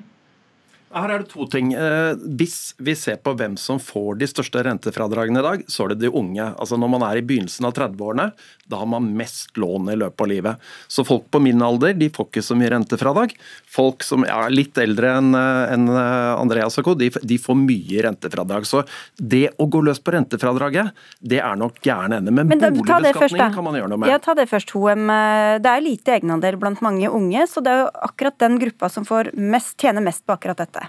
Her 0.88 1.12
er 1.12 1.24
det 1.24 1.32
to 1.34 1.44
ting. 1.52 1.74
Eh, 1.76 2.14
hvis 2.40 2.72
vi 2.80 2.94
ser 2.96 3.18
på 3.20 3.34
hvem 3.36 3.58
som 3.60 3.80
får 3.82 4.22
de 4.22 4.28
største 4.30 4.62
rentefradragene 4.64 5.42
i 5.42 5.46
dag, 5.46 5.64
så 5.68 5.84
er 5.84 5.94
det 5.94 6.06
de 6.06 6.12
unge. 6.16 6.46
Altså 6.56 6.78
Når 6.80 6.92
man 6.94 7.04
er 7.10 7.20
i 7.20 7.26
begynnelsen 7.28 7.68
av 7.68 7.74
30-årene, 7.76 8.30
da 8.68 8.80
har 8.80 8.88
man 8.88 9.10
mest 9.20 9.58
lån 9.60 9.92
i 9.92 9.98
løpet 10.00 10.24
av 10.24 10.30
livet. 10.32 10.70
Så 10.88 11.04
folk 11.08 11.28
på 11.32 11.42
min 11.44 11.62
alder 11.64 11.96
de 11.98 12.08
får 12.14 12.30
ikke 12.30 12.44
så 12.46 12.56
mye 12.56 12.72
rentefradrag. 12.72 13.36
Folk 13.68 14.06
som 14.08 14.24
er 14.28 14.54
litt 14.54 14.80
eldre 14.80 15.12
enn 15.20 15.36
eh, 15.36 15.76
eh, 15.76 16.32
Andreas 16.38 16.80
og 16.80 16.88
co., 16.88 16.96
de, 16.96 17.12
de, 17.20 17.40
får 17.42 17.60
mye 17.60 18.06
rentefradrag. 18.08 18.68
Så 18.70 18.86
det 19.20 19.52
å 19.60 19.68
gå 19.68 19.84
løs 19.84 20.00
på 20.00 20.16
rentefradraget, 20.16 20.96
det 21.20 21.42
er 21.44 21.60
nok 21.60 21.82
gærne 21.84 22.22
ende. 22.22 22.32
Men, 22.32 22.48
Men 22.54 22.64
boligbeskatning 22.64 23.56
kan 23.60 23.68
man 23.68 23.76
gjøre 23.76 23.92
noe 23.92 24.06
med. 24.06 24.14
Ja, 24.14 24.22
ta 24.24 24.38
det 24.40 24.48
først, 24.48 24.72
Hoem. 24.78 25.12
Det 25.64 25.68
er 25.68 25.84
lite 25.84 26.16
egenandel 26.16 26.56
blant 26.62 26.80
mange 26.86 27.12
unge, 27.12 27.44
så 27.52 27.64
det 27.64 27.76
er 27.76 27.84
jo 27.84 27.92
akkurat 28.08 28.40
den 28.40 28.56
gruppa 28.64 28.92
som 28.94 29.04
får 29.08 29.34
mest, 29.36 29.76
tjener 29.82 30.04
mest 30.06 30.24
på 30.24 30.36
akkurat 30.36 30.64
dette. 30.64 30.87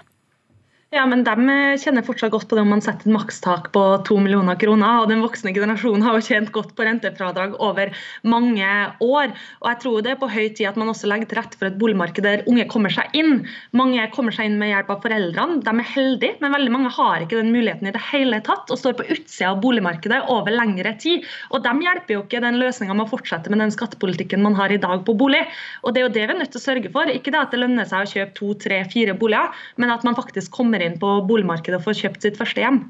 Ja, 0.89 1.03
men 1.05 1.21
De 1.21 1.33
eh, 1.53 1.75
kjenner 1.77 2.01
fortsatt 2.01 2.31
godt 2.33 2.47
på 2.49 2.57
det 2.57 2.63
om 2.63 2.71
man 2.73 2.81
setter 2.81 3.05
et 3.05 3.13
makstak 3.13 3.67
på 3.75 3.81
to 4.07 4.15
millioner 4.17 4.55
kroner. 4.57 5.03
og 5.03 5.11
Den 5.11 5.19
voksne 5.21 5.51
generasjonen 5.53 6.01
har 6.01 6.15
jo 6.17 6.23
tjent 6.25 6.49
godt 6.49 6.71
på 6.73 6.87
rentefradrag 6.87 7.51
over 7.61 7.91
mange 8.25 8.65
år. 8.97 9.35
og 9.61 9.67
Jeg 9.69 9.77
tror 9.83 10.01
det 10.01 10.11
er 10.15 10.17
på 10.17 10.29
høy 10.33 10.47
tid 10.47 10.65
at 10.65 10.79
man 10.81 10.89
også 10.89 11.05
legger 11.11 11.29
til 11.29 11.37
rette 11.37 11.59
for 11.59 11.69
et 11.69 11.77
boligmarked 11.77 12.25
der 12.25 12.41
unge 12.49 12.65
kommer 12.73 12.89
seg 12.89 13.13
inn. 13.13 13.45
Mange 13.77 14.07
kommer 14.15 14.33
seg 14.33 14.49
inn 14.49 14.57
med 14.57 14.71
hjelp 14.71 14.89
av 14.95 15.03
foreldrene. 15.03 15.59
De 15.67 15.75
er 15.75 15.91
heldige, 15.91 16.39
men 16.41 16.55
veldig 16.57 16.73
mange 16.73 16.93
har 16.97 17.21
ikke 17.21 17.37
den 17.37 17.53
muligheten 17.53 17.91
i 17.91 17.93
det 17.93 18.01
hele 18.09 18.41
tatt 18.49 18.73
og 18.73 18.81
står 18.81 18.97
på 18.97 19.07
utsida 19.13 19.51
av 19.51 19.61
boligmarkedet 19.61 20.23
over 20.25 20.57
lengre 20.57 20.95
tid. 20.97 21.29
Og 21.53 21.61
De 21.69 21.75
hjelper 21.85 22.17
jo 22.17 22.23
ikke 22.25 22.41
den 22.41 22.57
løsninga 22.57 22.97
med 22.97 23.05
å 23.05 23.13
fortsette 23.13 23.53
med 23.53 23.61
den 23.61 23.75
skattepolitikken 23.77 24.41
man 24.41 24.57
har 24.57 24.73
i 24.73 24.81
dag 24.81 25.05
på 25.05 25.13
bolig. 25.13 25.45
Og 25.85 25.93
Det 25.93 26.01
er 26.01 26.09
jo 26.09 26.13
det 26.17 26.25
vi 26.25 26.33
er 26.33 26.41
nødt 26.41 26.55
til 26.57 26.63
å 26.63 26.65
sørge 26.65 26.93
for. 26.97 27.13
Ikke 27.13 27.29
det 27.29 27.43
at 27.45 27.53
det 27.53 27.61
lønner 27.61 27.85
seg 27.85 28.09
å 28.09 28.11
kjøpe 28.15 28.37
to, 28.41 28.51
tre, 28.65 28.81
fire 28.89 29.13
boliger, 29.13 29.53
men 29.77 29.93
at 29.93 30.01
man 30.07 30.17
faktisk 30.17 30.49
kommer 30.57 30.78
kommer 30.79 30.91
inn 30.91 30.99
på 30.99 31.27
boligmarkedet 31.27 31.79
og 31.79 31.85
får 31.87 32.01
kjøpt 32.03 32.25
sitt 32.27 32.39
første 32.39 32.63
hjem. 32.63 32.81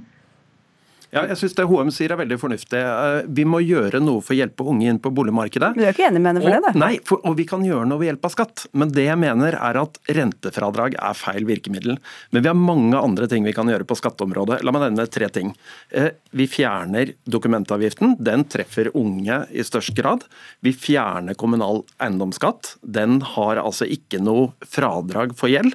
Ja, 1.10 1.24
jeg 1.26 1.40
synes 1.40 1.56
Det 1.58 1.66
HM 1.66 1.90
sier 1.90 2.12
er 2.14 2.20
veldig 2.20 2.38
fornuftig. 2.38 2.80
Eh, 2.86 3.24
vi 3.34 3.42
må 3.50 3.64
gjøre 3.66 3.98
noe 4.04 4.22
for 4.22 4.36
å 4.36 4.38
hjelpe 4.38 4.66
unge 4.70 4.92
inn 4.92 5.00
på 5.02 5.10
boligmarkedet. 5.10 5.72
Du 5.74 5.82
er 5.82 5.96
ikke 5.96 6.06
enig 6.06 6.22
med 6.22 6.36
henne 6.36 6.44
for 6.44 6.54
og, 6.54 6.68
det? 6.68 6.74
da? 6.76 6.82
Nei, 6.84 7.00
for, 7.02 7.24
og 7.26 7.38
vi 7.40 7.48
kan 7.50 7.64
gjøre 7.66 7.88
noe 7.90 7.98
ved 7.98 8.12
hjelp 8.12 8.28
av 8.30 8.34
skatt. 8.36 8.66
Men 8.78 8.92
det 8.94 9.08
jeg 9.08 9.18
mener 9.18 9.58
er 9.58 9.80
at 9.82 9.98
rentefradrag 10.06 11.00
er 11.02 11.18
feil 11.18 11.48
virkemiddel. 11.50 11.98
Men 12.30 12.46
vi 12.46 12.52
har 12.52 12.60
mange 12.60 13.02
andre 13.02 13.26
ting 13.32 13.48
vi 13.48 13.56
kan 13.58 13.72
gjøre 13.74 13.88
på 13.90 13.98
skatteområdet. 13.98 14.60
La 14.62 14.74
meg 14.76 14.86
nevne 14.86 15.08
tre 15.10 15.32
ting. 15.34 15.56
Eh, 15.90 16.12
vi 16.30 16.46
fjerner 16.46 17.16
dokumentavgiften. 17.26 18.14
Den 18.22 18.46
treffer 18.46 18.92
unge 18.94 19.42
i 19.50 19.66
størst 19.66 19.98
grad. 19.98 20.28
Vi 20.62 20.76
fjerner 20.78 21.34
kommunal 21.34 21.88
eiendomsskatt. 21.98 22.76
Den 22.86 23.24
har 23.34 23.64
altså 23.64 23.90
ikke 23.90 24.22
noe 24.22 24.52
fradrag 24.78 25.34
for 25.42 25.50
gjeld. 25.50 25.74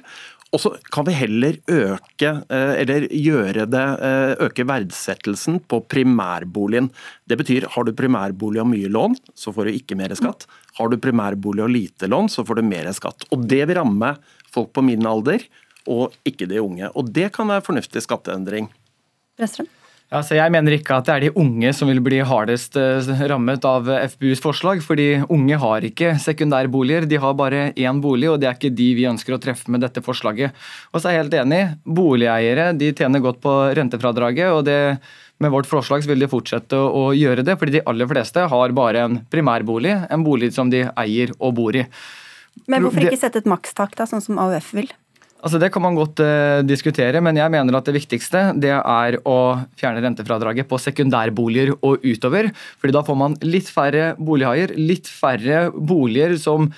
Og 0.55 0.61
så 0.63 0.71
kan 0.93 1.03
vi 1.03 1.17
heller 1.17 1.57
øke, 1.67 2.29
eh, 2.47 2.73
eller 2.79 3.09
gjøre 3.11 3.65
det, 3.67 3.87
eh, 4.07 4.35
øke 4.45 4.63
verdsettelsen 4.63 5.59
på 5.67 5.81
primærboligen. 5.91 6.87
Det 7.27 7.37
betyr 7.37 7.67
har 7.73 7.83
du 7.83 7.91
primærbolig 7.91 8.61
og 8.63 8.69
mye 8.71 8.87
lån, 8.87 9.17
så 9.35 9.51
får 9.51 9.65
du 9.65 9.71
ikke 9.75 9.97
mer 9.99 10.15
skatt. 10.15 10.47
Har 10.79 10.87
du 10.87 10.95
primærbolig 10.97 11.63
og 11.63 11.73
lite 11.75 12.07
lån, 12.07 12.29
så 12.31 12.45
får 12.47 12.55
du 12.55 12.61
mer 12.63 12.85
skatt. 12.93 13.27
Og 13.31 13.47
Det 13.47 13.67
vil 13.67 13.75
ramme 13.75 14.17
folk 14.49 14.71
på 14.71 14.83
min 14.83 15.05
alder, 15.05 15.43
og 15.87 16.13
ikke 16.25 16.47
de 16.47 16.61
unge. 16.63 16.89
Og 16.95 17.11
Det 17.11 17.33
kan 17.33 17.47
være 17.47 17.61
fornuftig 17.61 18.01
skatteendring. 18.01 18.69
Brestrøm? 19.37 19.67
Ja, 20.13 20.21
jeg 20.21 20.53
mener 20.53 20.75
ikke 20.75 20.99
at 20.99 21.07
det 21.07 21.13
er 21.15 21.23
de 21.25 21.31
unge 21.41 21.71
som 21.73 21.89
vil 21.89 21.99
bli 22.05 22.19
hardest 22.23 22.77
eh, 22.77 23.07
rammet 23.31 23.65
av 23.65 23.87
FBUs 24.13 24.41
forslag. 24.43 24.83
fordi 24.85 25.23
unge 25.33 25.57
har 25.57 25.87
ikke 25.87 26.13
sekundærboliger, 26.21 27.07
de 27.09 27.17
har 27.17 27.33
bare 27.33 27.71
én 27.73 28.01
bolig, 28.01 28.29
og 28.29 28.39
det 28.39 28.47
er 28.49 28.57
ikke 28.59 28.75
de 28.77 28.89
vi 28.95 29.07
ønsker 29.09 29.33
å 29.33 29.41
treffe 29.41 29.71
med 29.73 29.81
dette 29.81 30.03
forslaget. 30.05 30.53
Og 30.93 31.01
så 31.01 31.09
er 31.09 31.17
jeg 31.17 31.23
helt 31.23 31.37
enig, 31.41 31.61
boligeiere 31.85 32.71
de 32.77 32.91
tjener 32.93 33.23
godt 33.23 33.41
på 33.41 33.53
rentefradraget. 33.75 34.51
og 34.53 34.65
det 34.65 34.99
med 35.39 35.51
vårt 35.51 35.67
forslag 35.67 36.05
vil 36.07 36.21
de 36.23 36.29
fortsette 36.31 36.77
å 36.77 37.09
gjøre 37.11 37.43
det, 37.43 37.57
fordi 37.59 37.77
de 37.77 37.85
aller 37.89 38.07
fleste 38.07 38.45
har 38.51 38.75
bare 38.77 39.01
en 39.03 39.17
primærbolig, 39.31 39.97
en 40.07 40.23
bolig 40.23 40.53
som 40.55 40.69
de 40.71 40.85
eier 40.95 41.33
og 41.39 41.57
bor 41.57 41.75
i. 41.75 41.83
Men 42.71 42.85
hvorfor 42.85 43.03
ikke 43.03 43.19
sette 43.19 43.41
et 43.43 43.49
makstak, 43.49 43.97
da, 43.97 44.07
sånn 44.07 44.23
som 44.23 44.39
AUF 44.39 44.71
vil? 44.77 44.93
Altså 45.45 45.59
Det 45.61 45.67
kan 45.69 45.83
man 45.85 45.93
godt 45.93 46.17
uh, 46.25 46.65
diskutere, 46.65 47.19
men 47.21 47.37
jeg 47.37 47.53
mener 47.53 47.77
at 47.77 47.85
det 47.85 47.93
viktigste 47.99 48.47
det 48.57 48.71
er 48.73 49.17
å 49.29 49.37
fjerne 49.77 50.01
rentefradraget 50.01 50.65
på 50.65 50.79
sekundærboliger 50.81 51.75
og 51.85 52.01
utover. 52.01 52.49
fordi 52.81 52.95
da 52.95 53.03
får 53.05 53.19
man 53.19 53.37
litt 53.45 53.69
færre 53.69 54.15
bolighaier, 54.17 54.73
litt 54.73 55.05
færre 55.05 55.67
boliger 55.69 56.33
som 56.41 56.71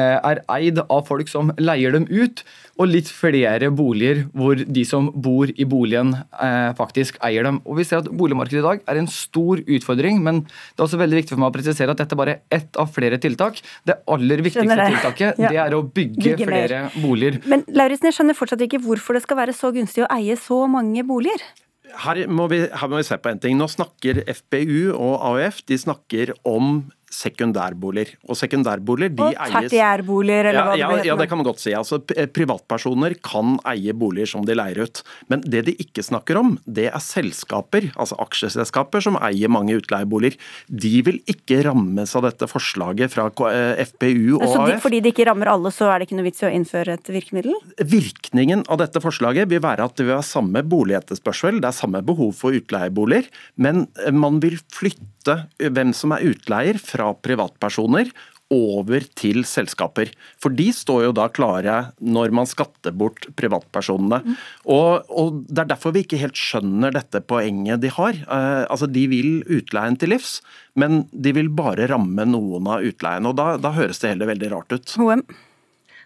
er 0.00 0.42
eid 0.50 0.80
av 0.84 1.06
folk 1.08 1.30
som 1.30 1.52
leier 1.60 1.94
dem 1.94 2.06
ut, 2.10 2.42
og 2.80 2.90
litt 2.90 3.10
flere 3.12 3.68
boliger 3.74 4.24
hvor 4.34 4.58
de 4.58 4.82
som 4.88 5.06
bor 5.14 5.50
i 5.50 5.66
boligen 5.68 6.12
eh, 6.14 6.70
faktisk 6.78 7.20
eier 7.24 7.46
dem. 7.46 7.60
Og 7.64 7.78
Vi 7.78 7.86
ser 7.86 8.02
at 8.02 8.10
boligmarkedet 8.10 8.62
i 8.62 8.66
dag 8.66 8.82
er 8.90 9.00
en 9.00 9.10
stor 9.10 9.62
utfordring, 9.62 10.20
men 10.24 10.42
det 10.44 10.80
er 10.80 10.86
også 10.88 11.00
veldig 11.00 11.20
viktig 11.20 11.36
for 11.36 11.44
meg 11.44 11.52
å 11.52 11.56
presisere 11.56 11.94
at 11.94 12.02
dette 12.02 12.18
bare 12.18 12.38
er 12.38 12.58
ett 12.58 12.80
av 12.80 12.90
flere 12.94 13.20
tiltak. 13.22 13.60
Det 13.86 14.00
aller 14.10 14.42
viktigste 14.42 14.78
det. 14.80 14.88
tiltaket 14.96 15.42
ja. 15.44 15.52
det 15.52 15.60
er 15.66 15.76
å 15.76 15.84
bygge, 15.86 16.22
bygge 16.24 16.48
flere 16.50 16.80
mer. 16.88 16.96
boliger. 17.04 17.38
Men 17.50 17.66
Lauritzen, 17.70 18.10
jeg 18.10 18.18
skjønner 18.18 18.38
fortsatt 18.38 18.66
ikke 18.66 18.82
hvorfor 18.82 19.18
det 19.18 19.22
skal 19.26 19.40
være 19.44 19.54
så 19.56 19.70
gunstig 19.74 20.06
å 20.06 20.10
eie 20.14 20.38
så 20.40 20.64
mange 20.70 21.06
boliger? 21.06 21.46
Her 21.94 22.24
må, 22.26 22.48
vi, 22.50 22.64
her 22.66 22.90
må 22.90 22.98
vi 22.98 23.06
se 23.06 23.16
på 23.22 23.30
en 23.30 23.38
ting. 23.38 23.54
Nå 23.60 23.68
snakker 23.70 24.24
FPU 24.26 24.94
og 24.96 25.14
AUF 25.30 25.62
de 25.68 25.78
snakker 25.78 26.34
om 26.48 26.80
sekundærboliger. 27.14 28.14
Og 28.28 28.38
sekundærboliger 28.38 29.14
de 29.14 29.24
og 29.24 29.54
tertiærboliger, 29.54 30.50
eller 30.50 30.78
ja, 30.78 30.88
hva 30.88 30.98
det? 30.98 31.08
Ja, 31.08 31.16
det 31.18 31.28
kan 31.30 31.40
man 31.40 31.46
godt 31.46 31.62
si. 31.62 31.74
Altså, 31.76 32.00
privatpersoner 32.34 33.16
kan 33.24 33.58
eie 33.70 33.94
boliger 33.96 34.30
som 34.34 34.46
de 34.46 34.56
leier 34.58 34.84
ut. 34.84 35.02
Men 35.30 35.44
det 35.46 35.64
de 35.68 35.76
ikke 35.84 36.04
snakker 36.04 36.38
om, 36.40 36.54
det 36.66 36.88
er 36.90 37.02
selskaper, 37.02 37.90
altså 37.94 38.18
aksjeselskaper 38.24 39.04
som 39.04 39.18
eier 39.22 39.52
mange 39.52 39.76
utleieboliger. 39.78 40.38
De 40.68 40.94
vil 41.06 41.20
ikke 41.30 41.62
rammes 41.68 42.14
av 42.18 42.26
dette 42.26 42.48
forslaget 42.50 43.12
fra 43.14 43.28
eh, 43.50 43.84
FPU 43.90 44.40
og 44.40 44.46
AF. 44.48 44.82
Fordi 44.84 45.02
det 45.04 45.14
ikke 45.14 45.28
rammer 45.30 45.52
alle, 45.52 45.72
så 45.74 45.90
er 45.90 46.00
det 46.00 46.08
ikke 46.08 46.18
noe 46.20 46.28
vits 46.28 46.44
i 46.44 46.48
å 46.48 46.52
innføre 46.54 46.98
et 46.98 47.12
virkemiddel? 47.14 47.56
Virkningen 47.78 48.66
av 48.68 48.80
dette 48.82 49.02
forslaget 49.04 49.50
vil 49.50 49.62
være 49.64 49.86
at 49.86 49.96
det 49.96 50.06
vil 50.06 50.16
være 50.16 50.26
samme 50.26 50.64
boligetterspørsel, 50.66 51.60
det 51.62 51.70
er 51.70 51.76
samme 51.76 52.02
behov 52.06 52.34
for 52.38 52.56
utleieboliger, 52.56 53.28
men 53.60 53.86
man 54.14 54.40
vil 54.42 54.58
flytte 54.74 55.44
hvem 55.58 55.92
som 55.96 56.12
er 56.14 56.24
utleier 56.28 56.78
fra 56.80 57.03
privatpersoner 57.24 58.10
over 58.52 59.04
til 59.16 59.42
selskaper. 59.48 60.10
For 60.42 60.52
de 60.54 60.66
står 60.74 61.06
jo 61.06 61.14
da 61.16 61.28
klare 61.32 61.76
når 62.04 62.34
man 62.36 62.48
skatter 62.48 62.94
bort 62.96 63.26
privatpersonene. 63.38 64.20
Mm. 64.24 64.36
Og, 64.74 65.08
og, 65.08 65.40
Det 65.48 65.64
er 65.64 65.70
derfor 65.72 65.94
vi 65.94 66.04
ikke 66.04 66.20
helt 66.20 66.38
skjønner 66.38 66.94
dette 66.94 67.22
poenget 67.24 67.82
de 67.84 67.92
har. 67.94 68.20
Uh, 68.28 68.64
altså 68.68 68.90
De 68.90 69.06
vil 69.10 69.40
utleien 69.48 69.96
til 69.96 70.14
livs, 70.14 70.38
men 70.76 71.04
de 71.12 71.34
vil 71.36 71.48
bare 71.48 71.88
ramme 71.90 72.28
noen 72.28 72.68
av 72.68 72.84
utleiene. 72.84 73.32
og 73.32 73.40
Da, 73.40 73.56
da 73.56 73.74
høres 73.76 74.02
det 74.02 74.14
heller 74.14 74.32
veldig 74.34 74.52
rart 74.52 74.76
ut. 74.76 74.96
HM. 75.00 75.24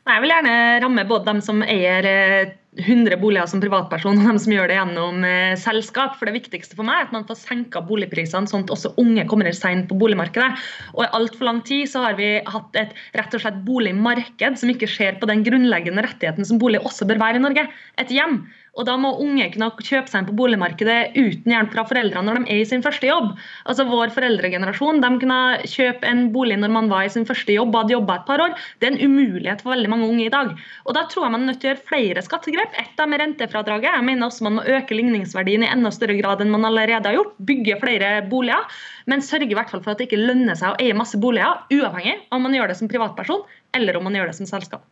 Jeg 0.08 0.24
vil 0.24 0.32
gjerne 0.32 0.56
ramme 0.80 1.04
både 1.08 1.28
dem 1.28 1.40
som 1.44 1.60
eier 1.66 2.06
100 2.78 3.12
eh, 3.12 3.20
boliger 3.20 3.48
som 3.50 3.62
privatperson, 3.62 4.20
og 4.20 4.28
dem 4.28 4.38
som 4.42 4.54
gjør 4.54 4.70
det 4.70 4.78
gjennom 4.78 5.24
eh, 5.26 5.54
selskap. 5.60 6.16
For 6.18 6.28
Det 6.28 6.36
viktigste 6.36 6.78
for 6.78 6.86
meg 6.86 7.00
er 7.00 7.08
at 7.08 7.14
man 7.16 7.26
får 7.28 7.40
senka 7.42 7.82
boligprisene, 7.88 8.50
sånn 8.50 8.66
at 8.66 8.74
også 8.74 8.94
unge 9.02 9.26
kommer 9.30 9.50
sent 9.56 9.88
på 9.90 9.98
boligmarkedet. 9.98 10.50
Og 10.94 11.04
I 11.06 11.10
altfor 11.18 11.48
lang 11.48 11.62
tid 11.66 11.90
så 11.90 12.04
har 12.06 12.18
vi 12.18 12.36
hatt 12.46 12.78
et 12.80 12.94
rett 13.18 13.34
og 13.34 13.44
slett 13.44 13.60
boligmarked 13.66 14.60
som 14.60 14.72
ikke 14.72 14.90
ser 14.90 15.18
på 15.20 15.28
den 15.30 15.44
grunnleggende 15.46 16.04
rettigheten 16.06 16.46
som 16.46 16.60
bolig 16.62 16.82
også 16.84 17.08
bør 17.08 17.22
være 17.22 17.40
i 17.40 17.44
Norge. 17.46 17.68
Et 18.02 18.14
hjem. 18.14 18.42
Og 18.78 18.86
da 18.86 18.94
må 19.00 19.10
unge 19.18 19.48
kunne 19.54 19.70
kjøpe 19.74 20.10
seg 20.10 20.22
inn 20.22 20.28
på 20.28 20.36
boligmarkedet 20.38 21.16
uten 21.16 21.54
hjelp 21.54 21.72
fra 21.74 21.84
foreldrene 21.88 22.26
når 22.28 22.44
de 22.44 22.54
er 22.54 22.62
i 22.62 22.68
sin 22.68 22.84
første 22.84 23.08
jobb. 23.08 23.32
Altså 23.66 23.86
Vår 23.88 24.12
foreldregenerasjon 24.14 25.02
de 25.02 25.10
kunne 25.22 25.40
kjøpe 25.66 26.06
en 26.06 26.28
bolig 26.34 26.58
når 26.62 26.72
man 26.74 26.90
var 26.92 27.06
i 27.06 27.12
sin 27.12 27.26
første 27.28 27.56
jobb 27.56 27.74
og 27.74 27.80
hadde 27.82 27.96
jobba 27.96 28.18
et 28.20 28.28
par 28.28 28.44
år. 28.44 28.54
Det 28.78 28.88
er 28.88 28.94
en 28.94 29.10
umulighet 29.10 29.64
for 29.64 29.74
veldig 29.74 29.90
mange 29.90 30.08
unge 30.08 30.26
i 30.28 30.32
dag. 30.34 30.52
Og 30.86 30.94
Da 30.94 31.04
tror 31.10 31.26
jeg 31.26 31.34
man 31.34 31.44
er 31.44 31.50
nødt 31.52 31.60
til 31.62 31.70
å 31.70 31.74
gjøre 31.74 31.88
flere 31.90 32.24
skattegrep. 32.24 32.78
Ett 32.78 33.02
med 33.08 33.22
rentefradraget. 33.22 33.90
Jeg 33.94 34.06
mener 34.06 34.26
også 34.26 34.46
man 34.46 34.58
må 34.58 34.66
øke 34.66 34.96
ligningsverdien 34.98 35.64
i 35.66 35.70
enda 35.72 35.90
større 35.94 36.18
grad 36.18 36.42
enn 36.44 36.54
man 36.54 36.66
allerede 36.68 37.10
har 37.10 37.18
gjort. 37.18 37.34
Bygge 37.50 37.78
flere 37.82 38.12
boliger. 38.30 38.78
Men 39.10 39.24
sørge 39.24 39.50
i 39.50 39.56
hvert 39.58 39.70
fall 39.72 39.82
for 39.82 39.94
at 39.94 40.02
det 40.02 40.08
ikke 40.08 40.20
lønner 40.20 40.58
seg 40.58 40.74
å 40.74 40.78
eie 40.82 40.96
masse 40.96 41.18
boliger, 41.18 41.64
uavhengig 41.72 42.18
om 42.34 42.44
man 42.44 42.54
gjør 42.54 42.70
det 42.70 42.78
som 42.78 42.90
privatperson 42.90 43.42
eller 43.74 43.96
om 43.98 44.06
man 44.06 44.16
gjør 44.18 44.30
det 44.30 44.38
som 44.38 44.48
selskap. 44.50 44.84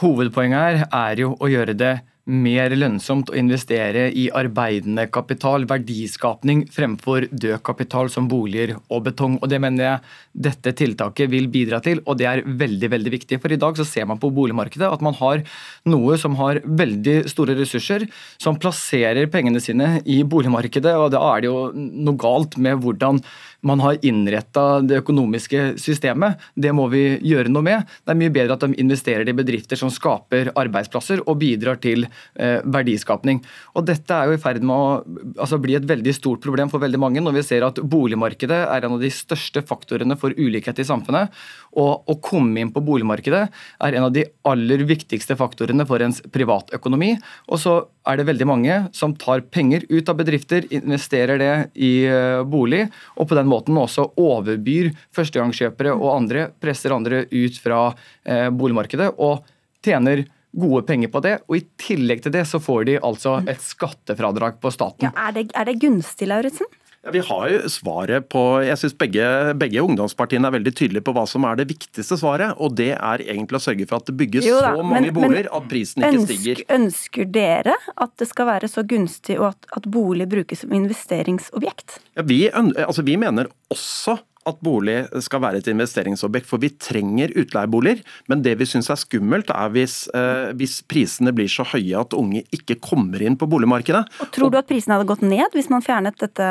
Hovedpoenget 0.00 0.58
her 0.58 0.86
er 0.96 1.20
jo 1.20 1.34
å 1.38 1.48
gjøre 1.50 1.76
det 1.76 1.94
mer 2.30 2.72
lønnsomt 2.76 3.32
å 3.32 3.36
investere 3.38 4.06
i 4.14 4.28
arbeidende 4.36 5.06
kapital, 5.12 5.66
verdiskapning, 5.68 6.64
fremfor 6.72 7.26
død 7.30 7.60
kapital 7.66 8.10
som 8.12 8.28
boliger 8.30 8.76
og 8.88 9.04
betong. 9.08 9.38
Og 9.42 9.48
Det 9.50 9.60
mener 9.60 9.84
jeg 9.84 10.00
dette 10.46 10.72
tiltaket 10.78 11.30
vil 11.30 11.48
bidra 11.50 11.80
til, 11.82 12.00
og 12.06 12.18
det 12.20 12.28
er 12.30 12.44
veldig 12.46 12.90
veldig 12.94 13.12
viktig. 13.16 13.40
For 13.42 13.52
i 13.52 13.60
dag 13.60 13.76
så 13.76 13.84
ser 13.84 14.06
man 14.06 14.20
på 14.22 14.30
boligmarkedet 14.30 14.86
at 14.86 15.02
man 15.02 15.16
har 15.18 15.42
noe 15.90 16.16
som 16.18 16.36
har 16.38 16.62
veldig 16.64 17.28
store 17.30 17.58
ressurser, 17.58 18.06
som 18.38 18.58
plasserer 18.60 19.30
pengene 19.30 19.60
sine 19.60 19.98
i 20.06 20.22
boligmarkedet, 20.22 20.94
og 20.94 21.10
da 21.14 21.22
er 21.34 21.42
det 21.42 21.50
jo 21.50 21.70
noe 21.74 22.20
galt 22.20 22.56
med 22.56 22.80
hvordan 22.80 23.20
man 23.66 23.80
har 23.84 23.98
innretta 24.06 24.80
det 24.80 25.00
økonomiske 25.02 25.74
systemet. 25.80 26.40
Det 26.54 26.72
må 26.76 26.86
vi 26.92 27.18
gjøre 27.26 27.52
noe 27.52 27.66
med. 27.66 27.88
Det 28.04 28.14
er 28.14 28.20
mye 28.22 28.32
bedre 28.32 28.56
at 28.56 28.64
de 28.64 28.78
investerer 28.80 29.28
i 29.28 29.36
bedrifter 29.36 29.78
som 29.78 29.92
skaper 29.92 30.52
arbeidsplasser 30.58 31.24
og 31.26 31.40
bidrar 31.42 31.80
til 31.82 32.06
verdiskapning. 32.34 33.40
Og 33.76 33.86
Dette 33.88 34.16
er 34.16 34.30
jo 34.30 34.36
i 34.36 34.40
ferd 34.40 34.64
med 34.64 34.74
å 34.74 35.18
altså, 35.42 35.58
bli 35.62 35.76
et 35.78 35.86
veldig 35.88 36.14
stort 36.16 36.42
problem 36.44 36.70
for 36.72 36.82
veldig 36.82 37.00
mange 37.00 37.22
når 37.22 37.38
vi 37.38 37.44
ser 37.46 37.66
at 37.66 37.80
boligmarkedet 37.80 38.60
er 38.66 38.86
en 38.86 38.96
av 38.96 39.02
de 39.02 39.10
største 39.12 39.62
faktorene 39.66 40.16
for 40.20 40.34
ulikhet 40.38 40.80
i 40.80 40.86
samfunnet. 40.86 41.34
Og 41.80 42.10
å 42.10 42.18
komme 42.24 42.62
inn 42.62 42.72
på 42.74 42.82
boligmarkedet 42.84 43.42
er 43.86 43.96
en 43.96 44.08
av 44.08 44.14
de 44.14 44.26
aller 44.48 44.84
viktigste 44.88 45.36
faktorene 45.38 45.86
for 45.88 46.02
ens 46.04 46.20
privatøkonomi. 46.34 47.14
Og 47.50 47.62
så 47.62 47.76
er 48.08 48.18
det 48.18 48.26
veldig 48.30 48.48
mange 48.48 48.76
som 48.96 49.14
tar 49.18 49.44
penger 49.52 49.84
ut 49.90 50.08
av 50.08 50.18
bedrifter, 50.20 50.66
investerer 50.72 51.40
det 51.40 51.54
i 51.76 51.92
eh, 52.08 52.42
bolig, 52.48 52.86
og 53.16 53.28
på 53.30 53.38
den 53.38 53.50
måten 53.50 53.78
også 53.78 54.10
overbyr 54.20 54.92
førstegangskjøpere 55.16 55.94
og 55.96 56.10
andre, 56.14 56.48
presser 56.62 56.96
andre 56.96 57.24
ut 57.30 57.60
fra 57.60 57.90
eh, 58.24 58.48
boligmarkedet 58.50 59.12
og 59.18 59.44
tjener 59.84 60.24
gode 60.52 60.82
penger 60.88 61.12
på 61.12 61.22
det. 61.24 61.38
Og 61.48 61.60
i 61.60 61.64
tillegg 61.80 62.24
til 62.24 62.34
det 62.34 62.46
så 62.50 62.60
får 62.62 62.84
de 62.88 62.98
altså 62.98 63.38
et 63.48 63.62
skattefradrag 63.64 64.60
på 64.62 64.72
staten. 64.74 65.08
Ja, 65.10 65.14
er, 65.28 65.36
det, 65.36 65.50
er 65.54 65.70
det 65.70 65.80
gunstig, 65.82 66.30
Lauritzen? 66.30 66.68
Ja, 67.00 67.10
vi 67.14 67.20
har 67.24 67.44
jo 67.48 67.68
svaret 67.72 68.26
på 68.28 68.40
Jeg 68.60 68.76
syns 68.76 68.92
begge, 69.00 69.24
begge, 69.56 69.80
ungdomspartiene 69.80 70.50
er 70.50 70.52
veldig 70.58 70.72
tydelige 70.76 71.04
på 71.06 71.14
hva 71.16 71.22
som 71.28 71.46
er 71.48 71.56
det 71.56 71.70
viktigste 71.70 72.18
svaret. 72.20 72.52
Og 72.60 72.74
det 72.76 72.90
er 72.92 73.24
egentlig 73.24 73.56
å 73.56 73.62
sørge 73.64 73.86
for 73.88 74.02
at 74.02 74.10
det 74.10 74.16
bygges 74.20 74.44
da, 74.44 74.74
så 74.76 74.84
mange 74.84 75.06
men, 75.08 75.14
boliger 75.16 75.48
at 75.56 75.68
prisen 75.70 76.04
ikke 76.04 76.18
ønsker, 76.18 76.40
stiger. 76.42 76.62
Ønsker 76.76 77.30
dere 77.38 77.76
at 77.96 78.12
det 78.20 78.28
skal 78.28 78.50
være 78.50 78.68
så 78.68 78.84
gunstig 78.84 79.38
og 79.40 79.52
at, 79.54 79.70
at 79.80 79.88
bolig 79.88 80.28
brukes 80.28 80.66
som 80.66 80.74
investeringsobjekt? 80.76 82.02
Ja, 82.20 82.26
vi, 82.28 82.42
altså, 82.52 83.06
vi 83.06 83.16
mener 83.20 83.48
også 83.72 84.18
at 84.48 84.60
bolig 84.64 85.02
skal 85.24 85.42
være 85.44 85.60
et 85.60 85.68
investeringsobjekt, 85.72 86.48
for 86.48 86.62
vi 86.62 86.72
trenger 86.80 87.34
utleieboliger. 87.38 88.00
Men 88.30 88.44
det 88.44 88.56
vi 88.60 88.68
syns 88.68 88.90
er 88.92 89.00
skummelt, 89.00 89.52
er 89.52 89.72
hvis, 89.74 90.02
eh, 90.16 90.50
hvis, 90.56 90.80
prisene 90.90 91.34
blir 91.36 91.50
så 91.50 91.66
høye 91.68 92.00
at 92.00 92.16
unge 92.16 92.44
ikke 92.54 92.80
kommer 92.80 93.20
inn 93.22 93.36
på 93.36 93.48
boligmarkedet. 93.50 94.06
Og 94.24 94.32
Tror 94.32 94.50
du 94.50 94.58
at 94.58 94.68
prisene 94.68 94.96
hadde 94.96 95.10
gått 95.10 95.26
ned 95.26 95.52
hvis 95.56 95.70
man 95.72 95.84
fjernet 95.84 96.16
dette 96.20 96.50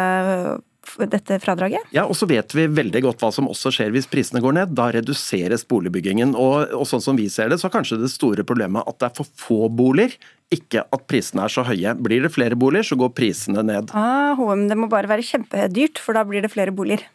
dette 0.98 1.38
fradraget? 1.44 1.86
Ja, 1.94 2.06
og 2.10 2.16
så 2.18 2.26
vet 2.30 2.54
vi 2.56 2.66
veldig 2.72 3.02
godt 3.04 3.22
hva 3.22 3.30
som 3.34 3.50
også 3.52 3.72
skjer 3.74 3.92
hvis 3.94 4.08
prisene 4.10 4.42
går 4.42 4.56
ned. 4.58 4.74
Da 4.78 4.90
reduseres 4.96 5.66
boligbyggingen. 5.70 6.34
Og, 6.40 6.74
og 6.74 6.88
sånn 6.90 7.04
som 7.04 7.20
vi 7.20 7.28
ser 7.30 7.52
det, 7.52 7.60
så 7.62 7.70
er 7.70 7.76
kanskje 7.76 8.00
det 8.02 8.12
store 8.14 8.46
problemet 8.48 8.88
at 8.90 8.98
det 8.98 9.10
er 9.10 9.16
for 9.20 9.30
få 9.40 9.70
boliger, 9.70 10.16
ikke 10.54 10.82
at 10.82 11.06
prisene 11.10 11.46
er 11.46 11.54
så 11.54 11.66
høye. 11.68 11.94
Blir 12.00 12.26
det 12.26 12.34
flere 12.34 12.58
boliger, 12.58 12.90
så 12.90 12.98
går 12.98 13.14
prisene 13.18 13.64
ned. 13.66 13.94
Ah, 13.94 14.34
HM, 14.40 14.66
det 14.72 14.80
må 14.80 14.90
bare 14.90 15.10
være 15.12 15.26
kjempedyrt, 15.26 16.02
for 16.02 16.18
da 16.18 16.26
blir 16.26 16.46
det 16.46 16.54
flere 16.54 16.74
boliger. 16.74 17.06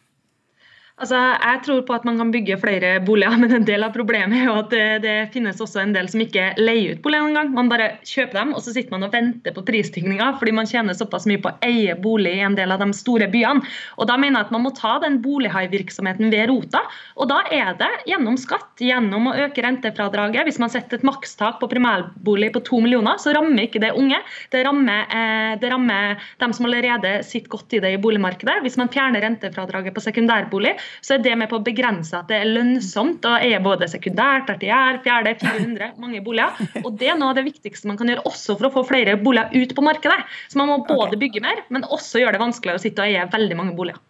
Altså, 0.95 1.18
jeg 1.18 1.59
tror 1.66 1.80
på 1.88 1.95
at 1.97 2.05
man 2.07 2.20
kan 2.20 2.28
bygge 2.30 2.55
flere 2.62 2.90
boliger, 3.03 3.34
men 3.42 3.51
en 3.57 3.64
del 3.66 3.82
av 3.82 3.90
problemet 3.97 4.38
er 4.38 4.45
jo 4.47 4.53
at 4.61 4.68
det, 4.70 4.84
det 5.03 5.14
finnes 5.34 5.59
også 5.59 5.80
en 5.82 5.95
del 5.97 6.07
som 6.11 6.20
ikke 6.22 6.53
leier 6.61 6.95
ut 6.95 7.01
boliger 7.03 7.26
engang. 7.26 7.51
Man 7.57 7.70
bare 7.72 7.88
kjøper 8.07 8.38
dem, 8.38 8.53
og 8.55 8.62
så 8.62 8.70
sitter 8.76 8.95
man 8.95 9.09
og 9.09 9.11
venter 9.14 9.57
på 9.57 9.64
prisstigninga 9.66 10.30
fordi 10.38 10.55
man 10.55 10.70
tjener 10.70 10.95
såpass 10.95 11.26
mye 11.26 11.40
på 11.42 11.51
å 11.51 11.59
eie 11.66 11.97
bolig 11.99 12.36
i 12.38 12.45
en 12.47 12.55
del 12.55 12.70
av 12.70 12.84
de 12.84 12.95
store 12.95 13.26
byene. 13.32 13.66
Og 13.99 14.07
Da 14.07 14.18
mener 14.20 14.38
jeg 14.38 14.47
at 14.47 14.53
man 14.55 14.62
må 14.68 14.70
ta 14.76 14.92
den 15.03 15.18
bolighaivirksomheten 15.24 16.30
ved 16.30 16.47
rota. 16.53 16.84
Og 17.18 17.26
da 17.32 17.40
er 17.51 17.74
det 17.80 17.90
gjennom 18.12 18.38
skatt, 18.38 18.70
gjennom 18.78 19.32
å 19.32 19.34
øke 19.49 19.66
rentefradraget. 19.66 20.47
Hvis 20.47 20.62
man 20.62 20.70
setter 20.70 21.01
et 21.01 21.09
makstak 21.09 21.59
på 21.59 21.70
primærbolig 21.74 22.53
på 22.55 22.62
to 22.70 22.78
millioner, 22.84 23.18
så 23.18 23.34
rammer 23.34 23.66
ikke 23.66 23.82
det 23.82 23.97
unge. 23.99 24.22
Det 24.55 24.62
rammer, 24.62 25.11
eh, 25.11 25.59
det 25.59 25.74
rammer 25.74 26.22
dem 26.38 26.55
som 26.55 26.70
allerede 26.70 27.16
sitter 27.26 27.51
godt 27.57 27.74
i 27.74 27.82
det 27.82 27.97
i 27.97 28.03
boligmarkedet. 28.07 28.61
Hvis 28.62 28.78
man 28.78 28.92
fjerner 28.95 29.26
rentefradraget 29.26 29.97
på 29.97 30.07
sekundærbolig, 30.07 30.76
så 31.05 31.16
er 31.16 31.24
det 31.24 31.35
med 31.41 31.51
på 31.51 31.59
å 31.61 31.64
begrense 31.64 32.16
at 32.18 32.30
det 32.30 32.41
er 32.41 32.53
lønnsomt 32.55 33.26
å 33.28 33.37
eie 33.39 33.61
både 33.64 33.89
sekundært, 33.91 34.47
tertiær, 34.49 35.01
fjerde, 35.05 35.37
400, 35.43 35.93
mange 36.03 36.22
boliger. 36.24 36.59
Og 36.85 36.95
det 37.01 37.12
er 37.12 37.20
noe 37.20 37.32
av 37.32 37.39
det 37.39 37.47
viktigste 37.49 37.91
man 37.91 38.01
kan 38.01 38.11
gjøre 38.11 38.26
også 38.30 38.59
for 38.59 38.70
å 38.70 38.74
få 38.78 38.87
flere 38.93 39.18
boliger 39.20 39.53
ut 39.55 39.76
på 39.76 39.85
markedet. 39.85 40.20
Så 40.49 40.61
man 40.61 40.70
må 40.70 40.80
både 40.89 41.20
bygge 41.20 41.45
mer, 41.45 41.64
men 41.74 41.87
også 41.89 42.22
gjøre 42.22 42.37
det 42.37 42.45
vanskeligere 42.45 42.80
å 42.80 42.85
sitte 42.85 43.05
og 43.05 43.11
eie 43.11 43.30
veldig 43.35 43.61
mange 43.61 43.78
boliger. 43.78 44.03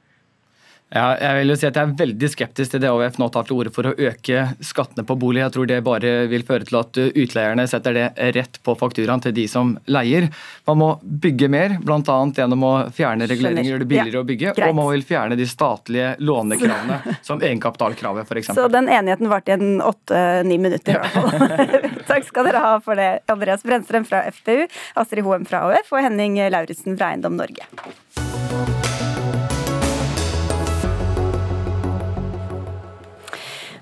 Ja, 0.93 1.16
jeg 1.18 1.41
vil 1.41 1.51
jo 1.51 1.55
si 1.59 1.66
at 1.66 1.78
jeg 1.78 1.89
er 1.89 1.95
veldig 1.99 2.28
skeptisk 2.30 2.74
til 2.74 2.82
det 2.85 2.91
AUF 2.93 3.16
nå 3.18 3.26
tar 3.35 3.47
til 3.49 3.57
orde 3.57 3.70
for 3.74 3.89
å 3.89 3.95
øke 3.97 4.43
skattene 4.62 5.03
på 5.09 5.16
bolig. 5.18 5.41
Jeg 5.41 5.55
tror 5.57 5.66
det 5.66 5.78
bare 5.87 6.12
vil 6.30 6.45
føre 6.47 6.68
til 6.68 6.78
at 6.78 7.01
utleierne 7.09 7.64
setter 7.70 7.97
det 7.97 8.05
rett 8.37 8.61
på 8.62 8.76
fakturaen 8.78 9.24
til 9.24 9.35
de 9.35 9.47
som 9.51 9.72
leier. 9.91 10.28
Man 10.68 10.78
må 10.78 10.91
bygge 11.03 11.49
mer, 11.51 11.74
bl.a. 11.82 12.18
gjennom 12.37 12.66
å 12.68 12.72
fjerne 12.95 13.26
reguleringer, 13.30 13.72
gjøre 13.72 13.82
det 13.82 13.91
billigere 13.91 14.20
ja, 14.20 14.22
å 14.22 14.28
bygge. 14.28 14.55
Greit. 14.55 14.68
Og 14.68 14.78
man 14.78 14.91
vil 14.93 15.05
fjerne 15.09 15.41
de 15.41 15.49
statlige 15.51 16.14
lånekravene, 16.22 17.01
som 17.26 17.43
egenkapitalkravet 17.43 18.30
f.eks. 18.30 18.55
Så 18.55 18.70
den 18.70 18.93
enigheten 18.93 19.32
varte 19.32 19.51
i 19.51 19.59
en 19.59 19.82
åtte-ni 19.82 20.61
minutter 20.62 20.95
i 20.95 21.03
hvert 21.03 21.18
fall. 21.18 22.01
Takk 22.12 22.30
skal 22.30 22.53
dere 22.53 22.62
ha 22.62 22.78
for 22.85 23.01
det, 23.01 23.11
Andreas 23.32 23.66
Brenstrøm 23.66 24.07
fra 24.07 24.22
FPU, 24.30 24.68
Astrid 25.01 25.26
Hoem 25.26 25.49
fra 25.49 25.66
AUF 25.66 25.95
og 25.97 26.07
Henning 26.07 26.39
Lauritzen 26.55 27.01
fra 27.01 27.14
Eiendom 27.14 27.41
Norge. 27.41 27.66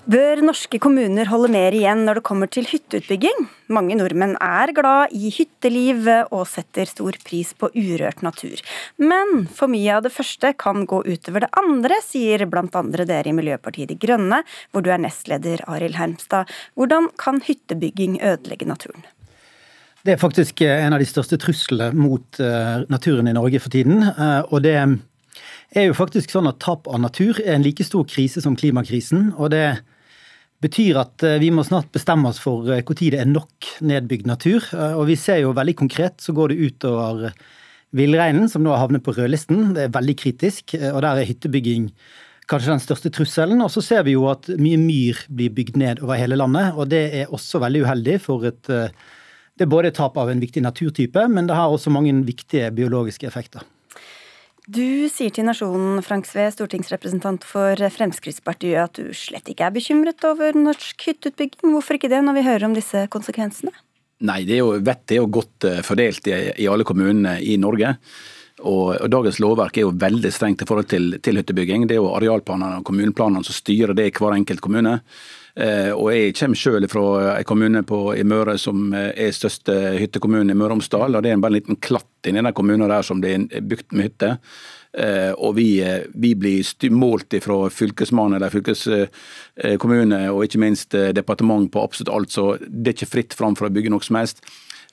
Bør 0.03 0.41
norske 0.43 0.81
kommuner 0.83 1.29
holde 1.31 1.47
mer 1.53 1.71
igjen 1.71 2.01
når 2.03 2.19
det 2.19 2.25
kommer 2.27 2.49
til 2.51 2.65
hytteutbygging? 2.67 3.45
Mange 3.71 3.95
nordmenn 3.95 4.33
er 4.43 4.73
glad 4.75 5.13
i 5.15 5.29
hytteliv 5.31 6.09
og 6.25 6.41
setter 6.51 6.89
stor 6.89 7.15
pris 7.23 7.53
på 7.55 7.69
urørt 7.71 8.19
natur. 8.25 8.59
Men 8.99 9.45
for 9.47 9.71
mye 9.71 9.95
av 9.95 10.03
det 10.03 10.11
første 10.11 10.51
kan 10.59 10.83
gå 10.91 10.99
utover 11.07 11.45
det 11.45 11.49
andre, 11.61 12.01
sier 12.03 12.43
bl.a. 12.51 12.81
dere 12.99 13.31
i 13.31 13.35
Miljøpartiet 13.37 13.93
De 13.93 13.97
Grønne, 14.01 14.41
hvor 14.75 14.83
du 14.83 14.91
er 14.91 14.99
nestleder 14.99 15.63
Arild 15.71 15.95
Hermstad. 15.95 16.51
Hvordan 16.75 17.07
kan 17.15 17.39
hyttebygging 17.47 18.19
ødelegge 18.19 18.67
naturen? 18.67 19.07
Det 20.03 20.17
er 20.17 20.19
faktisk 20.19 20.65
en 20.67 20.97
av 20.97 20.99
de 20.99 21.07
største 21.07 21.39
truslene 21.39 21.95
mot 21.95 22.43
eh, 22.43 22.83
naturen 22.91 23.31
i 23.31 23.37
Norge 23.39 23.63
for 23.63 23.71
tiden. 23.71 24.03
Eh, 24.03 24.51
og 24.51 24.67
det 24.67 24.75
er 24.75 25.87
jo 25.87 25.95
faktisk 25.95 26.35
sånn 26.35 26.51
at 26.51 26.59
tap 26.59 26.91
av 26.91 26.99
natur 26.99 27.39
er 27.39 27.55
en 27.55 27.63
like 27.63 27.87
stor 27.87 28.03
krise 28.03 28.43
som 28.43 28.59
klimakrisen. 28.59 29.31
og 29.39 29.55
det 29.55 29.63
betyr 30.63 30.99
at 31.01 31.23
eh, 31.25 31.39
vi 31.41 31.51
må 31.53 31.65
snart 31.67 31.91
bestemme 31.93 32.29
oss 32.29 32.41
for 32.41 32.65
når 32.67 32.81
eh, 32.81 33.01
det 33.13 33.19
er 33.21 33.29
nok 33.29 33.69
nedbygd 33.85 34.29
natur. 34.29 34.65
Eh, 34.71 34.95
og 34.97 35.07
vi 35.09 35.17
ser 35.19 35.41
jo 35.43 35.55
veldig 35.55 35.75
konkret 35.83 36.23
så 36.23 36.35
går 36.35 36.53
det 36.53 36.69
utover 36.69 37.33
villreinen, 37.93 38.47
som 38.49 38.63
nå 38.65 38.73
har 38.73 38.85
havnet 38.85 39.03
på 39.05 39.13
rødlisten. 39.15 39.73
Det 39.75 39.87
er 39.87 39.93
veldig 39.93 40.15
kritisk, 40.17 40.73
og 40.79 41.03
der 41.05 41.19
er 41.21 41.27
hyttebygging 41.29 41.91
kanskje 42.49 42.73
den 42.73 42.81
største 42.81 43.11
trusselen. 43.13 43.61
Og 43.61 43.69
så 43.71 43.83
ser 43.85 44.01
vi 44.07 44.15
jo 44.15 44.25
at 44.31 44.49
mye 44.57 44.79
myr 44.81 45.19
blir 45.29 45.53
bygd 45.53 45.77
ned 45.79 46.01
over 46.01 46.17
hele 46.17 46.39
landet, 46.39 46.73
og 46.73 46.89
det 46.89 47.03
er 47.21 47.29
også 47.29 47.61
veldig 47.63 47.85
uheldig 47.85 48.17
for 48.23 48.49
et 48.49 48.65
Det 49.53 49.67
er 49.67 49.69
både 49.69 49.93
tap 49.93 50.17
av 50.17 50.31
en 50.31 50.41
viktig 50.41 50.63
naturtype, 50.65 51.27
men 51.29 51.45
det 51.45 51.53
har 51.53 51.69
også 51.69 51.93
mange 51.93 52.15
viktige 52.25 52.71
biologiske 52.73 53.27
effekter. 53.29 53.61
Du 54.63 55.09
sier 55.11 55.33
til 55.35 55.43
Nasjonen, 55.43 55.97
Frank 56.05 56.23
Sve, 56.23 56.45
stortingsrepresentant 56.53 57.43
for 57.43 57.75
Fremskrittspartiet, 57.91 58.79
at 58.79 58.95
du 58.95 59.09
slett 59.11 59.49
ikke 59.51 59.65
er 59.67 59.73
bekymret 59.75 60.23
over 60.23 60.55
norsk 60.55 61.03
hytteutbygging. 61.09 61.73
Hvorfor 61.73 61.97
ikke 61.97 62.11
det, 62.13 62.21
når 62.23 62.37
vi 62.37 62.45
hører 62.47 62.69
om 62.69 62.77
disse 62.77 63.01
konsekvensene? 63.11 63.73
Nei, 64.23 64.45
det 64.47 64.55
er 64.55 64.61
jo, 64.61 64.77
vettet 64.79 65.17
er 65.17 65.19
jo 65.19 65.27
godt 65.35 65.67
eh, 65.67 65.81
fordelt 65.83 66.29
i, 66.31 66.37
i 66.63 66.69
alle 66.71 66.87
kommunene 66.87 67.35
i 67.43 67.57
Norge. 67.59 67.91
Og, 68.63 68.93
og, 68.93 69.07
Dagens 69.11 69.41
lovverk 69.43 69.81
er 69.81 69.83
jo 69.83 69.95
veldig 69.99 70.31
strengt 70.31 70.63
i 70.63 70.67
forhold 70.69 70.87
til, 70.93 71.17
til 71.19 71.41
hyttebygging. 71.41 71.83
Det 71.89 71.97
er 71.97 71.99
jo 71.99 72.13
arealplanene 72.15 72.79
og 72.79 72.87
kommuneplanene 72.87 73.43
som 73.43 73.57
styrer 73.57 73.91
det 73.97 74.07
i 74.07 74.15
hver 74.15 74.37
enkelt 74.37 74.63
kommune. 74.63 75.01
Eh, 75.53 75.91
og 75.93 76.09
Jeg 76.09 76.33
kommer 76.33 76.57
selv 76.57 76.89
fra 76.89 77.05
en 77.37 77.45
kommune 77.45 77.83
på, 77.85 77.99
i 78.17 78.23
Møre 78.25 78.55
som 78.57 78.87
eh, 78.97 79.11
er 79.27 79.35
største 79.35 79.75
hyttekommune 80.01 80.49
i 80.49 80.57
Møre 80.57 80.71
og 80.71 80.79
Romsdal. 80.79 81.19
Det 81.21 81.29
er 81.29 81.41
bare 81.41 81.53
en 81.53 81.59
liten 81.59 81.77
klatt 81.77 82.29
inni 82.29 82.41
den 82.41 82.55
kommunen 82.57 82.89
der 82.89 83.05
som 83.05 83.21
er 83.21 83.45
bygd 83.61 83.93
med 83.93 84.09
hytte. 84.09 84.31
Eh, 84.97 85.31
og 85.37 85.55
vi, 85.57 85.67
vi 86.13 86.33
blir 86.37 86.89
målt 86.93 87.37
fra 87.45 87.69
fylkesmannen 87.69 88.39
eller 88.39 88.53
fylkeskommune 88.53 90.21
og 90.31 90.43
ikke 90.47 90.61
minst 90.61 90.97
departement 91.13 91.69
på 91.73 91.85
absolutt 91.85 92.13
alt, 92.13 92.33
så 92.33 92.53
det 92.65 92.91
er 92.93 92.97
ikke 92.97 93.13
fritt 93.13 93.37
fram 93.37 93.57
for 93.57 93.69
å 93.69 93.73
bygge 93.73 93.93
noe 93.93 94.05
som 94.05 94.17
helst. 94.21 94.41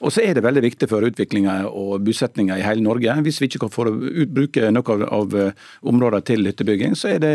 Og 0.00 0.12
så 0.14 0.22
er 0.24 0.36
det 0.36 0.44
veldig 0.44 0.62
viktig 0.64 0.88
for 0.88 1.04
utviklinga 1.04 1.54
og 1.68 2.00
bosettinga 2.06 2.56
i 2.56 2.64
hele 2.64 2.80
Norge. 2.84 3.18
Hvis 3.26 3.40
vi 3.42 3.50
ikke 3.50 3.66
kan 3.66 3.72
få 3.72 3.84
bruke 4.32 4.70
noe 4.72 4.94
av, 4.94 5.02
av 5.12 5.36
eh, 5.36 5.66
områdene 5.92 6.24
til 6.24 6.48
hyttebygging, 6.48 6.96
så 6.96 7.12
er 7.14 7.20
det, 7.20 7.32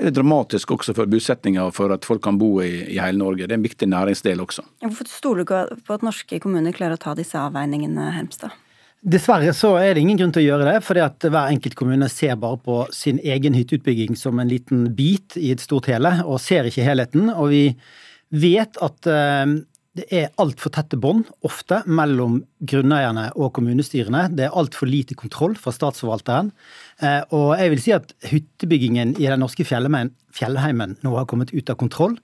er 0.00 0.08
det 0.08 0.14
dramatisk 0.16 0.72
også 0.78 0.96
for 0.96 1.10
bosettinga 1.10 1.66
og 1.68 1.74
for 1.76 1.92
at 1.92 2.08
folk 2.08 2.24
kan 2.24 2.40
bo 2.40 2.54
i, 2.64 2.70
i, 2.94 2.96
hele 2.96 3.20
Norge. 3.20 3.44
Det 3.44 3.52
er 3.52 3.60
en 3.60 3.68
viktig 3.68 3.90
næringsdel 3.92 4.40
også. 4.46 4.64
Hvorfor 4.86 5.12
stoler 5.12 5.44
du 5.44 5.48
ikke 5.50 5.82
på 5.84 5.98
at 5.98 6.08
norske 6.08 6.40
kommuner 6.40 6.76
klarer 6.76 6.96
å 6.96 7.04
ta 7.04 7.14
disse 7.18 7.36
avveiningene, 7.36 8.08
Hermstad? 8.16 8.56
Dessverre 8.98 9.52
så 9.54 9.76
er 9.78 9.94
det 9.94 10.02
ingen 10.02 10.18
grunn 10.18 10.32
til 10.34 10.42
å 10.42 10.48
gjøre 10.48 10.72
det, 10.72 10.78
fordi 10.82 11.04
at 11.04 11.22
hver 11.28 11.52
enkelt 11.52 11.76
kommune 11.78 12.08
ser 12.10 12.34
bare 12.40 12.58
på 12.64 12.80
sin 12.90 13.20
egen 13.22 13.54
hytteutbygging 13.54 14.16
som 14.18 14.40
en 14.40 14.50
liten 14.50 14.88
bit 14.96 15.36
i 15.38 15.52
et 15.52 15.62
stort 15.62 15.86
hele, 15.92 16.16
og 16.24 16.40
ser 16.42 16.66
ikke 16.66 16.86
helheten. 16.88 17.28
Og 17.36 17.52
vi 17.52 17.62
vet 18.34 18.80
at 18.82 19.06
eh, 19.12 19.58
det 19.98 20.06
er 20.14 20.28
altfor 20.40 20.72
tette 20.74 20.98
bånd, 21.00 21.26
ofte, 21.46 21.80
mellom 21.86 22.40
grunneierne 22.70 23.28
og 23.36 23.50
kommunestyrene. 23.56 24.28
Det 24.36 24.46
er 24.46 24.58
altfor 24.58 24.88
lite 24.90 25.16
kontroll 25.18 25.56
fra 25.58 25.72
statsforvalteren. 25.74 26.52
Eh, 27.02 27.22
og 27.34 27.56
jeg 27.58 27.72
vil 27.74 27.82
si 27.82 27.94
at 27.96 28.14
hyttebyggingen 28.30 29.16
i 29.18 29.26
den 29.26 29.42
norske 29.42 29.66
fjellheimen 29.66 30.96
nå 31.02 31.16
har 31.16 31.28
kommet 31.30 31.54
ut 31.54 31.72
av 31.72 31.78
kontroll. 31.80 32.16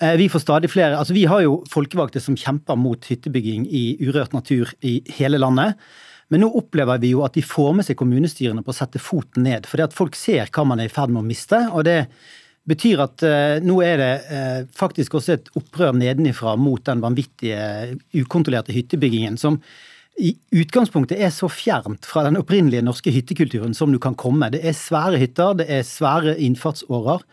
Eh, 0.00 0.16
vi 0.16 0.30
får 0.32 0.46
stadig 0.46 0.72
flere, 0.72 0.96
altså 0.96 1.16
vi 1.16 1.26
har 1.28 1.44
jo 1.44 1.60
folkevalgte 1.70 2.22
som 2.24 2.38
kjemper 2.38 2.78
mot 2.80 3.04
hyttebygging 3.04 3.66
i 3.68 3.84
urørt 4.00 4.32
natur 4.36 4.72
i 4.80 5.00
hele 5.18 5.40
landet. 5.42 5.76
Men 6.30 6.44
nå 6.44 6.50
opplever 6.56 7.00
vi 7.02 7.10
jo 7.12 7.24
at 7.26 7.34
de 7.34 7.42
får 7.44 7.72
med 7.76 7.86
seg 7.86 7.98
kommunestyrene 7.98 8.62
på 8.64 8.72
å 8.72 8.76
sette 8.76 9.02
foten 9.02 9.44
ned. 9.44 9.66
Fordi 9.66 9.88
at 9.88 9.96
folk 9.96 10.16
ser 10.16 10.48
hva 10.54 10.64
man 10.64 10.80
er 10.80 10.88
i 10.88 10.92
ferd 10.92 11.10
med 11.10 11.24
å 11.24 11.26
miste. 11.26 11.66
og 11.74 11.84
det 11.84 12.06
betyr 12.68 13.02
at 13.04 13.22
uh, 13.24 13.58
nå 13.64 13.78
er 13.84 14.00
det 14.00 14.10
uh, 14.30 14.58
faktisk 14.76 15.16
også 15.18 15.36
et 15.36 15.52
opprør 15.58 15.94
nedenifra 15.96 16.56
mot 16.60 16.82
den 16.86 17.02
vanvittige, 17.02 17.96
ukontrollerte 18.16 18.74
hyttebyggingen, 18.76 19.38
som 19.40 19.60
i 20.20 20.34
utgangspunktet 20.52 21.20
er 21.22 21.30
så 21.32 21.48
fjernt 21.48 22.04
fra 22.04 22.26
den 22.26 22.36
opprinnelige 22.36 22.84
norske 22.84 23.12
hyttekulturen 23.14 23.72
som 23.76 23.92
du 23.94 23.98
kan 24.02 24.18
komme. 24.18 24.50
Det 24.52 24.60
er 24.66 24.76
svære 24.76 25.20
hytter, 25.22 25.54
det 25.62 25.68
er 25.72 25.86
svære 25.86 26.36
innfartsårer. 26.44 27.24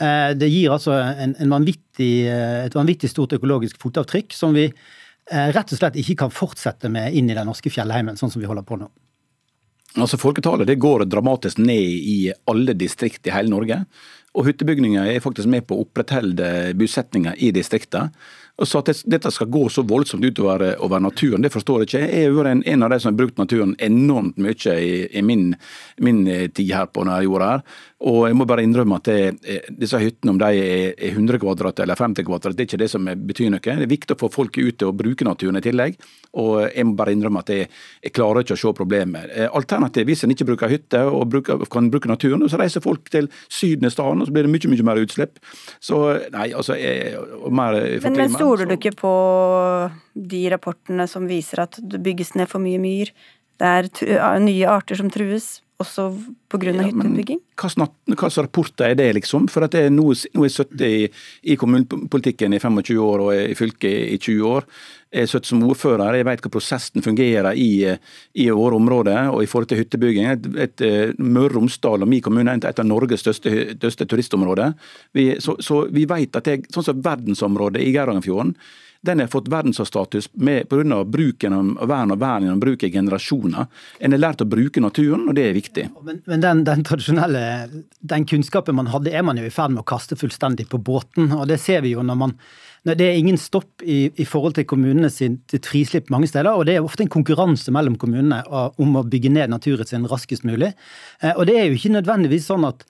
Uh, 0.00 0.32
det 0.34 0.50
gir 0.50 0.74
altså 0.74 0.96
en, 0.98 1.36
en 1.38 1.54
vanvittig, 1.54 2.26
et 2.26 2.74
vanvittig 2.74 3.12
stort 3.12 3.36
økologisk 3.36 3.78
fotavtrykk 3.82 4.34
som 4.34 4.56
vi 4.56 4.66
rett 5.32 5.70
og 5.70 5.78
slett 5.78 5.94
ikke 6.00 6.16
kan 6.24 6.32
fortsette 6.34 6.88
med 6.90 7.14
inn 7.14 7.28
i 7.30 7.36
den 7.36 7.46
norske 7.46 7.70
fjellheimen, 7.70 8.16
sånn 8.18 8.32
som 8.32 8.42
vi 8.42 8.48
holder 8.48 8.64
på 8.66 8.74
nå. 8.80 8.88
Altså 10.00 10.16
Folketallet 10.16 10.66
det 10.68 10.80
går 10.80 11.04
dramatisk 11.06 11.60
ned 11.62 11.84
i 11.84 12.16
alle 12.50 12.74
distrikt 12.74 13.28
i 13.28 13.34
hele 13.34 13.52
Norge. 13.52 13.82
Og 14.32 14.46
hyttebygninger 14.48 15.04
er 15.04 15.20
faktisk 15.20 15.50
med 15.52 15.66
på 15.68 15.76
å 15.76 15.84
opprettholde 15.84 16.72
bosetninger 16.78 17.36
i 17.36 17.50
distriktene. 17.52 18.14
Så 18.64 18.82
At 18.82 18.90
dette 19.06 19.30
skal 19.30 19.50
gå 19.50 19.68
så 19.72 19.82
voldsomt 19.86 20.24
utover 20.24 20.76
over 20.82 21.00
naturen, 21.00 21.42
det 21.42 21.52
forstår 21.52 21.82
jeg 21.82 21.88
ikke. 21.88 22.02
Jeg 22.02 22.28
har 22.28 22.36
vært 22.36 22.66
en, 22.68 22.82
av 22.82 22.92
de 22.92 22.98
som 23.02 23.12
har 23.12 23.18
brukt 23.18 23.38
naturen 23.40 23.74
enormt 23.82 24.38
mye 24.42 24.76
i, 24.78 24.92
i 25.18 25.22
min, 25.22 25.52
min, 26.02 26.22
tid 26.54 26.72
her 26.74 26.90
på 26.90 27.04
denne 27.04 27.22
jorda. 27.24 27.50
her. 27.52 27.64
Og 28.02 28.26
jeg 28.26 28.34
må 28.34 28.46
bare 28.48 28.64
innrømme 28.66 28.98
at 28.98 29.06
det, 29.06 29.52
disse 29.78 29.98
hyttene, 30.02 30.32
om 30.34 30.40
de 30.40 30.48
er 30.58 31.12
100 31.12 31.38
kvadrat 31.42 31.82
eller 31.84 31.98
50 31.98 32.26
kvadrat, 32.26 32.56
det 32.58 32.64
er 32.64 32.70
ikke 32.70 32.80
det 32.82 32.90
som 32.90 33.06
betyr 33.06 33.52
noe. 33.52 33.62
Det 33.62 33.86
er 33.86 33.90
viktig 33.90 34.16
å 34.16 34.20
få 34.24 34.30
folk 34.32 34.58
ut 34.58 34.82
og 34.88 34.96
bruke 34.98 35.26
naturen 35.26 35.60
i 35.60 35.64
tillegg. 35.64 35.98
Og 36.42 36.64
jeg 36.64 36.86
må 36.88 36.96
bare 36.98 37.14
innrømme 37.14 37.42
at 37.44 37.52
jeg, 37.52 37.68
jeg 38.02 38.14
klarer 38.16 38.42
ikke 38.42 38.56
å 38.56 38.62
se 38.62 38.74
problemet. 38.74 39.30
Alternativet, 39.52 40.08
hvis 40.10 40.24
en 40.26 40.34
ikke 40.34 40.48
bruker 40.50 40.72
hytte 40.72 41.04
og 41.06 41.28
bruker, 41.30 41.62
kan 41.70 41.90
bruke 41.92 42.10
naturen, 42.10 42.42
så 42.50 42.58
reiser 42.60 42.82
folk 42.84 43.06
til 43.12 43.30
Syden 43.46 43.86
i 43.86 43.92
stedet, 43.92 44.18
og 44.18 44.26
så 44.26 44.34
blir 44.34 44.48
det 44.48 44.52
mye 44.54 44.72
mye 44.72 44.88
mer 44.88 45.02
utslipp. 45.02 45.38
Så 45.82 46.00
nei, 46.34 46.48
altså 46.56 46.76
jeg, 46.80 47.14
mer 47.54 47.78
men, 48.02 48.18
men 48.18 48.34
stoler 48.52 48.68
du 48.68 48.74
ikke 48.76 48.92
på 49.00 49.12
de 50.12 50.42
rapportene 50.52 51.06
som 51.08 51.24
viser 51.24 51.62
at 51.64 51.78
det 51.80 52.02
bygges 52.04 52.34
ned 52.36 52.50
for 52.50 52.60
mye 52.60 52.80
myr? 52.82 53.08
Det 53.56 53.68
er 54.18 54.40
nye 54.42 54.68
arter 54.68 54.98
som 54.98 55.08
trues 55.12 55.61
også 55.80 56.08
pga. 56.52 56.72
Ja, 56.72 56.84
hytteutbygging? 56.86 57.40
Hva 57.58 57.70
slags 57.72 58.38
rapporter 58.38 58.90
er 58.90 58.96
det, 58.98 59.08
liksom? 59.18 59.48
For 59.50 59.66
at 59.66 59.74
jeg 59.76 59.92
nå, 59.92 60.04
nå 60.12 60.44
er 60.44 60.48
jeg 60.48 60.54
sittet 60.54 60.84
i, 60.86 61.06
i, 61.42 61.56
kommunepolitikken 61.58 62.54
i 62.54 62.60
25 62.62 63.00
år 63.02 63.24
og 63.26 63.32
i 63.36 63.56
fylket 63.58 64.12
i 64.12 64.18
20 64.18 64.44
år. 64.48 64.68
Jeg 65.12 65.26
har 65.26 65.32
sittet 65.32 65.50
som 65.50 65.64
ordfører, 65.66 66.18
jeg 66.18 66.28
vet 66.28 66.44
hvordan 66.44 66.54
prosessen 66.54 67.04
fungerer 67.04 67.58
i, 67.58 67.70
i 68.40 68.48
våre 68.50 68.78
områder 68.78 69.32
og 69.32 69.42
i 69.42 69.50
forhold 69.50 69.72
til 69.72 69.82
hyttebygging. 69.82 70.30
Et, 70.30 70.46
et, 70.66 70.86
et 70.86 71.20
Møre 71.20 71.52
og 71.52 71.58
Romsdal 71.58 72.06
og 72.06 72.12
min 72.12 72.24
kommune 72.24 72.54
er 72.54 72.70
et 72.70 72.84
av 72.84 72.88
Norges 72.88 73.24
største, 73.24 73.74
største 73.76 74.08
turistområder. 74.08 74.72
Vi, 75.16 75.32
så, 75.42 75.58
så, 75.60 75.84
vi 75.92 76.06
vet 76.08 76.38
at 76.38 76.48
det 76.48 76.56
er 76.56 76.72
sånn 76.72 76.88
som 76.92 77.04
verdensområdet 77.04 77.84
i 77.84 77.92
Geirangerfjorden 77.94 78.56
den 79.02 79.20
har 79.20 79.26
fått 79.26 79.48
verdensstatus 79.50 80.28
pga. 80.28 81.04
bruken 81.04 81.52
av 81.52 81.88
vern 81.90 82.14
og 82.14 82.20
vern 82.22 82.44
gjennom 82.46 82.60
bruk 82.62 82.82
i 82.86 82.90
generasjoner. 82.92 83.66
En 83.98 84.14
har 84.14 84.22
lært 84.22 84.44
å 84.44 84.46
bruke 84.46 84.80
naturen, 84.80 85.26
og 85.28 85.34
det 85.34 85.48
er 85.48 85.56
viktig. 85.56 85.88
Men, 86.06 86.20
men 86.26 86.44
den, 86.44 86.64
den, 86.68 86.84
tradisjonelle 86.86 87.42
den 87.98 88.26
kunnskapen 88.30 88.78
man 88.78 88.92
hadde, 88.92 89.10
er 89.10 89.24
man 89.26 89.40
jo 89.40 89.46
i 89.46 89.54
ferd 89.54 89.74
med 89.74 89.82
å 89.82 89.88
kaste 89.90 90.18
fullstendig 90.18 90.68
på 90.70 90.78
båten. 90.78 91.32
og 91.34 91.48
Det 91.50 91.58
ser 91.58 91.82
vi 91.82 91.96
jo 91.96 92.04
når 92.06 92.20
man 92.26 92.36
det 92.82 93.06
er 93.06 93.14
ingen 93.14 93.36
stopp 93.38 93.82
i, 93.86 94.08
i 94.18 94.24
forhold 94.26 94.56
til 94.56 94.66
kommunene 94.66 95.06
sitt 95.12 95.54
frislipp 95.62 96.08
mange 96.10 96.26
steder, 96.26 96.50
og 96.50 96.66
det 96.66 96.74
er 96.74 96.82
ofte 96.82 97.04
en 97.04 97.12
konkurranse 97.12 97.70
mellom 97.70 97.94
kommunene 97.94 98.40
om 98.50 98.96
å 98.98 99.04
bygge 99.06 99.30
ned 99.30 99.52
naturen 99.52 99.86
sin 99.86 100.08
raskest 100.10 100.42
mulig. 100.42 100.72
Eh, 101.22 101.30
og 101.36 101.46
det 101.46 101.60
er 101.60 101.68
jo 101.68 101.78
ikke 101.78 101.94
nødvendigvis 101.94 102.48
sånn 102.50 102.66
at 102.66 102.82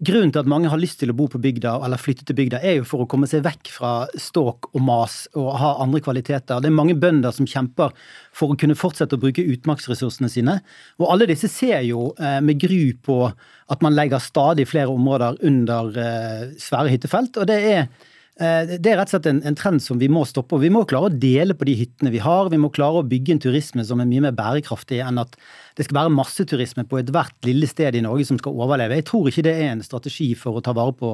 Grunnen 0.00 0.30
til 0.32 0.40
at 0.40 0.48
mange 0.48 0.70
har 0.72 0.80
lyst 0.80 0.96
til 1.02 1.10
å 1.12 1.14
bo 1.16 1.26
på 1.28 1.38
bygda 1.44 1.74
eller 1.84 2.00
flytte 2.00 2.24
til 2.24 2.36
bygda, 2.38 2.62
er 2.64 2.78
jo 2.78 2.86
for 2.88 3.04
å 3.04 3.08
komme 3.10 3.28
seg 3.28 3.42
vekk 3.44 3.68
fra 3.74 3.90
ståk 4.16 4.70
og 4.70 4.80
mas 4.86 5.26
og 5.36 5.50
ha 5.60 5.74
andre 5.84 6.00
kvaliteter. 6.00 6.62
Det 6.62 6.70
er 6.70 6.76
mange 6.78 6.96
bønder 6.96 7.34
som 7.36 7.48
kjemper 7.48 7.92
for 8.32 8.54
å 8.54 8.56
kunne 8.56 8.78
fortsette 8.80 9.18
å 9.18 9.20
bruke 9.20 9.44
utmarksressursene 9.44 10.30
sine. 10.32 10.54
Og 10.96 11.12
alle 11.12 11.28
disse 11.28 11.50
ser 11.52 11.84
jo 11.84 12.14
eh, 12.16 12.38
med 12.40 12.62
gru 12.62 12.94
på 13.04 13.18
at 13.28 13.84
man 13.84 13.92
legger 13.98 14.24
stadig 14.24 14.70
flere 14.70 14.88
områder 14.88 15.36
under 15.50 15.92
eh, 15.92 16.46
svære 16.56 16.94
hyttefelt. 16.94 17.36
og 17.36 17.50
det 17.52 17.60
er 17.74 17.84
det 18.40 18.88
er 18.88 18.96
rett 18.96 19.10
og 19.10 19.18
slett 19.18 19.26
en, 19.28 19.42
en, 19.44 19.56
trend 19.58 19.82
som 19.84 19.98
vi 20.00 20.08
må 20.08 20.22
stoppe. 20.24 20.56
og 20.56 20.62
Vi 20.64 20.70
må 20.72 20.86
klare 20.88 21.10
å 21.10 21.12
dele 21.12 21.52
på 21.56 21.66
de 21.68 21.74
hyttene 21.76 22.12
vi 22.14 22.22
har. 22.24 22.48
Vi 22.48 22.60
må 22.60 22.70
klare 22.72 23.02
å 23.02 23.06
bygge 23.06 23.34
en 23.34 23.42
turisme 23.44 23.84
som 23.84 24.00
er 24.00 24.08
mye 24.08 24.24
mer 24.24 24.36
bærekraftig 24.36 25.02
enn 25.04 25.20
at 25.20 25.36
det 25.76 25.84
skal 25.86 25.98
være 25.98 26.14
masseturisme 26.14 26.86
på 26.88 27.02
ethvert 27.02 27.36
lille 27.46 27.68
sted 27.68 27.98
i 27.98 28.02
Norge 28.04 28.26
som 28.30 28.40
skal 28.40 28.56
overleve. 28.56 28.96
Jeg 28.96 29.06
tror 29.10 29.28
ikke 29.28 29.44
det 29.44 29.54
er 29.60 29.74
en 29.74 29.84
strategi 29.84 30.30
for 30.38 30.56
å 30.56 30.64
ta 30.64 30.74
vare 30.76 30.96
på 30.96 31.12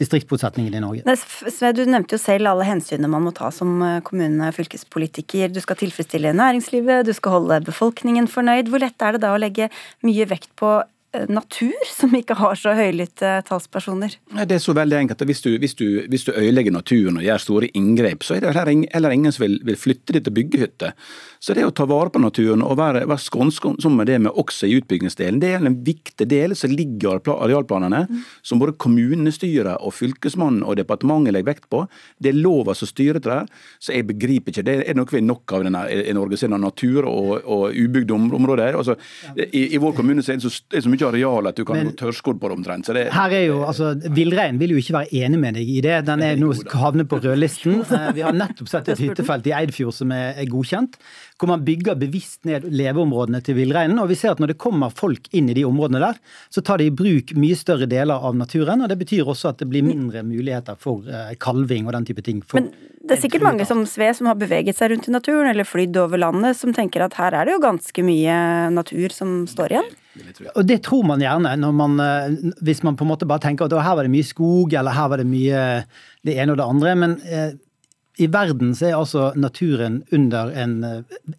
distriktsbosettingen 0.00 0.78
i 0.78 0.82
Norge. 0.82 1.16
Sve, 1.52 1.74
du 1.76 1.84
nevnte 1.84 2.16
jo 2.16 2.22
selv 2.22 2.48
alle 2.50 2.66
hensynene 2.66 3.10
man 3.12 3.26
må 3.26 3.34
ta 3.36 3.50
som 3.52 3.76
eh, 3.84 4.00
kommune- 4.06 4.48
og 4.48 4.56
fylkespolitiker. 4.56 5.52
Du 5.52 5.60
skal 5.60 5.78
tilfredsstille 5.82 6.32
næringslivet, 6.36 7.04
du 7.04 7.12
skal 7.16 7.36
holde 7.36 7.60
befolkningen 7.68 8.30
fornøyd. 8.32 8.72
Hvor 8.72 8.80
lett 8.80 9.04
er 9.04 9.16
det 9.16 9.24
da 9.26 9.36
å 9.36 9.40
legge 9.40 9.68
mye 10.06 10.28
vekt 10.32 10.52
på 10.56 10.80
Eh, 10.80 10.88
natur 11.28 11.76
som 11.90 12.14
ikke 12.16 12.36
har 12.38 12.56
så 12.56 12.72
høylytte 12.76 13.34
talspersoner? 13.48 14.14
Det 14.48 14.56
er 14.56 14.62
så 14.62 14.74
veldig 14.76 14.98
enkelt. 15.02 15.24
Hvis 15.28 15.42
du, 15.44 15.50
hvis 15.60 15.74
du, 15.76 15.86
hvis 16.08 16.24
du 16.28 16.32
øyelegger 16.32 16.72
naturen 16.74 17.18
og 17.20 17.26
gjør 17.26 17.42
store 17.42 17.68
inngrep, 17.78 18.24
så 18.24 18.38
er 18.38 18.46
det 18.46 18.54
heller 18.94 19.14
ingen 19.14 19.34
som 19.34 19.44
vil, 19.44 19.58
vil 19.66 19.78
flytte 19.78 20.16
dit 20.16 20.28
og 20.28 20.36
bygge 20.38 20.62
hytter. 20.62 20.94
Så 21.42 21.56
det 21.58 21.66
å 21.66 21.74
ta 21.74 21.84
vare 21.90 22.12
på 22.14 22.22
naturen 22.22 22.64
og 22.64 22.78
være, 22.78 23.04
være 23.10 23.24
skånsom 23.26 23.96
med 23.98 24.08
det 24.08 24.20
med 24.24 24.38
også 24.38 24.68
i 24.70 24.76
utbyggingsdelen, 24.78 25.40
det 25.42 25.52
er 25.52 25.66
en 25.66 25.80
viktig 25.84 26.26
del 26.30 26.56
som 26.58 26.72
ligger 26.72 27.18
i 27.18 27.34
arealplanene, 27.34 28.04
mm. 28.08 28.22
som 28.46 28.62
både 28.62 28.76
kommunestyret 28.80 29.82
og 29.82 29.94
fylkesmannen 29.96 30.62
og 30.64 30.78
departementet 30.80 31.36
legger 31.36 31.50
vekt 31.52 31.68
på. 31.72 31.84
Det 32.22 32.32
er 32.32 32.40
lova 32.40 32.76
som 32.78 32.88
styrer 32.88 33.20
det 33.20 33.28
der, 33.28 33.50
så 33.82 33.96
jeg 33.96 34.08
begriper 34.08 34.54
ikke. 34.54 34.64
Det 34.66 34.78
er 34.86 34.96
noe 34.96 35.10
vi 35.12 35.20
er 35.20 35.26
nok 35.26 35.56
av 35.56 35.66
denne, 35.66 35.84
i 35.92 36.14
Norge, 36.16 36.38
siden 36.40 36.62
natur 36.62 37.08
og, 37.10 37.32
og 37.42 37.76
ubygde 37.76 38.14
områder. 38.14 38.78
Altså, 38.78 38.96
i, 39.36 39.66
i, 39.74 39.80
vår 39.82 39.96
kommune 39.98 40.24
så 40.24 40.34
er 40.34 40.40
det 40.40 40.46
så, 40.46 40.62
det 40.70 40.78
er 40.78 40.86
så 40.86 40.92
mye 40.92 41.01
areal 41.08 41.50
at 41.50 41.58
du 41.58 41.64
kan 41.68 41.80
gå 41.88 41.94
tørrskodd 41.98 42.40
på 42.42 42.50
det 42.50 42.56
omtrent. 42.58 42.90
Det, 42.94 43.06
her 43.14 43.36
er 43.36 43.44
jo, 43.48 43.62
altså, 43.68 43.92
Villreinen 44.14 44.60
vil 44.60 44.74
jo 44.74 44.82
ikke 44.82 44.96
være 44.98 45.22
enig 45.22 45.40
med 45.42 45.58
deg 45.58 45.72
i 45.72 45.80
det. 45.84 45.98
Den 46.08 46.24
er 46.26 46.40
nå 46.40 46.52
havnet 46.76 47.10
på 47.10 47.22
rødlisten. 47.22 47.82
Eh, 47.92 48.06
vi 48.16 48.22
har 48.24 48.32
nettopp 48.32 48.70
sett 48.70 48.86
et 48.88 49.00
hyttefelt 49.02 49.44
i 49.50 49.52
Eidfjord 49.52 49.92
som 49.92 50.12
er 50.16 50.38
godkjent, 50.48 50.94
hvor 51.42 51.50
man 51.50 51.64
bygger 51.66 51.98
bevisst 51.98 52.44
ned 52.46 52.68
leveområdene 52.70 53.42
til 53.42 53.58
villreinen. 53.58 53.98
Og 53.98 54.12
vi 54.12 54.18
ser 54.18 54.36
at 54.36 54.42
når 54.42 54.52
det 54.52 54.60
kommer 54.62 54.94
folk 54.94 55.26
inn 55.34 55.50
i 55.50 55.56
de 55.58 55.66
områdene 55.66 56.02
der, 56.04 56.20
så 56.54 56.62
tar 56.62 56.78
de 56.78 56.86
i 56.86 56.94
bruk 56.94 57.34
mye 57.34 57.58
større 57.58 57.88
deler 57.90 58.22
av 58.22 58.38
naturen. 58.38 58.84
Og 58.84 58.92
det 58.92 59.00
betyr 59.02 59.26
også 59.26 59.50
at 59.50 59.62
det 59.62 59.68
blir 59.72 59.82
mindre 59.86 60.22
muligheter 60.26 60.78
for 60.78 61.08
eh, 61.10 61.34
kalving 61.42 61.88
og 61.88 61.96
den 61.98 62.06
type 62.06 62.22
ting. 62.22 62.44
Men 62.54 62.70
det 63.02 63.16
er 63.16 63.22
sikkert 63.24 63.42
mange 63.42 63.66
som 63.66 63.82
Sve 63.90 64.12
som 64.14 64.28
har 64.30 64.38
beveget 64.38 64.78
seg 64.78 64.92
rundt 64.92 65.08
i 65.10 65.14
naturen 65.14 65.50
eller 65.50 65.66
flydd 65.66 65.98
over 66.04 66.20
landet, 66.22 66.54
som 66.60 66.70
tenker 66.76 67.02
at 67.02 67.18
her 67.18 67.34
er 67.34 67.48
det 67.48 67.56
jo 67.56 67.64
ganske 67.64 68.06
mye 68.06 68.36
natur 68.70 69.14
som 69.14 69.42
står 69.50 69.74
igjen? 69.74 69.90
Og 70.54 70.62
Det 70.68 70.78
tror 70.86 71.02
man 71.08 71.24
gjerne, 71.24 71.56
man, 71.74 71.98
eh, 72.00 72.54
hvis 72.62 72.84
man 72.86 72.96
på 72.96 73.02
en 73.02 73.10
måte 73.10 73.26
bare 73.26 73.42
tenker 73.42 73.66
at 73.66 73.74
her 73.74 73.98
var 73.98 74.06
det 74.06 74.14
mye 74.14 74.28
skog, 74.30 74.72
eller 74.72 74.94
her 74.94 75.10
var 75.10 75.18
det 75.18 75.26
mye 75.26 75.66
det 76.22 76.38
ene 76.38 76.54
og 76.54 76.62
det 76.62 76.70
andre. 76.76 76.94
Men 77.02 77.18
eh, 77.26 77.58
i 78.20 78.26
verden 78.28 78.74
så 78.76 78.90
er 78.90 78.96
altså 78.98 79.30
naturen 79.40 80.02
under 80.12 80.50
en, 80.52 80.74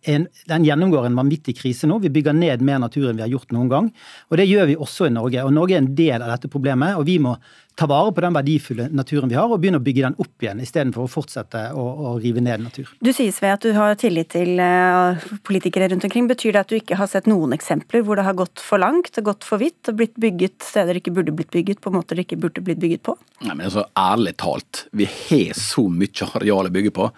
en 0.09 0.27
Den 0.49 0.65
gjennomgår 0.65 1.05
en 1.05 1.17
vanvittig 1.19 1.53
krise 1.59 1.85
nå. 1.89 1.99
Vi 2.01 2.09
bygger 2.13 2.33
ned 2.33 2.63
mer 2.65 2.79
natur 2.81 3.11
enn 3.11 3.19
vi 3.19 3.25
har 3.25 3.33
gjort 3.33 3.53
noen 3.53 3.69
gang. 3.69 3.89
Og 4.31 4.39
det 4.41 4.47
gjør 4.49 4.71
vi 4.71 4.77
også 4.81 5.07
i 5.07 5.13
Norge. 5.13 5.43
Og 5.45 5.53
Norge 5.53 5.77
er 5.77 5.83
en 5.83 5.91
del 5.95 6.17
av 6.17 6.33
dette 6.33 6.49
problemet. 6.49 6.97
og 6.97 7.05
vi 7.05 7.19
må 7.21 7.35
ta 7.75 7.87
vare 7.89 8.11
på 8.13 8.21
den 8.21 8.35
verdifulle 8.35 8.87
naturen 8.93 9.31
vi 9.31 9.37
har, 9.37 9.49
og 9.49 9.61
begynne 9.61 9.79
å 9.81 9.83
bygge 9.83 10.05
den 10.05 10.17
opp 10.21 10.45
igjen, 10.45 10.61
istedenfor 10.63 11.07
å 11.07 11.11
fortsette 11.11 11.63
å, 11.73 11.83
å, 11.83 12.13
rive 12.21 12.43
ned 12.43 12.65
natur. 12.67 12.91
Du 13.03 13.11
sier 13.15 13.33
Sve, 13.33 13.53
at 13.55 13.65
du 13.65 13.73
har 13.73 13.95
tillit 13.99 14.29
til 14.35 14.61
uh, 14.61 15.17
politikere 15.47 15.89
rundt 15.91 16.05
omkring. 16.05 16.27
Betyr 16.29 16.53
det 16.53 16.63
at 16.63 16.73
du 16.73 16.77
ikke 16.77 16.99
har 16.99 17.09
sett 17.09 17.29
noen 17.29 17.55
eksempler 17.55 18.05
hvor 18.05 18.19
det 18.19 18.27
har 18.27 18.37
gått 18.37 18.61
for 18.61 18.81
langt, 18.81 19.17
gått 19.25 19.47
for 19.47 19.61
vidt, 19.61 19.81
og 19.89 19.97
blitt 20.01 20.17
bygget 20.21 20.59
steder 20.65 20.93
det 20.93 21.03
ikke 21.03 21.15
burde 21.17 21.35
blitt 21.35 21.53
bygget, 21.53 21.81
på 21.81 21.93
måter 21.93 22.19
det 22.19 22.27
ikke 22.27 22.41
burde 22.45 22.65
blitt 22.65 22.81
bygget 22.83 23.05
på? 23.09 23.17
Nei, 23.43 23.55
men 23.55 23.65
altså, 23.69 23.87
Ærlig 23.97 24.35
talt, 24.41 24.85
vi 24.93 25.07
har 25.09 25.57
så 25.57 25.87
mye 25.89 26.29
areal 26.37 26.69
å 26.69 26.73
bygge 26.73 26.93
på. 26.93 27.09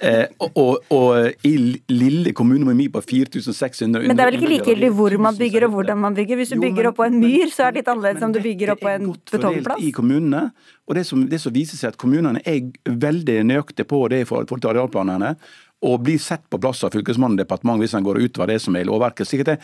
Eh, 0.00 0.30
og, 0.40 0.56
og, 0.56 0.92
og, 0.96 1.44
i 1.44 1.52
lille 1.92 2.32
kommune 2.32 2.64
med 2.64 2.76
mi 2.78 2.86
på 2.88 3.02
4600 3.04 4.06
Men 4.08 4.16
det 4.16 4.24
er 4.24 4.30
vel 4.30 4.38
ikke 4.38 4.52
likegyldig 4.54 4.88
hvor 4.96 5.16
man 5.20 5.36
bygger 5.36 5.66
og 5.66 5.74
hvordan 5.74 6.00
man 6.00 6.14
bygger? 6.16 6.40
Hvis 6.40 6.54
du 6.54 6.60
bygger 6.62 6.88
opp 6.88 6.96
på 7.02 7.04
en 7.04 7.18
myr, 7.20 7.50
så 7.52 7.66
er 7.66 7.74
det 7.74 7.82
litt 7.82 7.90
annerledes 7.92 8.24
om 8.24 8.32
du 8.32 8.40
bygger 8.40 8.72
opp 8.72 8.80
på 8.80 8.88
en 8.94 9.10
betongplass? 9.32 9.82
i 9.84 9.90
kommunene, 9.92 10.46
og 10.88 10.96
det 10.96 11.04
som, 11.04 11.26
det 11.28 11.42
som, 11.42 11.52
viser 11.52 11.76
seg 11.76 11.92
at 11.92 12.00
kommunene 12.00 12.40
er 12.48 12.70
veldig 12.88 13.42
nøyaktige 13.50 13.90
på 13.90 14.00
det 14.08 14.22
i 14.24 14.28
forhold 14.30 14.48
til 14.54 14.72
arealplanene 14.72 15.34
og 15.80 16.02
blir 16.04 16.20
sett 16.20 16.42
på 16.50 16.58
plass 16.60 16.82
av 16.84 16.92
fylkesmannen 16.94 17.38
og 17.38 17.42
departementet 17.44 17.86
hvis 17.86 17.96
han 17.96 18.04
går 18.04 18.20
utover 18.26 18.52
det 18.52 18.58
som 18.60 18.76
er 18.76 18.84
lovverket. 18.88 19.28
Så 19.28 19.38
jeg, 19.40 19.56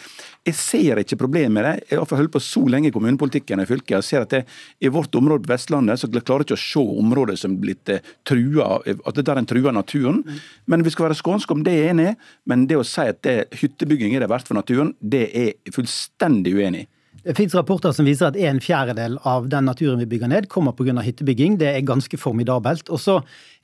jeg 0.48 0.56
ser 0.56 1.02
ikke 1.02 1.18
problemet 1.20 1.52
med 1.56 1.66
det. 1.68 1.74
Jeg 1.90 2.00
har 2.00 2.20
holdt 2.22 2.34
på 2.36 2.42
så 2.42 2.62
lenge 2.72 2.88
i 2.88 2.94
kommunepolitikken 2.94 3.60
i 3.60 3.68
fylket. 3.68 3.98
Jeg 3.98 4.08
ser 4.08 4.24
at 4.24 4.32
det, 4.32 4.42
I 4.80 4.92
vårt 4.92 5.14
område 5.18 5.44
på 5.44 5.52
Vestlandet 5.52 6.00
så 6.00 6.08
klarer 6.16 6.46
jeg 6.46 6.50
ikke 6.50 6.58
å 6.58 6.64
se 6.64 6.84
områder 7.04 7.40
som 7.40 7.56
er 7.56 7.62
blitt 7.66 7.92
eh, 7.92 8.12
trua, 8.26 8.80
at 8.80 9.20
det 9.20 9.28
er 9.28 9.42
en 9.42 9.50
truer 9.50 9.76
naturen. 9.76 10.22
Men 10.66 10.86
vi 10.86 10.94
skal 10.94 11.10
være 11.10 11.20
skånske 11.20 11.52
om 11.52 11.64
det 11.66 11.76
er 11.76 11.92
enig 11.92 12.10
men 12.46 12.66
det 12.70 12.78
å 12.78 12.86
si 12.86 13.04
at 13.10 13.22
det, 13.26 13.36
hyttebygging 13.60 14.14
er 14.16 14.24
det 14.24 14.30
verste 14.30 14.52
for 14.52 14.58
naturen, 14.58 14.94
det 15.00 15.26
er 15.28 15.50
jeg 15.50 15.74
fullstendig 15.74 16.54
uenig 16.56 16.86
i. 16.86 16.90
Det 17.26 17.34
finnes 17.34 17.54
rapporter 17.58 17.90
som 17.90 18.06
viser 18.06 18.28
at 18.28 18.36
en 18.38 18.60
fjerdedel 18.62 19.16
av 19.26 19.48
den 19.50 19.66
naturen 19.66 19.98
vi 19.98 20.06
bygger 20.06 20.30
ned, 20.30 20.46
kommer 20.48 20.70
pga. 20.78 20.94
hyttebygging. 21.02 21.56
Det 21.58 21.72
er 21.72 21.82
ganske 21.82 22.18
formidabelt. 22.22 22.86
Og 22.94 23.00
så 23.02 23.16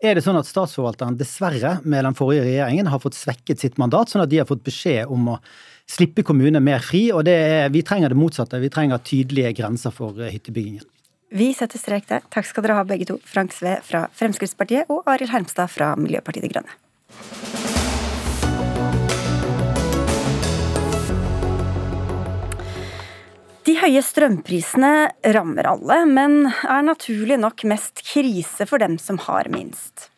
er 0.02 0.16
det 0.18 0.24
sånn 0.24 0.40
at 0.40 0.48
Statsforvalteren 0.50 1.14
dessverre 1.20 1.76
med 1.84 2.02
den 2.02 2.16
forrige 2.18 2.42
regjeringen 2.48 2.90
har 2.90 2.98
fått 2.98 3.14
svekket 3.14 3.62
sitt 3.62 3.78
mandat, 3.78 4.10
sånn 4.10 4.24
at 4.24 4.32
de 4.32 4.40
har 4.42 4.48
fått 4.50 4.64
beskjed 4.66 5.06
om 5.06 5.36
å 5.36 5.38
slippe 5.86 6.24
kommunene 6.26 6.58
mer 6.58 6.82
fri. 6.82 7.04
Og 7.14 7.30
er, 7.30 7.68
vi 7.70 7.84
trenger 7.86 8.10
det 8.10 8.18
motsatte. 8.18 8.58
Vi 8.58 8.72
trenger 8.72 8.98
tydelige 8.98 9.54
grenser 9.62 9.94
for 9.94 10.18
eh, 10.18 10.34
hyttebyggingen. 10.34 10.88
Vi 11.30 11.52
setter 11.54 11.78
strek 11.78 12.10
der. 12.10 12.26
Takk 12.34 12.50
skal 12.50 12.66
dere 12.66 12.80
ha 12.80 12.88
begge 12.88 13.06
to. 13.12 13.20
Frank 13.22 13.54
Sve 13.54 13.78
fra 13.86 14.08
Fremskrittspartiet 14.18 14.90
og 14.90 15.06
Arild 15.06 15.30
Hermstad 15.30 15.70
fra 15.70 15.94
Miljøpartiet 15.94 16.48
De 16.48 16.50
Grønne. 16.50 17.71
De 23.62 23.76
høye 23.78 24.00
strømprisene 24.02 25.12
rammer 25.36 25.68
alle, 25.70 26.00
men 26.10 26.48
er 26.50 26.82
naturlig 26.82 27.36
nok 27.38 27.62
mest 27.70 28.02
krise 28.02 28.66
for 28.66 28.82
dem 28.82 28.96
som 28.98 29.20
har 29.22 29.46
minst. 29.54 30.08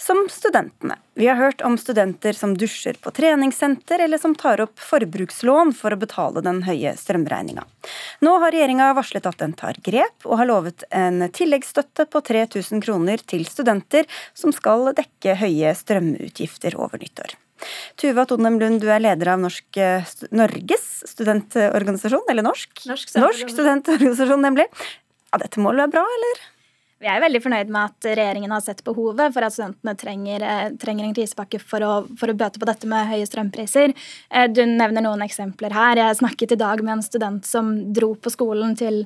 Som 0.00 0.22
studentene. 0.32 0.96
Vi 1.18 1.26
har 1.28 1.36
hørt 1.36 1.60
om 1.66 1.76
studenter 1.76 2.32
som 2.32 2.54
dusjer 2.56 2.96
på 3.02 3.10
treningssenter, 3.12 4.00
eller 4.00 4.18
som 4.22 4.32
tar 4.38 4.62
opp 4.64 4.80
forbrukslån 4.80 5.74
for 5.76 5.92
å 5.92 6.00
betale 6.00 6.40
den 6.46 6.62
høye 6.64 6.94
strømregninga. 6.96 7.66
Nå 8.24 8.36
har 8.40 8.54
regjeringa 8.54 8.92
varslet 8.96 9.28
at 9.28 9.42
den 9.44 9.52
tar 9.58 9.76
grep, 9.84 10.16
og 10.24 10.40
har 10.40 10.48
lovet 10.48 10.86
en 10.88 11.26
tilleggsstøtte 11.28 12.08
på 12.08 12.24
3000 12.32 12.84
kroner 12.86 13.20
til 13.28 13.44
studenter 13.44 14.08
som 14.32 14.56
skal 14.56 14.94
dekke 14.96 15.36
høye 15.42 15.74
strømutgifter 15.76 16.78
over 16.80 17.02
nyttår. 17.02 17.36
Tuva 18.00 18.26
Tonem 18.28 18.58
Lund, 18.60 18.82
du 18.82 18.90
er 18.92 19.02
leder 19.02 19.32
av 19.34 19.40
Norsk, 19.42 19.66
eh, 19.80 20.04
Norges 20.36 20.86
studentorganisasjon, 21.12 22.26
eller 22.32 22.46
Norsk? 22.46 22.84
Norsk, 22.90 23.14
Norsk 23.20 23.54
studentorganisasjon, 23.54 24.44
nemlig. 24.44 24.68
Ja, 25.32 25.40
dette 25.42 25.62
må 25.62 25.72
er 25.86 25.92
bra, 25.92 26.04
eller? 26.18 26.44
Vi 27.06 27.10
er 27.14 27.22
veldig 27.22 27.38
fornøyd 27.38 27.68
med 27.70 27.92
at 27.92 28.06
regjeringen 28.18 28.50
har 28.50 28.62
sett 28.64 28.80
behovet 28.82 29.30
for 29.30 29.46
at 29.46 29.54
studentene 29.54 29.92
trenger, 29.94 30.42
eh, 30.42 30.70
trenger 30.82 31.06
en 31.06 31.12
krisepakke 31.14 31.60
for 31.62 31.84
å, 31.86 31.90
for 32.18 32.32
å, 32.32 32.34
bøte 32.34 32.58
på 32.58 32.66
dette 32.66 32.88
med 32.90 33.06
høye 33.06 33.28
strømpriser. 33.28 33.94
Eh, 34.26 34.48
du 34.50 34.64
nevner 34.66 35.04
noen 35.04 35.22
eksempler 35.22 35.70
her. 35.70 36.00
Jeg 36.02 36.18
snakket 36.18 36.56
i 36.56 36.58
dag 36.58 36.82
med 36.82 36.96
en 36.96 37.04
student 37.06 37.46
som 37.46 37.70
dro 37.94 38.16
på 38.18 38.32
skolen 38.34 38.74
til, 38.74 39.04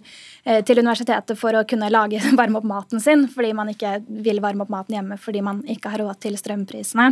eh, 0.48 0.62
til 0.64 0.80
universitetet 0.80 1.36
for 1.36 1.52
å 1.52 1.66
kunne 1.68 1.92
lage, 1.92 2.22
varme 2.40 2.62
opp 2.62 2.70
maten 2.72 3.04
sin, 3.04 3.26
fordi 3.28 3.52
man 3.52 3.74
ikke 3.74 3.98
vil 4.08 4.40
varme 4.40 4.64
opp 4.64 4.72
maten 4.72 4.96
hjemme 4.96 5.20
fordi 5.20 5.44
man 5.44 5.60
ikke 5.68 5.92
har 5.92 6.00
råd 6.00 6.24
til 6.24 6.40
strømprisene. 6.40 7.10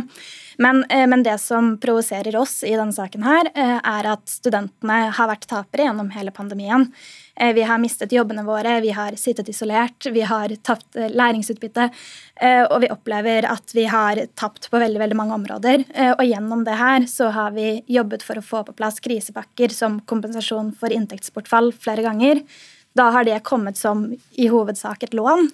Men, 0.57 0.81
men 0.89 1.21
det 1.23 1.37
som 1.39 1.75
provoserer 1.77 2.33
oss 2.35 2.63
i 2.65 2.73
denne 2.73 2.95
saken 2.95 3.23
her, 3.23 3.53
er 3.53 4.07
at 4.09 4.25
studentene 4.27 5.11
har 5.13 5.29
vært 5.29 5.45
tapere 5.47 5.85
gjennom 5.85 6.09
hele 6.15 6.33
pandemien. 6.35 6.89
Eh, 7.39 7.53
vi 7.53 7.61
har 7.63 7.79
mistet 7.79 8.11
jobbene 8.11 8.43
våre, 8.43 8.81
vi 8.81 8.89
har 8.91 9.15
sittet 9.15 9.49
isolert, 9.49 10.05
vi 10.11 10.21
har 10.27 10.51
tapt 10.63 10.95
eh, 10.95 11.07
læringsutbytte. 11.09 11.89
Eh, 12.35 12.63
og 12.65 12.81
vi 12.83 12.89
opplever 12.91 13.47
at 13.47 13.71
vi 13.75 13.85
har 13.87 14.19
tapt 14.35 14.67
på 14.71 14.81
veldig 14.81 14.99
veldig 14.99 15.17
mange 15.17 15.37
områder. 15.37 15.85
Og 16.17 16.25
gjennom 16.27 16.65
det 16.67 16.75
her 16.79 17.07
så 17.07 17.31
har 17.35 17.55
vi 17.55 17.79
jobbet 17.87 18.25
for 18.27 18.39
å 18.39 18.45
få 18.45 18.63
på 18.67 18.75
plass 18.75 18.99
krisepakker 19.03 19.71
som 19.75 20.01
kompensasjon 20.09 20.73
for 20.79 20.91
inntektsbortfall 20.95 21.71
flere 21.75 22.03
ganger. 22.05 22.43
Da 22.97 23.09
har 23.15 23.27
det 23.27 23.39
kommet 23.47 23.79
som 23.79 24.09
i 24.35 24.49
hovedsak 24.51 25.07
et 25.07 25.15
lån. 25.15 25.51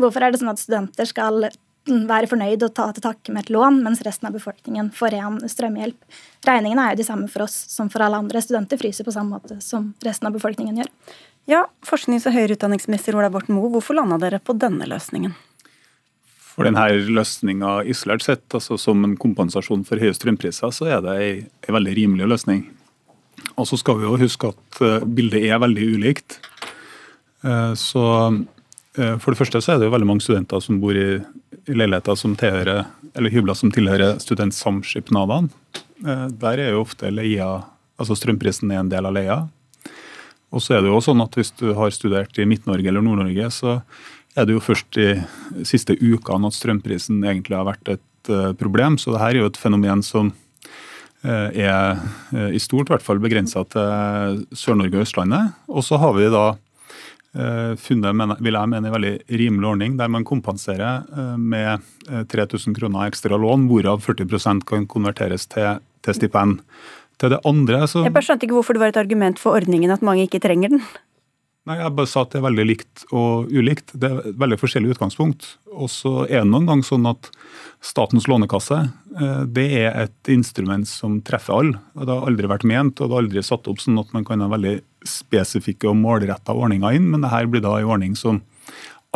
Hvorfor 0.00 0.24
er 0.24 0.32
det 0.32 0.40
sånn 0.40 0.52
at 0.52 0.60
studenter 0.60 1.08
skal 1.08 1.48
være 1.86 2.28
fornøyd 2.30 2.64
og 2.66 2.74
ta 2.76 2.88
til 2.92 3.04
takke 3.04 3.32
med 3.34 3.46
et 3.46 3.52
lån, 3.54 3.80
mens 3.84 4.02
resten 4.06 4.28
av 4.28 4.36
befolkningen 4.36 4.90
får 4.94 5.14
ren 5.14 5.38
strømhjelp. 5.48 6.18
Regningene 6.46 6.84
er 6.84 6.94
jo 6.94 7.00
de 7.02 7.08
samme 7.08 7.30
for 7.32 7.46
oss 7.46 7.56
som 7.72 7.90
for 7.92 8.04
alle 8.04 8.18
andre. 8.20 8.42
Studenter 8.42 8.80
fryser 8.80 9.06
på 9.06 9.14
samme 9.14 9.38
måte 9.38 9.60
som 9.64 9.92
resten 10.06 10.28
av 10.28 10.36
befolkningen 10.36 10.82
gjør. 10.82 10.92
Ja, 11.46 11.66
Forsknings- 11.86 12.26
og 12.26 12.34
høyere 12.34 12.56
utdanningsminister 12.56 13.14
Ola 13.14 13.30
Borten 13.30 13.54
Moe, 13.54 13.70
hvorfor 13.70 13.94
landa 13.94 14.18
dere 14.18 14.40
på 14.42 14.56
denne 14.58 14.88
løsningen? 14.90 15.36
For 16.56 16.64
denne 16.64 16.88
løsninga 17.12 17.82
isolert 17.84 18.24
sett, 18.24 18.46
altså 18.56 18.78
som 18.80 19.04
en 19.04 19.14
kompensasjon 19.20 19.84
for 19.86 20.00
høye 20.00 20.16
strømpriser, 20.16 20.72
så 20.72 20.88
er 20.88 21.04
det 21.04 21.16
en 21.68 21.76
veldig 21.76 21.94
rimelig 21.98 22.30
løsning. 22.32 22.64
Og 23.60 23.68
så 23.68 23.76
skal 23.78 24.00
vi 24.00 24.08
jo 24.08 24.18
huske 24.20 24.50
at 24.50 24.80
eh, 24.82 25.04
bildet 25.04 25.44
er 25.44 25.60
veldig 25.60 25.88
ulikt. 25.96 26.38
Eh, 27.44 27.72
så 27.76 28.04
eh, 28.96 29.16
For 29.20 29.30
det 29.30 29.40
første 29.40 29.60
så 29.60 29.74
er 29.74 29.80
det 29.80 29.90
jo 29.90 29.94
veldig 29.94 30.08
mange 30.08 30.24
studenter 30.24 30.64
som 30.64 30.80
bor 30.80 30.96
i 30.96 31.20
leiligheter 31.68 32.18
som 32.18 32.36
tilhører, 32.38 32.86
eller 33.16 33.32
hybler 33.32 33.56
som 33.58 33.72
tilhører 33.74 34.20
studentsamskipnadene. 34.22 35.50
Der 36.36 36.60
er 36.60 36.74
jo 36.74 36.82
ofte 36.84 37.10
leia, 37.10 37.64
altså 37.96 38.16
strømprisen 38.18 38.70
er 38.70 38.82
en 38.82 38.90
del 38.92 39.08
av 39.08 39.16
leia. 39.16 39.38
Og 40.54 40.62
så 40.62 40.76
er 40.76 40.84
det 40.84 40.92
jo 40.92 41.02
sånn 41.02 41.24
at 41.24 41.36
Hvis 41.36 41.52
du 41.58 41.70
har 41.76 41.94
studert 41.94 42.38
i 42.38 42.46
Midt-Norge 42.48 42.90
eller 42.90 43.04
Nord-Norge, 43.04 43.50
så 43.52 43.80
er 44.36 44.46
det 44.46 44.56
jo 44.56 44.62
først 44.62 44.90
de 44.96 45.14
siste 45.66 45.96
ukene 45.96 46.48
at 46.48 46.56
strømprisen 46.56 47.22
egentlig 47.24 47.56
har 47.56 47.68
vært 47.68 47.94
et 47.96 48.30
uh, 48.30 48.52
problem. 48.58 48.98
Så 49.00 49.14
det 49.14 49.22
her 49.22 49.32
er 49.32 49.42
jo 49.42 49.50
et 49.50 49.60
fenomen 49.60 50.04
som 50.04 50.30
uh, 51.24 51.48
er 51.50 51.96
i 52.52 52.60
stort 52.62 52.92
hvert 52.92 53.04
fall 53.04 53.20
begrensa 53.22 53.64
til 53.72 54.44
Sør-Norge 54.52 55.00
og 55.00 55.06
Østlandet. 55.06 55.56
Og 55.72 55.86
så 55.88 55.98
har 56.00 56.12
vi 56.18 56.28
da 56.32 56.46
funnet, 57.80 58.36
vil 58.40 58.56
jeg 58.56 58.70
mene, 58.72 58.88
en 58.88 58.94
veldig 58.94 59.14
rimelig 59.28 59.68
ordning 59.70 59.96
der 59.98 60.12
man 60.12 60.24
kompenserer 60.24 61.36
med 61.36 61.84
3000 62.32 62.76
kroner 62.78 63.10
ekstra 63.10 63.38
lån, 63.40 63.66
hvorav 63.70 64.00
40% 64.04 64.64
kan 64.68 64.86
konverteres 64.88 65.48
til, 65.52 65.82
til 66.06 66.16
stipend. 66.16 66.62
Til 67.20 67.32
det 67.32 67.40
andre 67.48 67.86
så 67.88 68.04
Jeg 68.04 68.12
bare 68.12 68.26
skjønte 68.26 68.44
ikke 68.48 68.58
hvorfor 68.58 68.76
det 68.76 68.82
var 68.82 68.92
et 68.92 69.00
argument 69.00 69.40
for 69.40 69.56
ordningen 69.56 69.92
at 69.92 70.04
mange 70.04 70.26
ikke 70.26 70.42
trenger 70.44 70.74
den. 70.74 70.82
Nei, 71.66 71.80
Jeg 71.80 71.94
bare 71.98 72.06
sa 72.06 72.22
at 72.22 72.30
det 72.30 72.38
er 72.38 72.46
veldig 72.46 72.64
likt 72.68 73.04
og 73.10 73.50
ulikt. 73.50 73.90
Det 73.98 74.06
er 74.06 74.34
veldig 74.38 74.58
forskjellig 74.60 74.92
utgangspunkt. 74.94 75.56
Og 75.74 75.90
så 75.90 76.12
er 76.28 76.44
det 76.44 76.50
noen 76.52 76.68
gang 76.70 76.84
sånn 76.86 77.08
at 77.10 77.30
Statens 77.84 78.24
lånekasse 78.26 78.76
eh, 79.20 79.42
det 79.52 79.66
er 79.82 79.90
et 80.06 80.30
instrument 80.32 80.86
som 80.88 81.18
treffer 81.26 81.54
alle. 81.54 81.80
Det 81.98 82.08
har 82.08 82.28
aldri 82.30 82.48
vært 82.50 82.66
ment 82.66 83.00
og 83.00 83.10
det 83.10 83.16
har 83.16 83.24
aldri 83.24 83.42
satt 83.44 83.68
opp 83.70 83.82
sånn 83.82 84.00
at 84.00 84.14
man 84.16 84.24
kan 84.26 84.42
ha 84.42 84.48
veldig 84.50 84.78
spesifikke 85.06 85.90
og 85.90 85.98
målretta 86.00 86.54
ordninger 86.56 86.96
inn, 86.96 87.10
men 87.12 87.26
dette 87.26 87.42
blir 87.52 87.62
da 87.62 87.76
en 87.78 87.92
ordning 87.92 88.16
som 88.18 88.40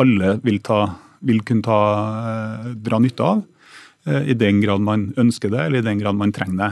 alle 0.01 0.35
vil, 0.45 0.61
ta, 0.63 0.83
vil 1.25 1.41
kunne 1.47 1.65
ta, 1.65 1.79
eh, 2.19 2.69
dra 2.85 3.01
nytte 3.01 3.31
av. 3.31 3.43
Eh, 4.05 4.31
I 4.31 4.37
den 4.37 4.61
grad 4.63 4.83
man 4.85 5.09
ønsker 5.19 5.51
det, 5.51 5.65
eller 5.65 5.81
i 5.81 5.89
den 5.89 6.03
grad 6.03 6.19
man 6.19 6.35
trenger 6.35 6.61
det. 6.61 6.71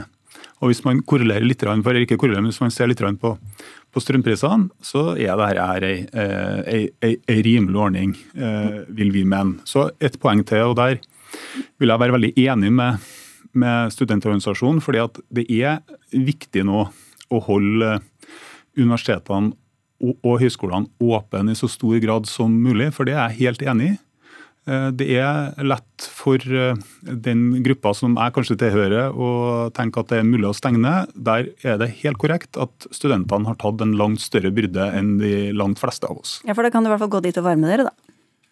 Og 0.60 0.68
Hvis 0.68 0.84
man 0.84 1.00
korrelerer 1.02 1.46
litt, 1.46 1.62
for 1.64 1.96
ikke 1.96 2.18
korrelerer, 2.20 2.44
men 2.44 2.52
hvis 2.52 2.60
man 2.60 2.70
ser 2.70 2.90
litt 2.90 3.00
på 3.00 3.36
på 3.90 4.02
strømprisene, 4.02 4.70
så 4.84 5.14
er 5.18 5.38
dette 5.38 5.86
ei, 5.86 5.94
eh, 6.14 6.60
ei, 6.70 6.82
ei, 7.02 7.14
ei 7.28 7.40
rimelig 7.42 7.80
ordning, 7.80 8.12
eh, 8.36 8.84
vil 8.88 9.10
vi 9.14 9.24
mene. 9.24 9.58
Så 9.66 9.90
et 10.00 10.18
poeng 10.22 10.44
til, 10.46 10.70
og 10.70 10.76
der 10.78 11.00
vil 11.78 11.90
jeg 11.90 12.02
være 12.02 12.14
veldig 12.14 12.32
enig 12.38 12.70
med, 12.72 13.08
med 13.52 13.90
studentorganisasjonen. 13.90 14.80
fordi 14.80 15.02
at 15.02 15.18
det 15.30 15.46
er 15.50 15.80
viktig 16.12 16.64
nå 16.64 16.86
å 17.30 17.40
holde 17.46 18.00
universitetene 18.78 19.54
og, 20.00 20.14
og 20.22 20.40
høyskolene 20.40 20.88
åpne 21.00 21.52
i 21.52 21.58
så 21.58 21.68
stor 21.68 21.98
grad 21.98 22.26
som 22.26 22.50
mulig, 22.50 22.92
for 22.94 23.04
det 23.04 23.14
er 23.14 23.30
jeg 23.30 23.50
helt 23.50 23.62
enig 23.62 23.90
i. 23.90 23.98
Eh, 24.68 24.88
det 24.92 25.06
er 25.16 25.54
lett 25.64 26.06
for 26.12 26.36
eh, 26.36 26.76
den 27.00 27.62
gruppa 27.64 27.94
som 27.96 28.16
jeg 28.18 28.34
kanskje 28.36 28.58
tilhører, 28.60 29.14
å 29.14 29.70
tenke 29.76 30.02
at 30.02 30.12
det 30.12 30.20
er 30.20 30.28
mulig 30.28 30.50
å 30.50 30.56
stenge 30.56 30.82
ned. 30.82 31.14
Der 31.16 31.48
er 31.64 31.80
det 31.80 31.92
helt 32.02 32.20
korrekt 32.20 32.60
at 32.60 32.90
studentene 32.94 33.48
har 33.48 33.58
tatt 33.60 33.80
en 33.84 33.96
langt 34.00 34.22
større 34.24 34.52
byrde 34.54 34.90
enn 34.96 35.16
de 35.22 35.50
langt 35.56 35.80
fleste 35.80 36.08
av 36.10 36.20
oss. 36.20 36.38
Ja, 36.44 36.56
For 36.56 36.66
da 36.66 36.72
kan 36.72 36.84
du 36.84 36.90
i 36.90 36.94
hvert 36.94 37.04
fall 37.06 37.14
gå 37.16 37.24
dit 37.24 37.40
og 37.40 37.48
varme 37.48 37.70
dere, 37.70 37.88
da. 37.88 38.10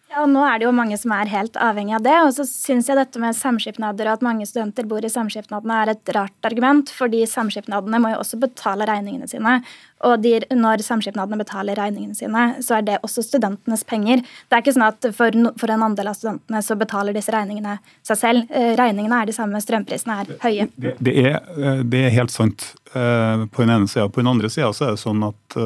Ja, 0.09 0.23
og 0.23 0.31
Nå 0.33 0.41
er 0.41 0.57
det 0.57 0.65
jo 0.65 0.71
mange 0.73 0.97
som 0.97 1.11
er 1.13 1.29
helt 1.29 1.57
avhengig 1.61 1.93
av 1.99 2.05
det. 2.05 2.15
Og 2.25 2.31
så 2.33 2.45
syns 2.49 2.87
jeg 2.89 2.97
dette 2.97 3.21
med 3.21 3.37
samskipnader 3.37 4.09
og 4.09 4.17
at 4.17 4.25
mange 4.25 4.47
studenter 4.49 4.87
bor 4.89 5.05
i 5.05 5.11
samskipnadene 5.13 5.75
er 5.83 5.91
et 5.93 6.13
rart 6.17 6.49
argument, 6.49 6.89
fordi 6.89 7.21
samskipnadene 7.29 8.01
må 8.01 8.15
jo 8.15 8.23
også 8.23 8.39
betale 8.41 8.89
regningene 8.89 9.29
sine. 9.29 9.59
Og 10.07 10.21
de, 10.23 10.37
når 10.55 10.83
samskipnadene 10.85 11.39
betaler 11.41 11.77
regningene 11.79 12.15
sine, 12.15 12.43
så 12.63 12.77
er 12.77 12.85
det 12.87 12.99
også 13.03 13.23
studentenes 13.25 13.83
penger. 13.87 14.23
Det 14.47 14.55
er 14.55 14.63
ikke 14.63 14.75
sånn 14.77 14.87
at 14.87 15.09
for, 15.15 15.35
for, 15.59 15.73
en 15.73 15.83
andel 15.89 16.11
av 16.11 16.15
studentene 16.15 16.61
så 16.63 16.77
betaler 16.79 17.15
disse 17.15 17.33
regningene 17.35 17.77
seg 18.07 18.19
selv. 18.21 18.53
Eh, 18.55 18.71
regningene 18.79 19.19
er 19.19 19.29
de 19.29 19.35
samme, 19.35 19.59
strømprisene 19.63 20.21
er 20.21 20.31
høye. 20.45 20.69
Det, 20.75 20.95
det, 21.03 21.15
er, 21.25 21.39
eh, 21.57 21.81
det 21.83 22.05
er, 22.05 22.15
helt 22.15 22.33
sant 22.33 22.69
eh, 22.93 23.45
på 23.51 23.65
den 23.65 23.75
ene 23.75 23.91
sida. 23.91 24.07
På 24.07 24.23
den 24.23 24.31
andre 24.31 24.51
sida 24.53 24.71
er 24.71 24.95
det 24.95 25.03
sånn 25.03 25.25
at 25.27 25.59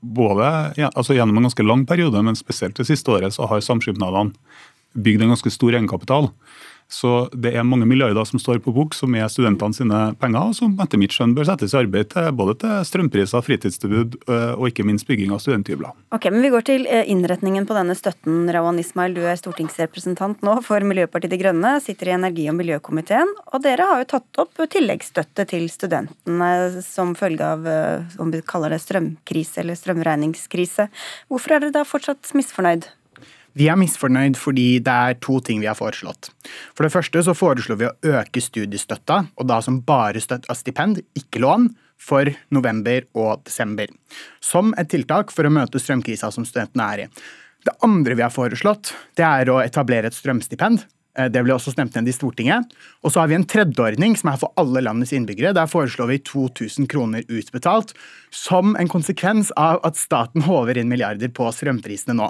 både 0.00 0.48
altså 0.86 1.16
gjennom 1.16 1.40
en 1.40 1.48
ganske 1.48 1.66
lang 1.66 1.84
periode, 1.88 2.22
men 2.24 2.38
spesielt 2.38 2.78
det 2.78 2.88
siste 2.88 3.12
året, 3.12 3.34
så 3.34 3.48
har 3.50 3.64
samskipnadene 3.64 4.32
bygd 4.96 5.24
en 5.24 5.34
ganske 5.34 5.52
stor 5.52 5.76
egenkapital. 5.76 6.30
Så 6.88 7.26
det 7.34 7.50
er 7.56 7.66
mange 7.66 7.86
milliarder 7.88 8.24
som 8.28 8.38
står 8.38 8.60
på 8.62 8.72
bok, 8.74 8.94
som 8.94 9.14
er 9.18 9.26
studentene 9.30 9.74
sine 9.74 10.00
penger, 10.20 10.50
og 10.50 10.54
som 10.54 10.74
etter 10.82 11.00
mitt 11.00 11.14
skjønn 11.14 11.34
bør 11.34 11.48
settes 11.48 11.74
i 11.74 11.80
arbeid 11.80 12.12
til 12.12 12.28
både 12.38 12.54
til 12.62 12.74
strømpriser, 12.86 13.42
fritidstilbud 13.42 14.18
øh, 14.30 14.52
og 14.54 14.68
ikke 14.70 14.86
minst 14.86 15.08
bygging 15.08 15.32
av 15.34 15.42
studenthybler. 15.42 15.94
Ok, 16.14 16.28
men 16.30 16.44
Vi 16.46 16.52
går 16.54 16.66
til 16.68 16.86
øh, 16.86 17.02
innretningen 17.10 17.66
på 17.66 17.74
denne 17.74 17.96
støtten. 17.98 18.44
Rawan 18.54 18.78
Ismail, 18.78 19.16
du 19.16 19.24
er 19.26 19.40
stortingsrepresentant 19.40 20.44
nå 20.46 20.58
for 20.66 20.86
Miljøpartiet 20.86 21.34
De 21.34 21.40
Grønne, 21.40 21.76
sitter 21.82 22.12
i 22.12 22.16
energi- 22.16 22.46
og 22.52 22.58
miljøkomiteen. 22.60 23.34
Og 23.50 23.64
dere 23.66 23.88
har 23.90 24.04
jo 24.04 24.10
tatt 24.14 24.42
opp 24.44 24.62
tilleggsstøtte 24.70 25.48
til 25.50 25.66
studentene 25.72 26.84
som 26.86 27.16
følge 27.18 27.50
av 27.56 27.66
øh, 27.66 28.20
om 28.22 28.30
vi 28.30 28.44
kaller 28.46 28.76
det 28.76 28.82
strømkrise 28.84 29.64
eller 29.64 29.78
strømregningskrise. 29.78 30.86
Hvorfor 31.26 31.56
er 31.56 31.66
dere 31.66 31.80
da 31.80 31.84
fortsatt 31.88 32.30
misfornøyd? 32.38 32.86
Vi 33.56 33.70
er 33.72 33.78
misfornøyd 33.80 34.36
fordi 34.36 34.66
det 34.84 34.92
er 34.92 35.16
to 35.24 35.38
ting 35.44 35.62
vi 35.62 35.68
har 35.70 35.78
foreslått. 35.78 36.30
For 36.76 36.84
det 36.84 36.92
første 36.92 37.22
så 37.24 37.34
foreslo 37.36 37.78
vi 37.80 37.88
å 37.88 37.94
øke 38.18 38.42
studiestøtta, 38.44 39.22
og 39.32 39.48
da 39.48 39.62
som 39.64 39.80
bare 39.86 40.20
støtte 40.20 40.52
av 40.52 40.60
stipend, 40.60 41.00
ikke 41.16 41.40
lån, 41.44 41.70
for 41.96 42.28
november 42.52 43.06
og 43.16 43.46
desember. 43.46 43.88
Som 44.44 44.74
et 44.76 44.90
tiltak 44.92 45.30
for 45.32 45.48
å 45.48 45.52
møte 45.52 45.80
strømkrisa 45.80 46.28
som 46.34 46.44
studentene 46.44 46.88
er 46.92 47.04
i. 47.06 47.08
Det 47.64 47.72
andre 47.82 48.18
vi 48.18 48.22
har 48.22 48.34
foreslått, 48.34 48.92
det 49.16 49.24
er 49.24 49.48
å 49.50 49.62
etablere 49.64 50.10
et 50.10 50.18
strømstipend 50.18 50.84
det 51.16 51.42
ble 51.44 51.54
også 51.54 51.72
stemt 51.72 51.96
ned 51.96 52.10
i 52.10 52.14
Stortinget. 52.14 52.72
Og 53.04 53.12
så 53.12 53.22
har 53.22 53.30
vi 53.30 53.36
en 53.38 53.46
tredjeordning 53.48 54.16
som 54.20 54.30
er 54.32 54.40
for 54.40 54.52
alle 54.60 54.82
landets 54.84 55.14
innbyggere. 55.16 55.54
Der 55.56 55.70
foreslår 55.70 56.10
vi 56.10 56.18
2000 56.28 56.88
kroner 56.92 57.24
utbetalt 57.28 57.94
som 58.34 58.76
en 58.76 58.90
konsekvens 58.92 59.52
av 59.56 59.80
at 59.86 59.98
staten 59.98 60.44
håver 60.46 60.80
inn 60.80 60.90
milliarder 60.90 61.32
på 61.32 61.48
strømprisene 61.54 62.16
nå. 62.18 62.28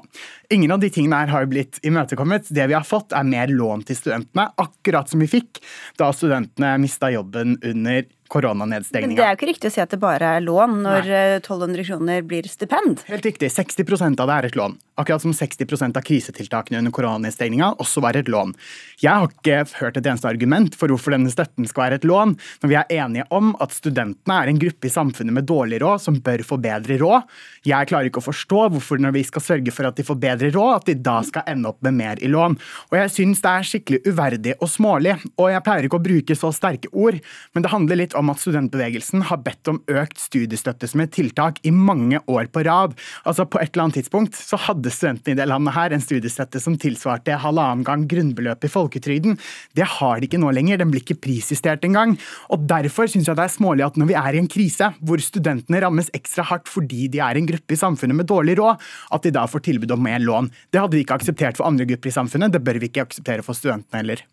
Ingen 0.54 0.74
av 0.74 0.82
de 0.82 0.90
tingene 0.92 1.24
her 1.24 1.32
har 1.34 1.48
blitt 1.50 1.80
imøtekommet. 1.86 2.52
Det 2.54 2.68
vi 2.70 2.76
har 2.76 2.86
fått, 2.86 3.14
er 3.16 3.26
mer 3.26 3.50
lån 3.50 3.86
til 3.88 3.98
studentene, 3.98 4.48
akkurat 4.60 5.10
som 5.10 5.22
vi 5.22 5.30
fikk 5.30 5.62
da 5.98 6.12
studentene 6.14 6.76
mista 6.82 7.10
jobben 7.14 7.58
under 7.62 8.06
koronanedstengninga. 8.32 9.18
Det 9.18 9.26
er 9.26 9.34
jo 9.34 9.38
ikke 9.40 9.50
riktig 9.52 9.70
å 9.70 9.74
si 9.76 9.82
at 9.82 9.92
det 9.92 10.00
bare 10.02 10.36
er 10.38 10.44
lån 10.44 10.80
når 10.84 11.08
Nei. 11.10 11.22
1200 11.40 11.80
eh, 11.80 11.88
kroner 11.90 12.26
blir 12.26 12.48
stipend? 12.50 13.04
Helt 13.10 13.28
riktig. 13.28 13.50
60% 13.54 14.22
av 14.22 14.30
det 14.30 14.36
er 14.36 14.50
et 14.50 14.58
lån. 14.58 14.76
Akkurat 14.96 15.20
som 15.20 15.34
60% 15.36 15.98
av 15.98 16.04
krisetiltakene 16.08 16.78
under 16.80 16.94
koronanedstengninga 16.96 17.74
også 17.82 18.00
var 18.00 18.16
et 18.16 18.30
lån. 18.32 18.54
Jeg 19.02 19.12
har 19.12 19.28
ikke 19.28 19.58
hørt 19.82 19.98
et 20.00 20.06
eneste 20.08 20.30
argument 20.30 20.76
for 20.78 20.88
hvorfor 20.88 21.12
denne 21.12 21.32
støtten 21.32 21.68
skal 21.68 21.84
være 21.84 21.98
et 22.00 22.06
lån, 22.08 22.32
når 22.62 22.72
vi 22.72 22.78
er 22.80 22.94
enige 23.02 23.26
om 23.36 23.50
at 23.60 23.76
studentene 23.76 24.38
er 24.40 24.48
en 24.48 24.60
gruppe 24.62 24.88
i 24.88 24.92
samfunnet 24.94 25.36
med 25.36 25.48
dårlig 25.50 25.82
råd 25.84 26.00
som 26.06 26.16
bør 26.24 26.44
få 26.48 26.56
bedre 26.64 26.96
råd. 27.02 27.28
Jeg 27.68 27.90
klarer 27.90 28.08
ikke 28.08 28.22
å 28.22 28.28
forstå 28.30 28.62
hvorfor 28.72 29.02
når 29.02 29.18
vi 29.18 29.24
skal 29.28 29.44
sørge 29.44 29.74
for 29.76 29.88
at 29.88 30.00
de 30.00 30.06
får 30.06 30.18
bedre 30.22 30.50
råd, 30.54 30.72
at 30.78 30.88
de 30.88 30.96
da 31.10 31.18
skal 31.28 31.44
ende 31.52 31.68
opp 31.68 31.84
med 31.84 31.98
mer 31.98 32.24
i 32.24 32.32
lån. 32.32 32.56
Og 32.88 32.98
jeg 33.02 33.12
syns 33.18 33.44
det 33.44 33.52
er 33.52 33.68
skikkelig 33.68 34.00
uverdig 34.08 34.56
og 34.56 34.72
smålig. 34.72 35.18
Og 35.36 35.52
jeg 35.52 35.64
pleier 35.66 35.90
ikke 35.90 36.00
å 36.00 36.06
bruke 36.08 36.38
så 36.40 36.54
sterke 36.56 36.88
ord, 36.96 37.20
men 37.52 37.66
det 37.66 37.74
handler 37.74 38.00
litt 38.00 38.15
om 38.18 38.32
at 38.32 38.40
studentbevegelsen 38.42 39.26
har 39.28 39.42
bedt 39.44 39.70
om 39.70 39.80
økt 39.90 40.20
studiestøtte 40.20 40.88
som 40.90 41.02
et 41.04 41.12
tiltak 41.14 41.60
i 41.66 41.72
mange 41.74 42.20
år 42.26 42.50
på 42.52 42.64
rad. 42.66 42.96
Altså 43.24 43.46
På 43.46 43.60
et 43.60 43.72
eller 43.72 43.86
annet 43.86 44.00
tidspunkt 44.00 44.36
så 44.38 44.58
hadde 44.60 44.92
studentene 44.92 45.36
i 45.36 45.38
det 45.38 45.48
landet 45.48 45.76
her 45.76 45.94
en 45.94 46.04
studiestøtte 46.04 46.60
som 46.62 46.78
tilsvarte 46.80 47.38
halvannen 47.42 47.84
gang 47.86 48.06
grunnbeløpet 48.10 48.68
i 48.68 48.72
folketrygden. 48.72 49.38
Det 49.76 49.86
har 49.96 50.20
de 50.20 50.28
ikke 50.28 50.40
nå 50.42 50.52
lenger. 50.56 50.80
Den 50.82 50.92
blir 50.92 51.04
ikke 51.04 51.18
prisjustert 51.26 51.84
engang. 51.86 52.16
Og 52.52 52.66
derfor 52.68 53.10
syns 53.10 53.30
jeg 53.30 53.38
det 53.38 53.46
er 53.46 53.56
smålig 53.56 53.86
at 53.86 53.98
når 54.00 54.10
vi 54.12 54.18
er 54.18 54.36
i 54.36 54.42
en 54.42 54.50
krise 54.50 54.92
hvor 55.00 55.22
studentene 55.22 55.82
rammes 55.84 56.12
ekstra 56.16 56.46
hardt 56.50 56.70
fordi 56.70 57.06
de 57.12 57.22
er 57.22 57.38
en 57.38 57.48
gruppe 57.48 57.76
i 57.76 57.80
samfunnet 57.80 58.18
med 58.18 58.30
dårlig 58.30 58.58
råd, 58.60 58.80
at 59.12 59.26
de 59.26 59.34
da 59.34 59.46
får 59.50 59.66
tilbud 59.68 59.94
om 59.96 60.06
mer 60.06 60.22
lån. 60.22 60.50
Det 60.72 60.82
hadde 60.82 60.98
vi 60.98 61.04
ikke 61.06 61.20
akseptert 61.20 61.58
for 61.58 61.68
andre 61.68 61.88
grupper 61.88 62.12
i 62.12 62.18
samfunnet. 62.18 62.54
Det 62.54 62.64
bør 62.64 62.80
vi 62.80 62.90
ikke 62.90 63.06
akseptere 63.06 63.46
for 63.46 63.58
studentene 63.58 64.02
heller. 64.02 64.26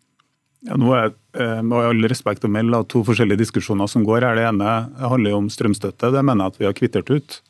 Ja, 0.64 0.76
nå 0.80 0.92
er 0.96 1.10
eh, 1.36 1.58
med 1.60 1.76
all 1.76 2.06
respekt 2.08 2.44
å 2.46 2.52
melde 2.52 2.80
to 2.88 3.02
forskjellige 3.04 3.42
diskusjoner 3.42 3.90
som 3.90 4.04
går 4.06 4.24
her. 4.24 4.38
Det 4.38 4.46
ene 4.48 4.76
handler 5.00 5.36
om 5.36 5.50
strømstøtte. 5.52 6.12
Det 6.14 6.22
mener 6.24 6.46
jeg 6.46 6.54
at 6.54 6.62
vi 6.62 6.68
har 6.70 6.78
kvittert 6.78 7.12
ut. 7.12 7.42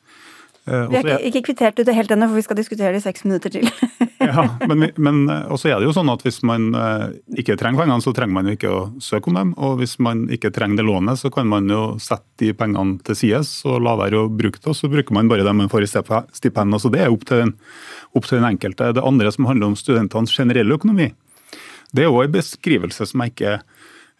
Eh, 0.66 0.86
Vi 0.88 0.96
har 0.96 1.04
ikke, 1.04 1.28
ikke 1.28 1.42
kvittert 1.50 1.78
ut 1.78 1.86
det 1.86 1.94
helt 1.94 2.10
ennå, 2.10 2.26
for 2.30 2.40
vi 2.40 2.44
skal 2.46 2.58
diskutere 2.58 2.94
det 2.94 3.02
i 3.02 3.04
seks 3.04 3.26
minutter 3.26 3.52
til. 3.52 3.68
ja, 4.24 4.46
men, 4.66 4.86
men 4.96 5.18
også 5.28 5.70
er 5.70 5.78
det 5.78 5.86
jo 5.90 5.94
sånn 5.94 6.10
at 6.10 6.24
hvis 6.24 6.40
man 6.46 6.70
eh, 6.74 7.06
ikke 7.42 7.58
trenger 7.60 7.84
pengene, 7.84 8.02
så 8.02 8.14
trenger 8.16 8.38
man 8.38 8.48
jo 8.48 8.56
ikke 8.56 8.72
å 8.72 8.82
søke 9.04 9.30
om 9.30 9.38
dem. 9.38 9.54
Og 9.62 9.76
hvis 9.82 9.98
man 10.02 10.24
ikke 10.32 10.50
trenger 10.56 10.80
det 10.80 10.88
lånet, 10.88 11.20
så 11.20 11.30
kan 11.34 11.50
man 11.50 11.68
jo 11.70 11.82
sette 12.02 12.24
de 12.42 12.54
pengene 12.56 12.98
til 13.06 13.20
side 13.20 13.44
og 13.70 13.82
la 13.84 13.94
være 14.00 14.24
å 14.24 14.30
bruke 14.32 14.58
det, 14.58 14.72
og 14.72 14.78
så 14.78 14.90
bruker 14.90 15.14
man 15.14 15.28
bare 15.30 15.46
det 15.46 15.54
man 15.54 15.70
får 15.70 15.86
i 15.86 15.92
stipend. 15.92 16.74
Altså 16.74 16.90
det 16.90 17.04
er 17.04 17.12
opp 17.12 17.28
til, 17.28 17.44
den, 17.44 17.54
opp 18.16 18.26
til 18.26 18.40
den 18.40 18.48
enkelte. 18.48 18.94
Det 18.96 19.04
andre 19.04 19.30
som 19.36 19.46
handler 19.46 19.70
om 19.70 19.78
studentenes 19.78 20.34
generelle 20.34 20.80
økonomi, 20.80 21.12
det 21.94 22.04
er 22.04 22.10
jo 22.10 22.22
en 22.22 22.34
beskrivelse 22.34 23.06
som 23.06 23.22
jeg 23.22 23.34
ikke 23.34 23.58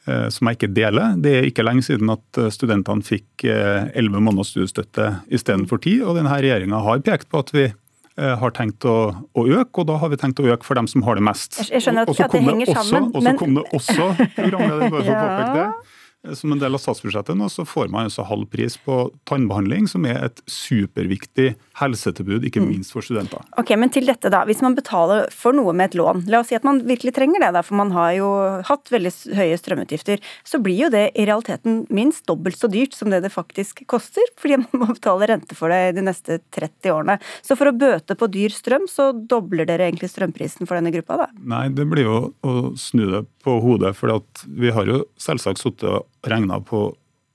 Eh, 0.05 0.27
som 0.29 0.51
jeg 0.51 0.59
ikke 0.59 0.75
deler. 0.77 1.14
Det 1.16 1.31
er 1.33 1.47
ikke 1.49 1.64
lenge 1.64 1.85
siden 1.87 2.11
at 2.12 2.41
eh, 2.41 2.51
studentene 2.53 3.05
fikk 3.05 3.47
eh, 3.49 3.87
elleve 3.97 4.20
måneders 4.20 4.51
studiestøtte 4.53 5.07
istedenfor 5.33 5.81
ti, 5.81 5.95
og 6.05 6.18
denne 6.18 6.35
regjeringa 6.35 6.83
har 6.85 7.01
pekt 7.07 7.31
på 7.33 7.41
at 7.41 7.55
vi 7.57 7.70
har 8.14 8.53
tenkt 8.55 8.85
å, 8.87 9.11
å, 9.11 9.43
øke, 9.43 9.83
og 9.83 9.89
da 9.89 9.97
har 9.99 10.11
vi 10.12 10.16
tenkt 10.20 10.39
å 10.39 10.45
øke 10.47 10.62
for 10.62 10.79
dem 10.79 10.87
som 10.87 11.03
har 11.03 11.18
det 11.18 11.25
mest. 11.27 11.57
Jeg 11.66 11.83
skjønner 11.83 12.05
at, 12.07 12.12
at 12.14 12.31
det 12.31 12.43
henger 12.47 12.70
sammen, 12.70 13.09
Og 13.11 13.16
så 13.16 13.25
men... 13.27 13.39
kom 13.41 13.57
det 13.57 13.64
også, 13.75 14.07
programleder, 14.37 14.85
bare 14.85 15.01
for 15.01 15.11
å 15.11 15.16
påpeke 15.25 15.57
det, 15.57 16.03
som 16.33 16.53
en 16.55 16.61
del 16.61 16.77
av 16.77 16.81
statsbudsjettet 16.81 17.37
nå, 17.37 17.49
så 17.53 17.66
får 17.68 17.91
man 17.93 18.09
altså 18.09 18.25
halv 18.27 18.49
pris 18.53 18.77
på 18.81 18.97
tannbehandling, 19.29 19.87
som 19.91 20.07
er 20.09 20.22
et 20.25 20.41
superviktig 20.51 21.53
helsetilbud, 21.81 22.47
ikke 22.49 22.62
mm. 22.62 22.68
minst 22.70 22.95
for 22.95 23.05
studenter. 23.05 23.45
Ok, 23.61 23.75
Men 23.81 23.93
til 23.93 24.09
dette, 24.09 24.31
da. 24.33 24.45
Hvis 24.49 24.62
man 24.64 24.77
betaler 24.79 25.29
for 25.35 25.57
noe 25.57 25.75
med 25.77 25.93
et 25.93 25.99
lån, 26.01 26.25
la 26.33 26.41
oss 26.41 26.51
si 26.53 26.59
at 26.59 26.66
man 26.66 26.81
virkelig 26.89 27.14
trenger 27.18 27.45
det, 27.45 27.53
da, 27.57 27.64
for 27.66 27.79
man 27.79 27.93
har 27.95 28.14
jo 28.16 28.31
hatt 28.68 28.93
veldig 28.95 29.12
høye 29.37 29.59
strømutgifter, 29.61 30.22
så 30.47 30.61
blir 30.64 30.87
jo 30.87 30.93
det 30.95 31.07
i 31.12 31.27
realiteten 31.29 31.83
minst 31.95 32.25
dobbelt 32.31 32.59
så 32.59 32.70
dyrt 32.72 32.97
som 32.97 33.12
det 33.12 33.20
det 33.25 33.33
faktisk 33.35 33.85
koster, 33.91 34.25
fordi 34.41 34.61
man 34.64 34.85
må 34.85 34.91
betale 34.95 35.29
rente 35.35 35.59
for 35.59 35.75
det 35.75 35.99
de 35.99 36.07
neste 36.09 36.41
30 36.57 36.95
årene. 36.95 37.18
Så 37.45 37.59
for 37.61 37.70
å 37.70 37.77
bøte 37.77 38.16
på 38.16 38.31
dyr 38.33 38.55
strøm, 38.55 38.89
så 38.91 39.12
dobler 39.12 39.68
dere 39.68 39.91
egentlig 39.91 40.12
strømprisen 40.14 40.68
for 40.68 40.79
denne 40.79 40.95
gruppa, 40.95 41.25
da? 41.25 41.31
Nei, 41.55 41.66
det 41.75 41.89
blir 41.91 42.09
jo 42.09 42.18
å 42.45 42.57
snu 42.81 43.07
det 43.12 43.25
på 43.45 43.59
hodet, 43.62 43.95
for 43.99 44.22
vi 44.49 44.72
har 44.74 44.88
jo 44.88 45.05
selvsagt 45.20 45.61
sittet 45.62 46.28
regna 46.28 46.61
på 46.64 46.88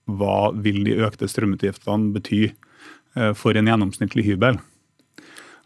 hva 0.09 0.49
vil 0.57 0.81
de 0.87 0.97
økte 1.05 1.29
strømutgiftene 1.29 2.13
bety 2.15 2.47
eh, 2.49 3.31
for 3.37 3.57
en 3.57 3.69
gjennomsnittlig 3.69 4.25
hybel. 4.31 4.59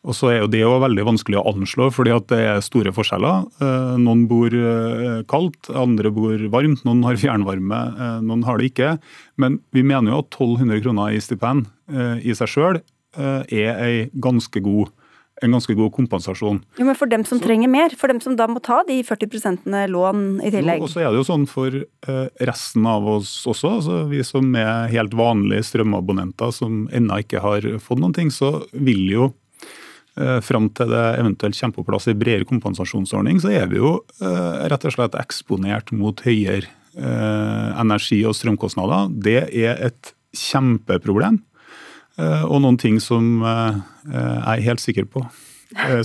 Og 0.03 0.17
så 0.17 0.33
er 0.33 0.41
jo 0.41 0.49
Det 0.51 0.59
jo 0.59 0.79
veldig 0.83 1.05
vanskelig 1.07 1.37
å 1.39 1.45
anslå, 1.47 1.87
fordi 1.95 2.11
at 2.11 2.27
det 2.27 2.39
er 2.43 2.65
store 2.65 2.91
forskjeller. 2.91 3.45
Eh, 3.63 3.93
noen 4.03 4.25
bor 4.27 4.51
eh, 4.51 5.21
kaldt, 5.31 5.71
andre 5.71 6.11
bor 6.11 6.35
varmt, 6.51 6.83
noen 6.83 7.05
har 7.07 7.19
fjernvarme, 7.21 7.79
noen 8.27 8.43
har 8.43 8.59
det 8.59 8.73
ikke. 8.73 8.97
Men 9.39 9.61
vi 9.71 9.83
mener 9.83 10.11
jo 10.11 10.25
at 10.25 10.35
1200 10.35 10.83
kroner 10.83 11.15
i 11.15 11.23
stipend 11.23 11.71
i 12.23 12.35
seg 12.35 12.49
sjøl 12.49 12.77
er 13.13 13.75
ei 13.77 13.95
ganske 14.17 14.57
god 14.63 14.89
en 15.43 15.55
ganske 15.57 15.75
god 15.77 15.91
kompensasjon. 15.95 16.61
Jo, 16.79 16.87
Men 16.87 16.97
for 16.97 17.11
dem 17.11 17.25
som 17.27 17.39
så, 17.39 17.45
trenger 17.47 17.71
mer, 17.71 17.93
for 17.99 18.11
dem 18.11 18.21
som 18.23 18.37
da 18.39 18.47
må 18.49 18.61
ta 18.63 18.81
de 18.87 19.01
40% 19.05 19.67
lån 19.91 20.25
i 20.43 20.51
tillegg? 20.53 20.83
Og 20.83 20.91
så 20.91 21.03
er 21.03 21.11
det 21.11 21.21
jo 21.21 21.27
sånn 21.27 21.45
for 21.49 21.75
eh, 21.75 22.25
resten 22.47 22.87
av 22.89 23.07
oss 23.17 23.31
også, 23.49 23.75
altså 23.79 24.01
vi 24.11 24.23
som 24.27 24.53
er 24.59 24.91
helt 24.93 25.15
vanlige 25.17 25.67
strømabonnenter 25.71 26.53
som 26.55 26.85
ennå 26.93 27.21
ikke 27.23 27.43
har 27.43 27.67
fått 27.83 28.01
noen 28.03 28.15
ting, 28.15 28.31
så 28.33 28.55
vil 28.73 29.03
jo 29.11 29.29
eh, 30.17 30.39
fram 30.45 30.69
til 30.77 30.93
det 30.93 31.05
eventuelt 31.19 31.59
kommer 31.59 31.79
på 31.79 31.87
plass 31.91 32.09
en 32.11 32.19
bredere 32.19 32.49
kompensasjonsordning, 32.49 33.43
så 33.43 33.53
er 33.53 33.69
vi 33.71 33.81
jo 33.81 33.97
eh, 34.21 34.67
rett 34.71 34.87
og 34.89 34.95
slett 34.95 35.19
eksponert 35.19 35.93
mot 35.95 36.23
høyere 36.25 36.71
energi- 36.93 38.19
og 38.29 38.35
strømkostnader. 38.37 39.07
Det 39.25 39.39
er 39.49 39.79
et 39.81 40.11
kjempeproblem. 40.37 41.39
Og 42.21 42.59
noen 42.61 42.77
ting 42.77 42.99
som 43.01 43.41
jeg 43.41 43.79
er 44.13 44.65
helt 44.67 44.81
sikker 44.83 45.07
på. 45.09 45.23
Eh, 45.23 45.52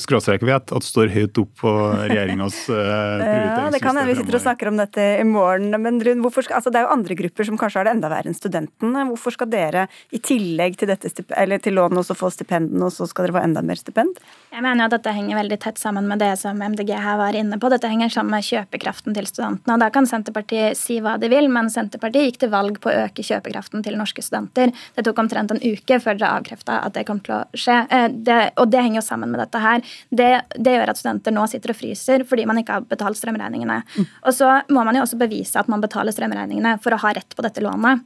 skråstrek 0.03 0.45
vet 0.47 0.73
at 0.75 0.87
står 0.87 1.13
høyt 1.15 1.39
opp 1.43 1.53
på 1.63 1.75
regjeringas 2.09 2.65
prioriteringsliste. 2.69 3.57
Ja, 3.69 3.71
det 3.73 3.81
kan 3.83 3.97
hende 3.97 4.09
vi 4.09 4.17
sitter 4.17 4.37
og 4.39 4.43
snakker 4.43 4.71
om 4.71 4.79
dette 4.79 5.05
i 5.21 5.25
morgen. 5.27 5.75
Men 5.83 5.99
Rund, 6.05 6.25
skal, 6.33 6.59
altså 6.59 6.73
det 6.73 6.81
er 6.81 6.87
jo 6.87 6.95
andre 6.95 7.17
grupper 7.19 7.49
som 7.49 7.59
kanskje 7.61 7.81
har 7.81 7.89
det 7.89 7.95
enda 7.97 8.11
verre 8.13 8.31
enn 8.31 8.37
studentene. 8.37 9.05
Hvorfor 9.11 9.35
skal 9.35 9.51
dere 9.53 9.87
i 10.15 10.21
tillegg 10.23 10.79
til, 10.81 10.91
dette, 10.91 11.11
til 11.13 11.77
lånet 11.77 12.01
også 12.03 12.17
få 12.19 12.31
stipendene, 12.35 12.87
og 12.87 12.95
så 12.95 13.09
skal 13.11 13.27
dere 13.27 13.37
få 13.39 13.43
enda 13.45 13.63
mer 13.67 13.81
stipend? 13.81 14.21
Jeg 14.55 14.65
mener 14.65 14.87
at 14.87 14.95
dette 14.97 15.13
henger 15.15 15.39
veldig 15.41 15.59
tett 15.65 15.81
sammen 15.81 16.09
med 16.11 16.23
det 16.23 16.31
som 16.41 16.61
MDG 16.63 16.95
her 16.97 17.19
var 17.21 17.37
inne 17.39 17.61
på. 17.61 17.71
Dette 17.73 17.91
henger 17.91 18.13
sammen 18.13 18.37
med 18.37 18.47
kjøpekraften 18.47 19.17
til 19.17 19.29
studentene. 19.31 19.77
og 19.77 19.85
Da 19.85 19.91
kan 19.95 20.09
Senterpartiet 20.09 20.79
si 20.79 21.01
hva 21.05 21.17
de 21.21 21.31
vil, 21.33 21.51
men 21.53 21.71
Senterpartiet 21.73 22.31
gikk 22.31 22.43
til 22.45 22.53
valg 22.55 22.81
på 22.83 22.93
å 22.93 22.97
øke 23.05 23.27
kjøpekraften 23.27 23.85
til 23.87 23.99
norske 24.01 24.25
studenter. 24.25 24.73
Det 24.97 25.05
tok 25.07 25.21
omtrent 25.25 25.55
en 25.55 25.63
uke 25.63 26.01
før 26.03 26.19
dere 26.19 26.39
avkrefta 26.41 26.81
at 26.87 26.97
det 26.97 27.07
kom 27.09 27.21
til 27.25 27.39
å 27.39 27.43
skje. 27.57 27.81
Eh, 27.91 28.09
det, 28.13 28.39
og 28.59 28.71
det 28.73 28.85
henger 28.85 29.03
jo 29.03 29.07
sammen 29.09 29.33
med 29.35 29.43
dette 29.43 29.58
dette 29.59 29.65
her, 29.67 29.83
det, 30.11 30.31
det, 30.57 30.77
gjør 30.77 30.93
at 30.93 31.01
studenter 31.01 31.35
nå 31.35 31.47
sitter 31.51 31.75
og 31.75 31.79
fryser 31.79 32.25
fordi 32.29 32.47
man 32.49 32.61
ikke 32.63 32.79
har 32.79 32.87
betalt 32.89 33.19
strømregningene. 33.19 33.81
Mm. 33.97 34.09
Og 34.29 34.35
så 34.35 34.51
må 34.73 34.85
man 34.87 34.97
jo 34.97 35.05
også 35.05 35.19
bevise 35.21 35.59
at 35.59 35.69
man 35.71 35.83
betaler 35.83 36.15
strømregningene 36.15 36.77
for 36.83 36.95
å 36.95 37.01
ha 37.03 37.15
rett 37.19 37.37
på 37.37 37.45
dette 37.45 37.63
lånet. 37.65 38.05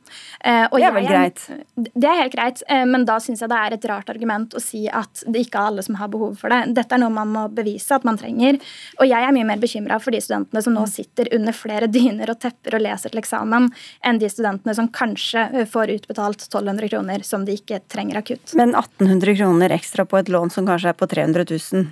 Og 0.72 0.78
det 0.78 0.86
er 0.86 0.94
vel 0.94 1.06
jeg, 1.06 1.12
greit? 1.12 1.42
Det 1.76 2.08
er 2.08 2.20
helt 2.22 2.34
greit, 2.34 2.62
eh, 2.68 2.84
men 2.88 3.04
da 3.08 3.18
syns 3.22 3.42
jeg 3.42 3.50
det 3.52 3.58
er 3.58 3.76
et 3.76 3.86
rart 3.90 4.10
argument 4.12 4.56
å 4.56 4.62
si 4.62 4.84
at 4.88 5.24
det 5.26 5.44
ikke 5.46 5.60
er 5.60 5.72
alle 5.72 5.84
som 5.84 5.98
har 6.00 6.10
behov 6.12 6.36
for 6.40 6.52
det. 6.52 6.74
Dette 6.76 6.96
er 6.96 7.02
noe 7.02 7.12
man 7.14 7.30
må 7.32 7.44
bevise 7.52 7.94
at 7.96 8.06
man 8.08 8.18
trenger. 8.20 8.58
Og 9.00 9.08
jeg 9.08 9.26
er 9.26 9.34
mye 9.34 9.48
mer 9.48 9.62
bekymra 9.62 9.98
for 10.02 10.14
de 10.14 10.22
studentene 10.24 10.62
som 10.64 10.76
nå 10.76 10.84
mm. 10.86 10.92
sitter 10.92 11.30
under 11.36 11.56
flere 11.56 11.88
dyner 11.92 12.32
og 12.32 12.40
tepper 12.42 12.78
og 12.78 12.84
leser 12.84 13.12
til 13.12 13.22
eksamen, 13.22 13.70
enn 14.06 14.20
de 14.22 14.30
studentene 14.32 14.76
som 14.78 14.90
kanskje 14.92 15.46
eh, 15.50 15.68
får 15.68 15.94
utbetalt 15.98 16.46
1200 16.48 16.92
kroner 16.92 17.26
som 17.26 17.46
de 17.46 17.56
ikke 17.58 17.82
trenger 17.92 18.22
akutt. 18.22 18.54
Men 18.58 18.74
1800 18.78 19.38
kroner 19.40 19.76
ekstra 19.76 20.06
på 20.08 20.20
et 20.20 20.32
lån 20.32 20.52
som 20.54 20.68
kanskje 20.68 20.92
er 20.92 20.98
på 20.98 21.08
300 21.10 21.41
000 21.50 21.86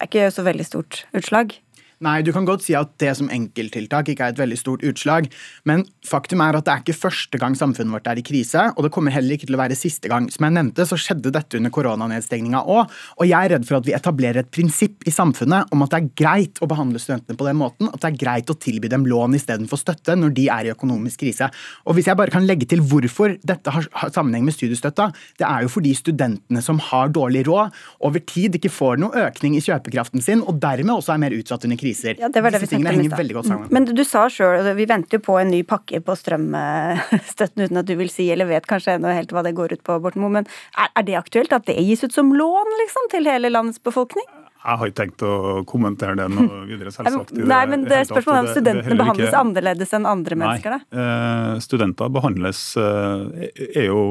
er 0.00 0.06
ikke 0.06 0.30
så 0.30 0.44
veldig 0.46 0.66
stort 0.66 1.06
utslag. 1.16 1.56
Nei, 1.98 2.20
du 2.22 2.30
kan 2.30 2.46
godt 2.46 2.62
si 2.62 2.76
at 2.78 2.92
det 3.02 3.10
som 3.18 3.26
enkelttiltak 3.34 4.12
ikke 4.12 4.28
er 4.28 4.34
et 4.34 4.38
veldig 4.38 4.56
stort 4.60 4.84
utslag, 4.86 5.26
men 5.66 5.80
faktum 6.06 6.38
er 6.44 6.54
at 6.54 6.66
det 6.68 6.70
er 6.70 6.82
ikke 6.84 6.94
første 6.94 7.40
gang 7.42 7.56
samfunnet 7.58 7.90
vårt 7.90 8.06
er 8.06 8.20
i 8.20 8.22
krise, 8.22 8.68
og 8.76 8.84
det 8.86 8.92
kommer 8.94 9.10
heller 9.10 9.34
ikke 9.34 9.48
til 9.48 9.56
å 9.56 9.60
være 9.60 9.74
siste 9.74 10.06
gang. 10.10 10.28
Som 10.30 10.46
jeg 10.46 10.54
nevnte, 10.54 10.86
så 10.86 10.94
skjedde 10.94 11.32
dette 11.34 11.58
under 11.58 11.72
koronanedstengninga 11.74 12.60
òg, 12.70 12.94
og 13.18 13.26
jeg 13.26 13.34
er 13.34 13.54
redd 13.56 13.66
for 13.66 13.80
at 13.80 13.88
vi 13.88 13.96
etablerer 13.98 14.44
et 14.44 14.52
prinsipp 14.54 15.02
i 15.10 15.14
samfunnet 15.14 15.74
om 15.74 15.82
at 15.82 15.90
det 15.90 15.98
er 15.98 16.12
greit 16.22 16.62
å 16.62 16.68
behandle 16.70 17.02
studentene 17.02 17.38
på 17.40 17.48
den 17.48 17.58
måten, 17.58 17.90
at 17.90 17.98
det 18.04 18.12
er 18.12 18.20
greit 18.22 18.54
å 18.54 18.58
tilby 18.62 18.92
dem 18.94 19.08
lån 19.10 19.34
istedenfor 19.40 19.82
støtte 19.82 20.14
når 20.20 20.36
de 20.38 20.46
er 20.54 20.70
i 20.70 20.72
økonomisk 20.76 21.24
krise. 21.24 21.50
Og 21.82 21.98
hvis 21.98 22.12
jeg 22.12 22.20
bare 22.22 22.34
kan 22.34 22.46
legge 22.46 22.70
til 22.70 22.84
hvorfor 22.92 23.34
dette 23.42 23.74
har 23.74 23.90
sammenheng 24.14 24.46
med 24.46 24.54
studiestøtta, 24.54 25.08
det 25.42 25.48
er 25.50 25.66
jo 25.66 25.74
fordi 25.74 25.96
studentene 25.98 26.62
som 26.62 26.78
har 26.92 27.10
dårlig 27.10 27.42
råd, 27.50 27.74
over 28.06 28.22
tid 28.22 28.54
ikke 28.54 28.70
får 28.70 29.02
noe 29.02 29.26
økning 29.26 29.58
i 29.58 29.66
kjøpekraften 29.66 30.22
sin, 30.22 30.46
og 30.46 30.62
dermed 30.62 30.94
også 30.94 31.16
er 31.16 31.22
mer 31.26 31.34
utsatt 31.34 31.66
under 31.66 31.74
krise 31.74 31.87
kriser. 31.88 32.16
Ja, 32.20 32.28
det 32.28 32.42
var 32.44 32.54
det 32.54 32.62
Disse 32.62 32.76
tingene 32.76 32.94
henger 32.94 33.16
veldig 33.18 33.36
godt 33.38 33.50
sammen. 33.50 33.68
Men 33.74 33.88
du 33.88 34.04
sa 34.06 34.26
sjøl, 34.32 34.66
vi 34.78 34.88
venter 34.88 35.18
jo 35.18 35.24
på 35.28 35.38
en 35.40 35.52
ny 35.52 35.62
pakke 35.68 36.00
på 36.04 36.16
strømstøtten 36.18 37.66
uten 37.66 37.80
at 37.82 37.88
du 37.88 37.94
vil 37.98 38.10
si, 38.12 38.28
eller 38.34 38.48
vet 38.50 38.66
kanskje 38.68 38.98
ennå 38.98 39.12
helt 39.14 39.32
hva 39.34 39.44
det 39.46 39.54
går 39.58 39.78
ut 39.78 39.84
på, 39.86 39.98
Borten 40.04 40.24
Moe. 40.24 40.32
Men 40.40 40.48
er, 40.76 40.92
er, 40.92 41.06
det 41.08 41.18
aktuelt 41.20 41.54
at 41.56 41.66
det 41.68 41.78
gis 41.80 42.04
ut 42.04 42.14
som 42.14 42.32
lån, 42.34 42.76
liksom, 42.84 43.10
til 43.14 43.28
hele 43.30 43.52
landets 43.52 43.82
befolkning? 43.82 44.26
Jeg 44.58 44.80
har 44.80 44.90
ikke 44.90 44.98
tenkt 44.98 45.22
å 45.24 45.34
kommentere 45.70 46.16
det 46.18 46.26
noe 46.34 46.64
videre, 46.68 46.90
selvsagt. 46.92 47.30
Nei, 47.38 47.60
men 47.70 47.86
det 47.86 48.00
er 48.00 48.08
spørsmålet 48.08 48.42
om 48.42 48.56
studentene 48.56 48.96
behandles 48.98 49.30
ikke... 49.30 49.44
annerledes 49.44 49.94
enn 49.96 50.08
andre 50.10 50.36
Nei, 50.36 50.40
mennesker, 50.42 50.74
da? 50.74 51.04
Eh, 51.04 51.52
studenter 51.64 52.10
behandles 52.12 52.64
eh, 52.82 53.46
er 53.70 53.86
jo 53.86 54.02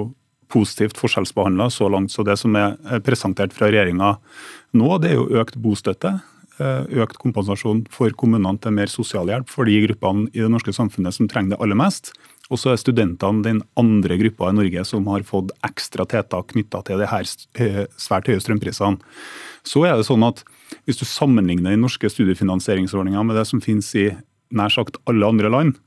positivt 0.47 0.97
forskjellsbehandla 0.97 1.67
så 1.75 1.91
langt. 1.91 2.13
Så 2.15 2.23
det 2.23 2.37
som 2.39 2.55
er 2.55 3.03
presentert 3.05 3.53
fra 3.53 3.67
regjeringa 3.67 4.15
nå, 4.79 4.89
det 5.03 5.11
er 5.11 5.19
jo 5.19 5.27
økt 5.43 5.59
bostøtte. 5.61 6.15
Eh, 6.57 6.87
økt 7.03 7.19
kompensasjon 7.21 7.83
for 7.93 8.09
kommunene 8.17 8.57
til 8.57 8.73
mer 8.73 8.89
sosialhjelp 8.89 9.51
for 9.51 9.69
de 9.69 9.75
gruppene 9.83 10.25
i 10.31 10.41
det 10.41 10.49
norske 10.49 10.73
samfunnet 10.73 11.13
som 11.13 11.27
trenger 11.29 11.53
det 11.53 11.59
aller 11.61 11.77
mest. 11.77 12.09
Og 12.49 12.57
så 12.57 12.71
er 12.71 12.79
studentene 12.81 13.45
den 13.45 13.59
andre 13.77 14.17
gruppa 14.17 14.49
i 14.49 14.55
Norge 14.57 14.85
som 14.89 15.05
har 15.11 15.25
fått 15.27 15.51
ekstra 15.67 16.07
tiltak 16.09 16.55
knytta 16.55 16.81
til 16.87 17.03
de 17.03 17.09
her 17.11 17.29
eh, 17.61 17.83
svært 18.01 18.31
høye 18.31 18.41
strømprisene. 18.41 18.97
Så 19.67 19.83
er 19.85 19.99
det 19.99 20.07
sånn 20.09 20.25
at 20.25 20.45
Hvis 20.83 20.97
du 20.99 21.05
sammenligner 21.07 21.71
de 21.71 21.79
norske 21.79 22.09
studiefinansieringsordningene 22.11 23.23
med 23.23 23.37
det 23.39 23.45
som 23.47 23.61
finnes 23.63 23.87
i 23.95 24.09
nær 24.51 24.73
sagt 24.73 24.97
alle 25.07 25.23
andre 25.23 25.47
land, 25.47 25.77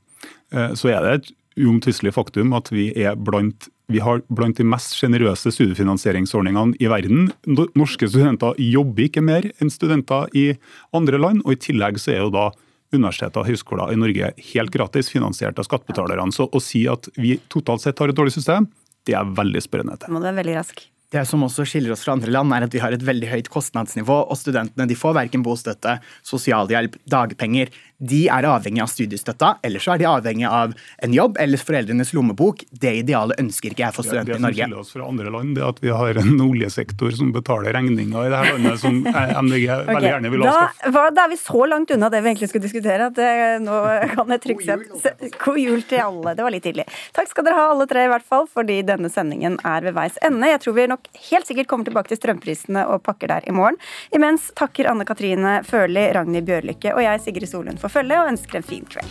eh, 0.55 0.73
så 0.73 0.89
er 0.89 1.03
det 1.03 1.11
et 1.13 1.29
uomtvistelig 1.67 2.15
faktum 2.15 2.55
at 2.57 2.71
vi 2.73 2.87
er 2.97 3.13
blant 3.13 3.67
vi 3.91 4.01
har 4.03 4.23
blant 4.31 4.57
de 4.57 4.65
mest 4.67 4.95
sjenerøse 4.97 5.51
studiefinansieringsordningene 5.53 6.79
i 6.81 6.89
verden. 6.91 7.29
Norske 7.77 8.09
studenter 8.09 8.57
jobber 8.61 9.07
ikke 9.07 9.23
mer 9.25 9.47
enn 9.59 9.71
studenter 9.73 10.31
i 10.37 10.51
andre 10.95 11.19
land, 11.21 11.43
og 11.45 11.55
i 11.55 11.61
tillegg 11.67 11.99
så 12.01 12.15
er 12.15 12.23
jo 12.23 12.33
da 12.33 12.49
universiteter 12.91 13.43
og 13.43 13.47
høyskoler 13.47 13.93
i 13.93 13.99
Norge 13.99 14.31
helt 14.51 14.73
gratis 14.73 15.11
finansiert 15.11 15.59
av 15.59 15.67
skattebetalerne. 15.67 16.31
Så 16.35 16.47
å 16.51 16.63
si 16.63 16.85
at 16.91 17.07
vi 17.19 17.37
totalt 17.51 17.83
sett 17.83 17.99
har 18.01 18.11
et 18.11 18.17
dårlig 18.17 18.35
system, 18.35 18.67
det 19.07 19.15
er 19.17 19.35
veldig 19.37 19.63
spørrende 19.63 19.99
til. 20.01 20.13
Må 20.13 20.21
du 20.21 20.27
være 20.27 20.41
veldig 20.43 20.57
rask. 20.59 20.83
Det 21.11 21.25
som 21.27 21.43
også 21.43 21.65
skiller 21.67 21.91
oss 21.91 22.05
fra 22.05 22.15
andre 22.15 22.31
land, 22.31 22.53
er 22.55 22.63
at 22.63 22.75
vi 22.75 22.79
har 22.79 22.93
et 22.95 23.03
veldig 23.03 23.27
høyt 23.33 23.49
kostnadsnivå, 23.51 24.21
og 24.31 24.37
studentene 24.39 24.87
de 24.87 24.95
får 24.95 25.17
verken 25.17 25.43
bostøtte, 25.43 25.97
sosialhjelp, 26.23 26.95
dagpenger. 27.11 27.71
De 28.01 28.23
er 28.31 28.47
avhengig 28.47 28.81
av 28.81 28.89
studiestøtta, 28.89 29.57
eller 29.67 29.83
så 29.83 29.93
er 29.93 30.01
de 30.01 30.07
avhengig 30.09 30.47
av 30.47 30.71
en 31.05 31.13
jobb 31.13 31.35
eller 31.43 31.59
foreldrenes 31.61 32.13
lommebok. 32.15 32.63
Det 32.71 32.93
idealet 33.03 33.41
ønsker 33.43 33.75
ikke 33.75 33.83
jeg 33.83 33.95
for 33.97 34.07
studenter 34.07 34.39
i 34.39 34.41
Norge. 34.41 34.55
Det 34.55 34.63
som 34.63 34.71
skiller 34.71 34.85
oss 34.85 34.93
fra 34.95 35.09
andre 35.11 35.33
land, 35.35 35.51
det 35.57 35.65
er 35.65 35.73
at 35.75 35.81
vi 35.83 35.91
har 35.99 36.21
en 36.23 36.45
oljesektor 36.47 37.11
som 37.19 37.33
betaler 37.35 37.75
regninga 37.75 38.23
i 38.23 38.31
dette 38.31 38.55
landet, 38.55 38.79
som 38.81 39.03
MDG 39.45 39.67
okay. 39.67 39.91
veldig 39.91 40.11
gjerne 40.13 40.33
vil 40.33 40.47
avskaffe. 40.47 40.95
Da, 40.95 41.05
da, 41.19 41.27
er 41.27 41.33
vi 41.35 41.39
så 41.43 41.67
langt 41.73 41.93
unna 41.97 42.11
det 42.15 42.23
vi 42.23 42.31
egentlig 42.31 42.51
skulle 42.53 42.69
diskutere, 42.69 43.11
at 43.11 43.19
det, 43.19 43.29
nå 43.67 43.83
kan 44.15 44.33
jeg 44.37 44.45
trygt 44.47 44.65
si 45.03 45.31
God 45.43 45.61
jul 45.61 45.85
til 45.91 46.05
alle. 46.07 46.37
Det 46.39 46.47
var 46.47 46.55
litt 46.55 46.65
tidlig. 46.65 46.87
Takk 47.19 47.29
skal 47.35 47.49
dere 47.49 47.59
ha 47.59 47.69
alle 47.75 47.89
tre, 47.91 48.07
i 48.07 48.13
hvert 48.15 48.25
fall, 48.25 48.49
fordi 48.49 48.79
denne 48.87 49.11
sendingen 49.11 49.59
er 49.67 49.85
ved 49.85 49.99
veis 49.99 50.17
ende. 50.25 50.49
Jeg 50.55 50.63
tror 50.63 50.79
vi 50.79 50.87
nok 51.01 51.21
helt 51.31 51.47
sikkert 51.47 51.67
kommer 51.67 51.85
tilbake 51.85 52.09
til 52.09 52.19
strømprisene 52.19 52.85
og 52.87 53.03
pakker 53.03 53.27
der 53.27 53.47
i 53.47 53.51
morgen. 53.51 53.77
Imens 54.13 54.51
takker 54.55 54.89
Anne 54.89 55.05
Katrine 55.05 55.63
Førli, 55.63 56.13
Ragnhild 56.13 56.45
Bjørlykke 56.45 56.95
og 56.95 57.03
jeg, 57.03 57.21
Sigrid 57.21 57.49
Solund, 57.49 57.79
for 57.79 57.89
følget 57.89 58.19
og 58.19 58.31
ønsker 58.31 58.57
en 58.57 58.63
fin 58.63 58.85
kveld. 58.85 59.09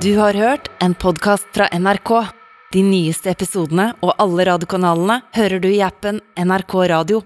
Du 0.00 0.14
har 0.16 0.34
hørt 0.34 0.68
en 0.80 0.94
podkast 0.94 1.48
fra 1.52 1.66
NRK. 1.74 2.28
De 2.72 2.82
nyeste 2.84 3.32
episodene 3.32 3.94
og 4.04 4.14
alle 4.20 4.44
radiokanalene 4.46 5.22
hører 5.34 5.58
du 5.58 5.68
i 5.72 5.82
appen 5.82 6.20
NRK 6.38 6.74
Radio. 6.92 7.24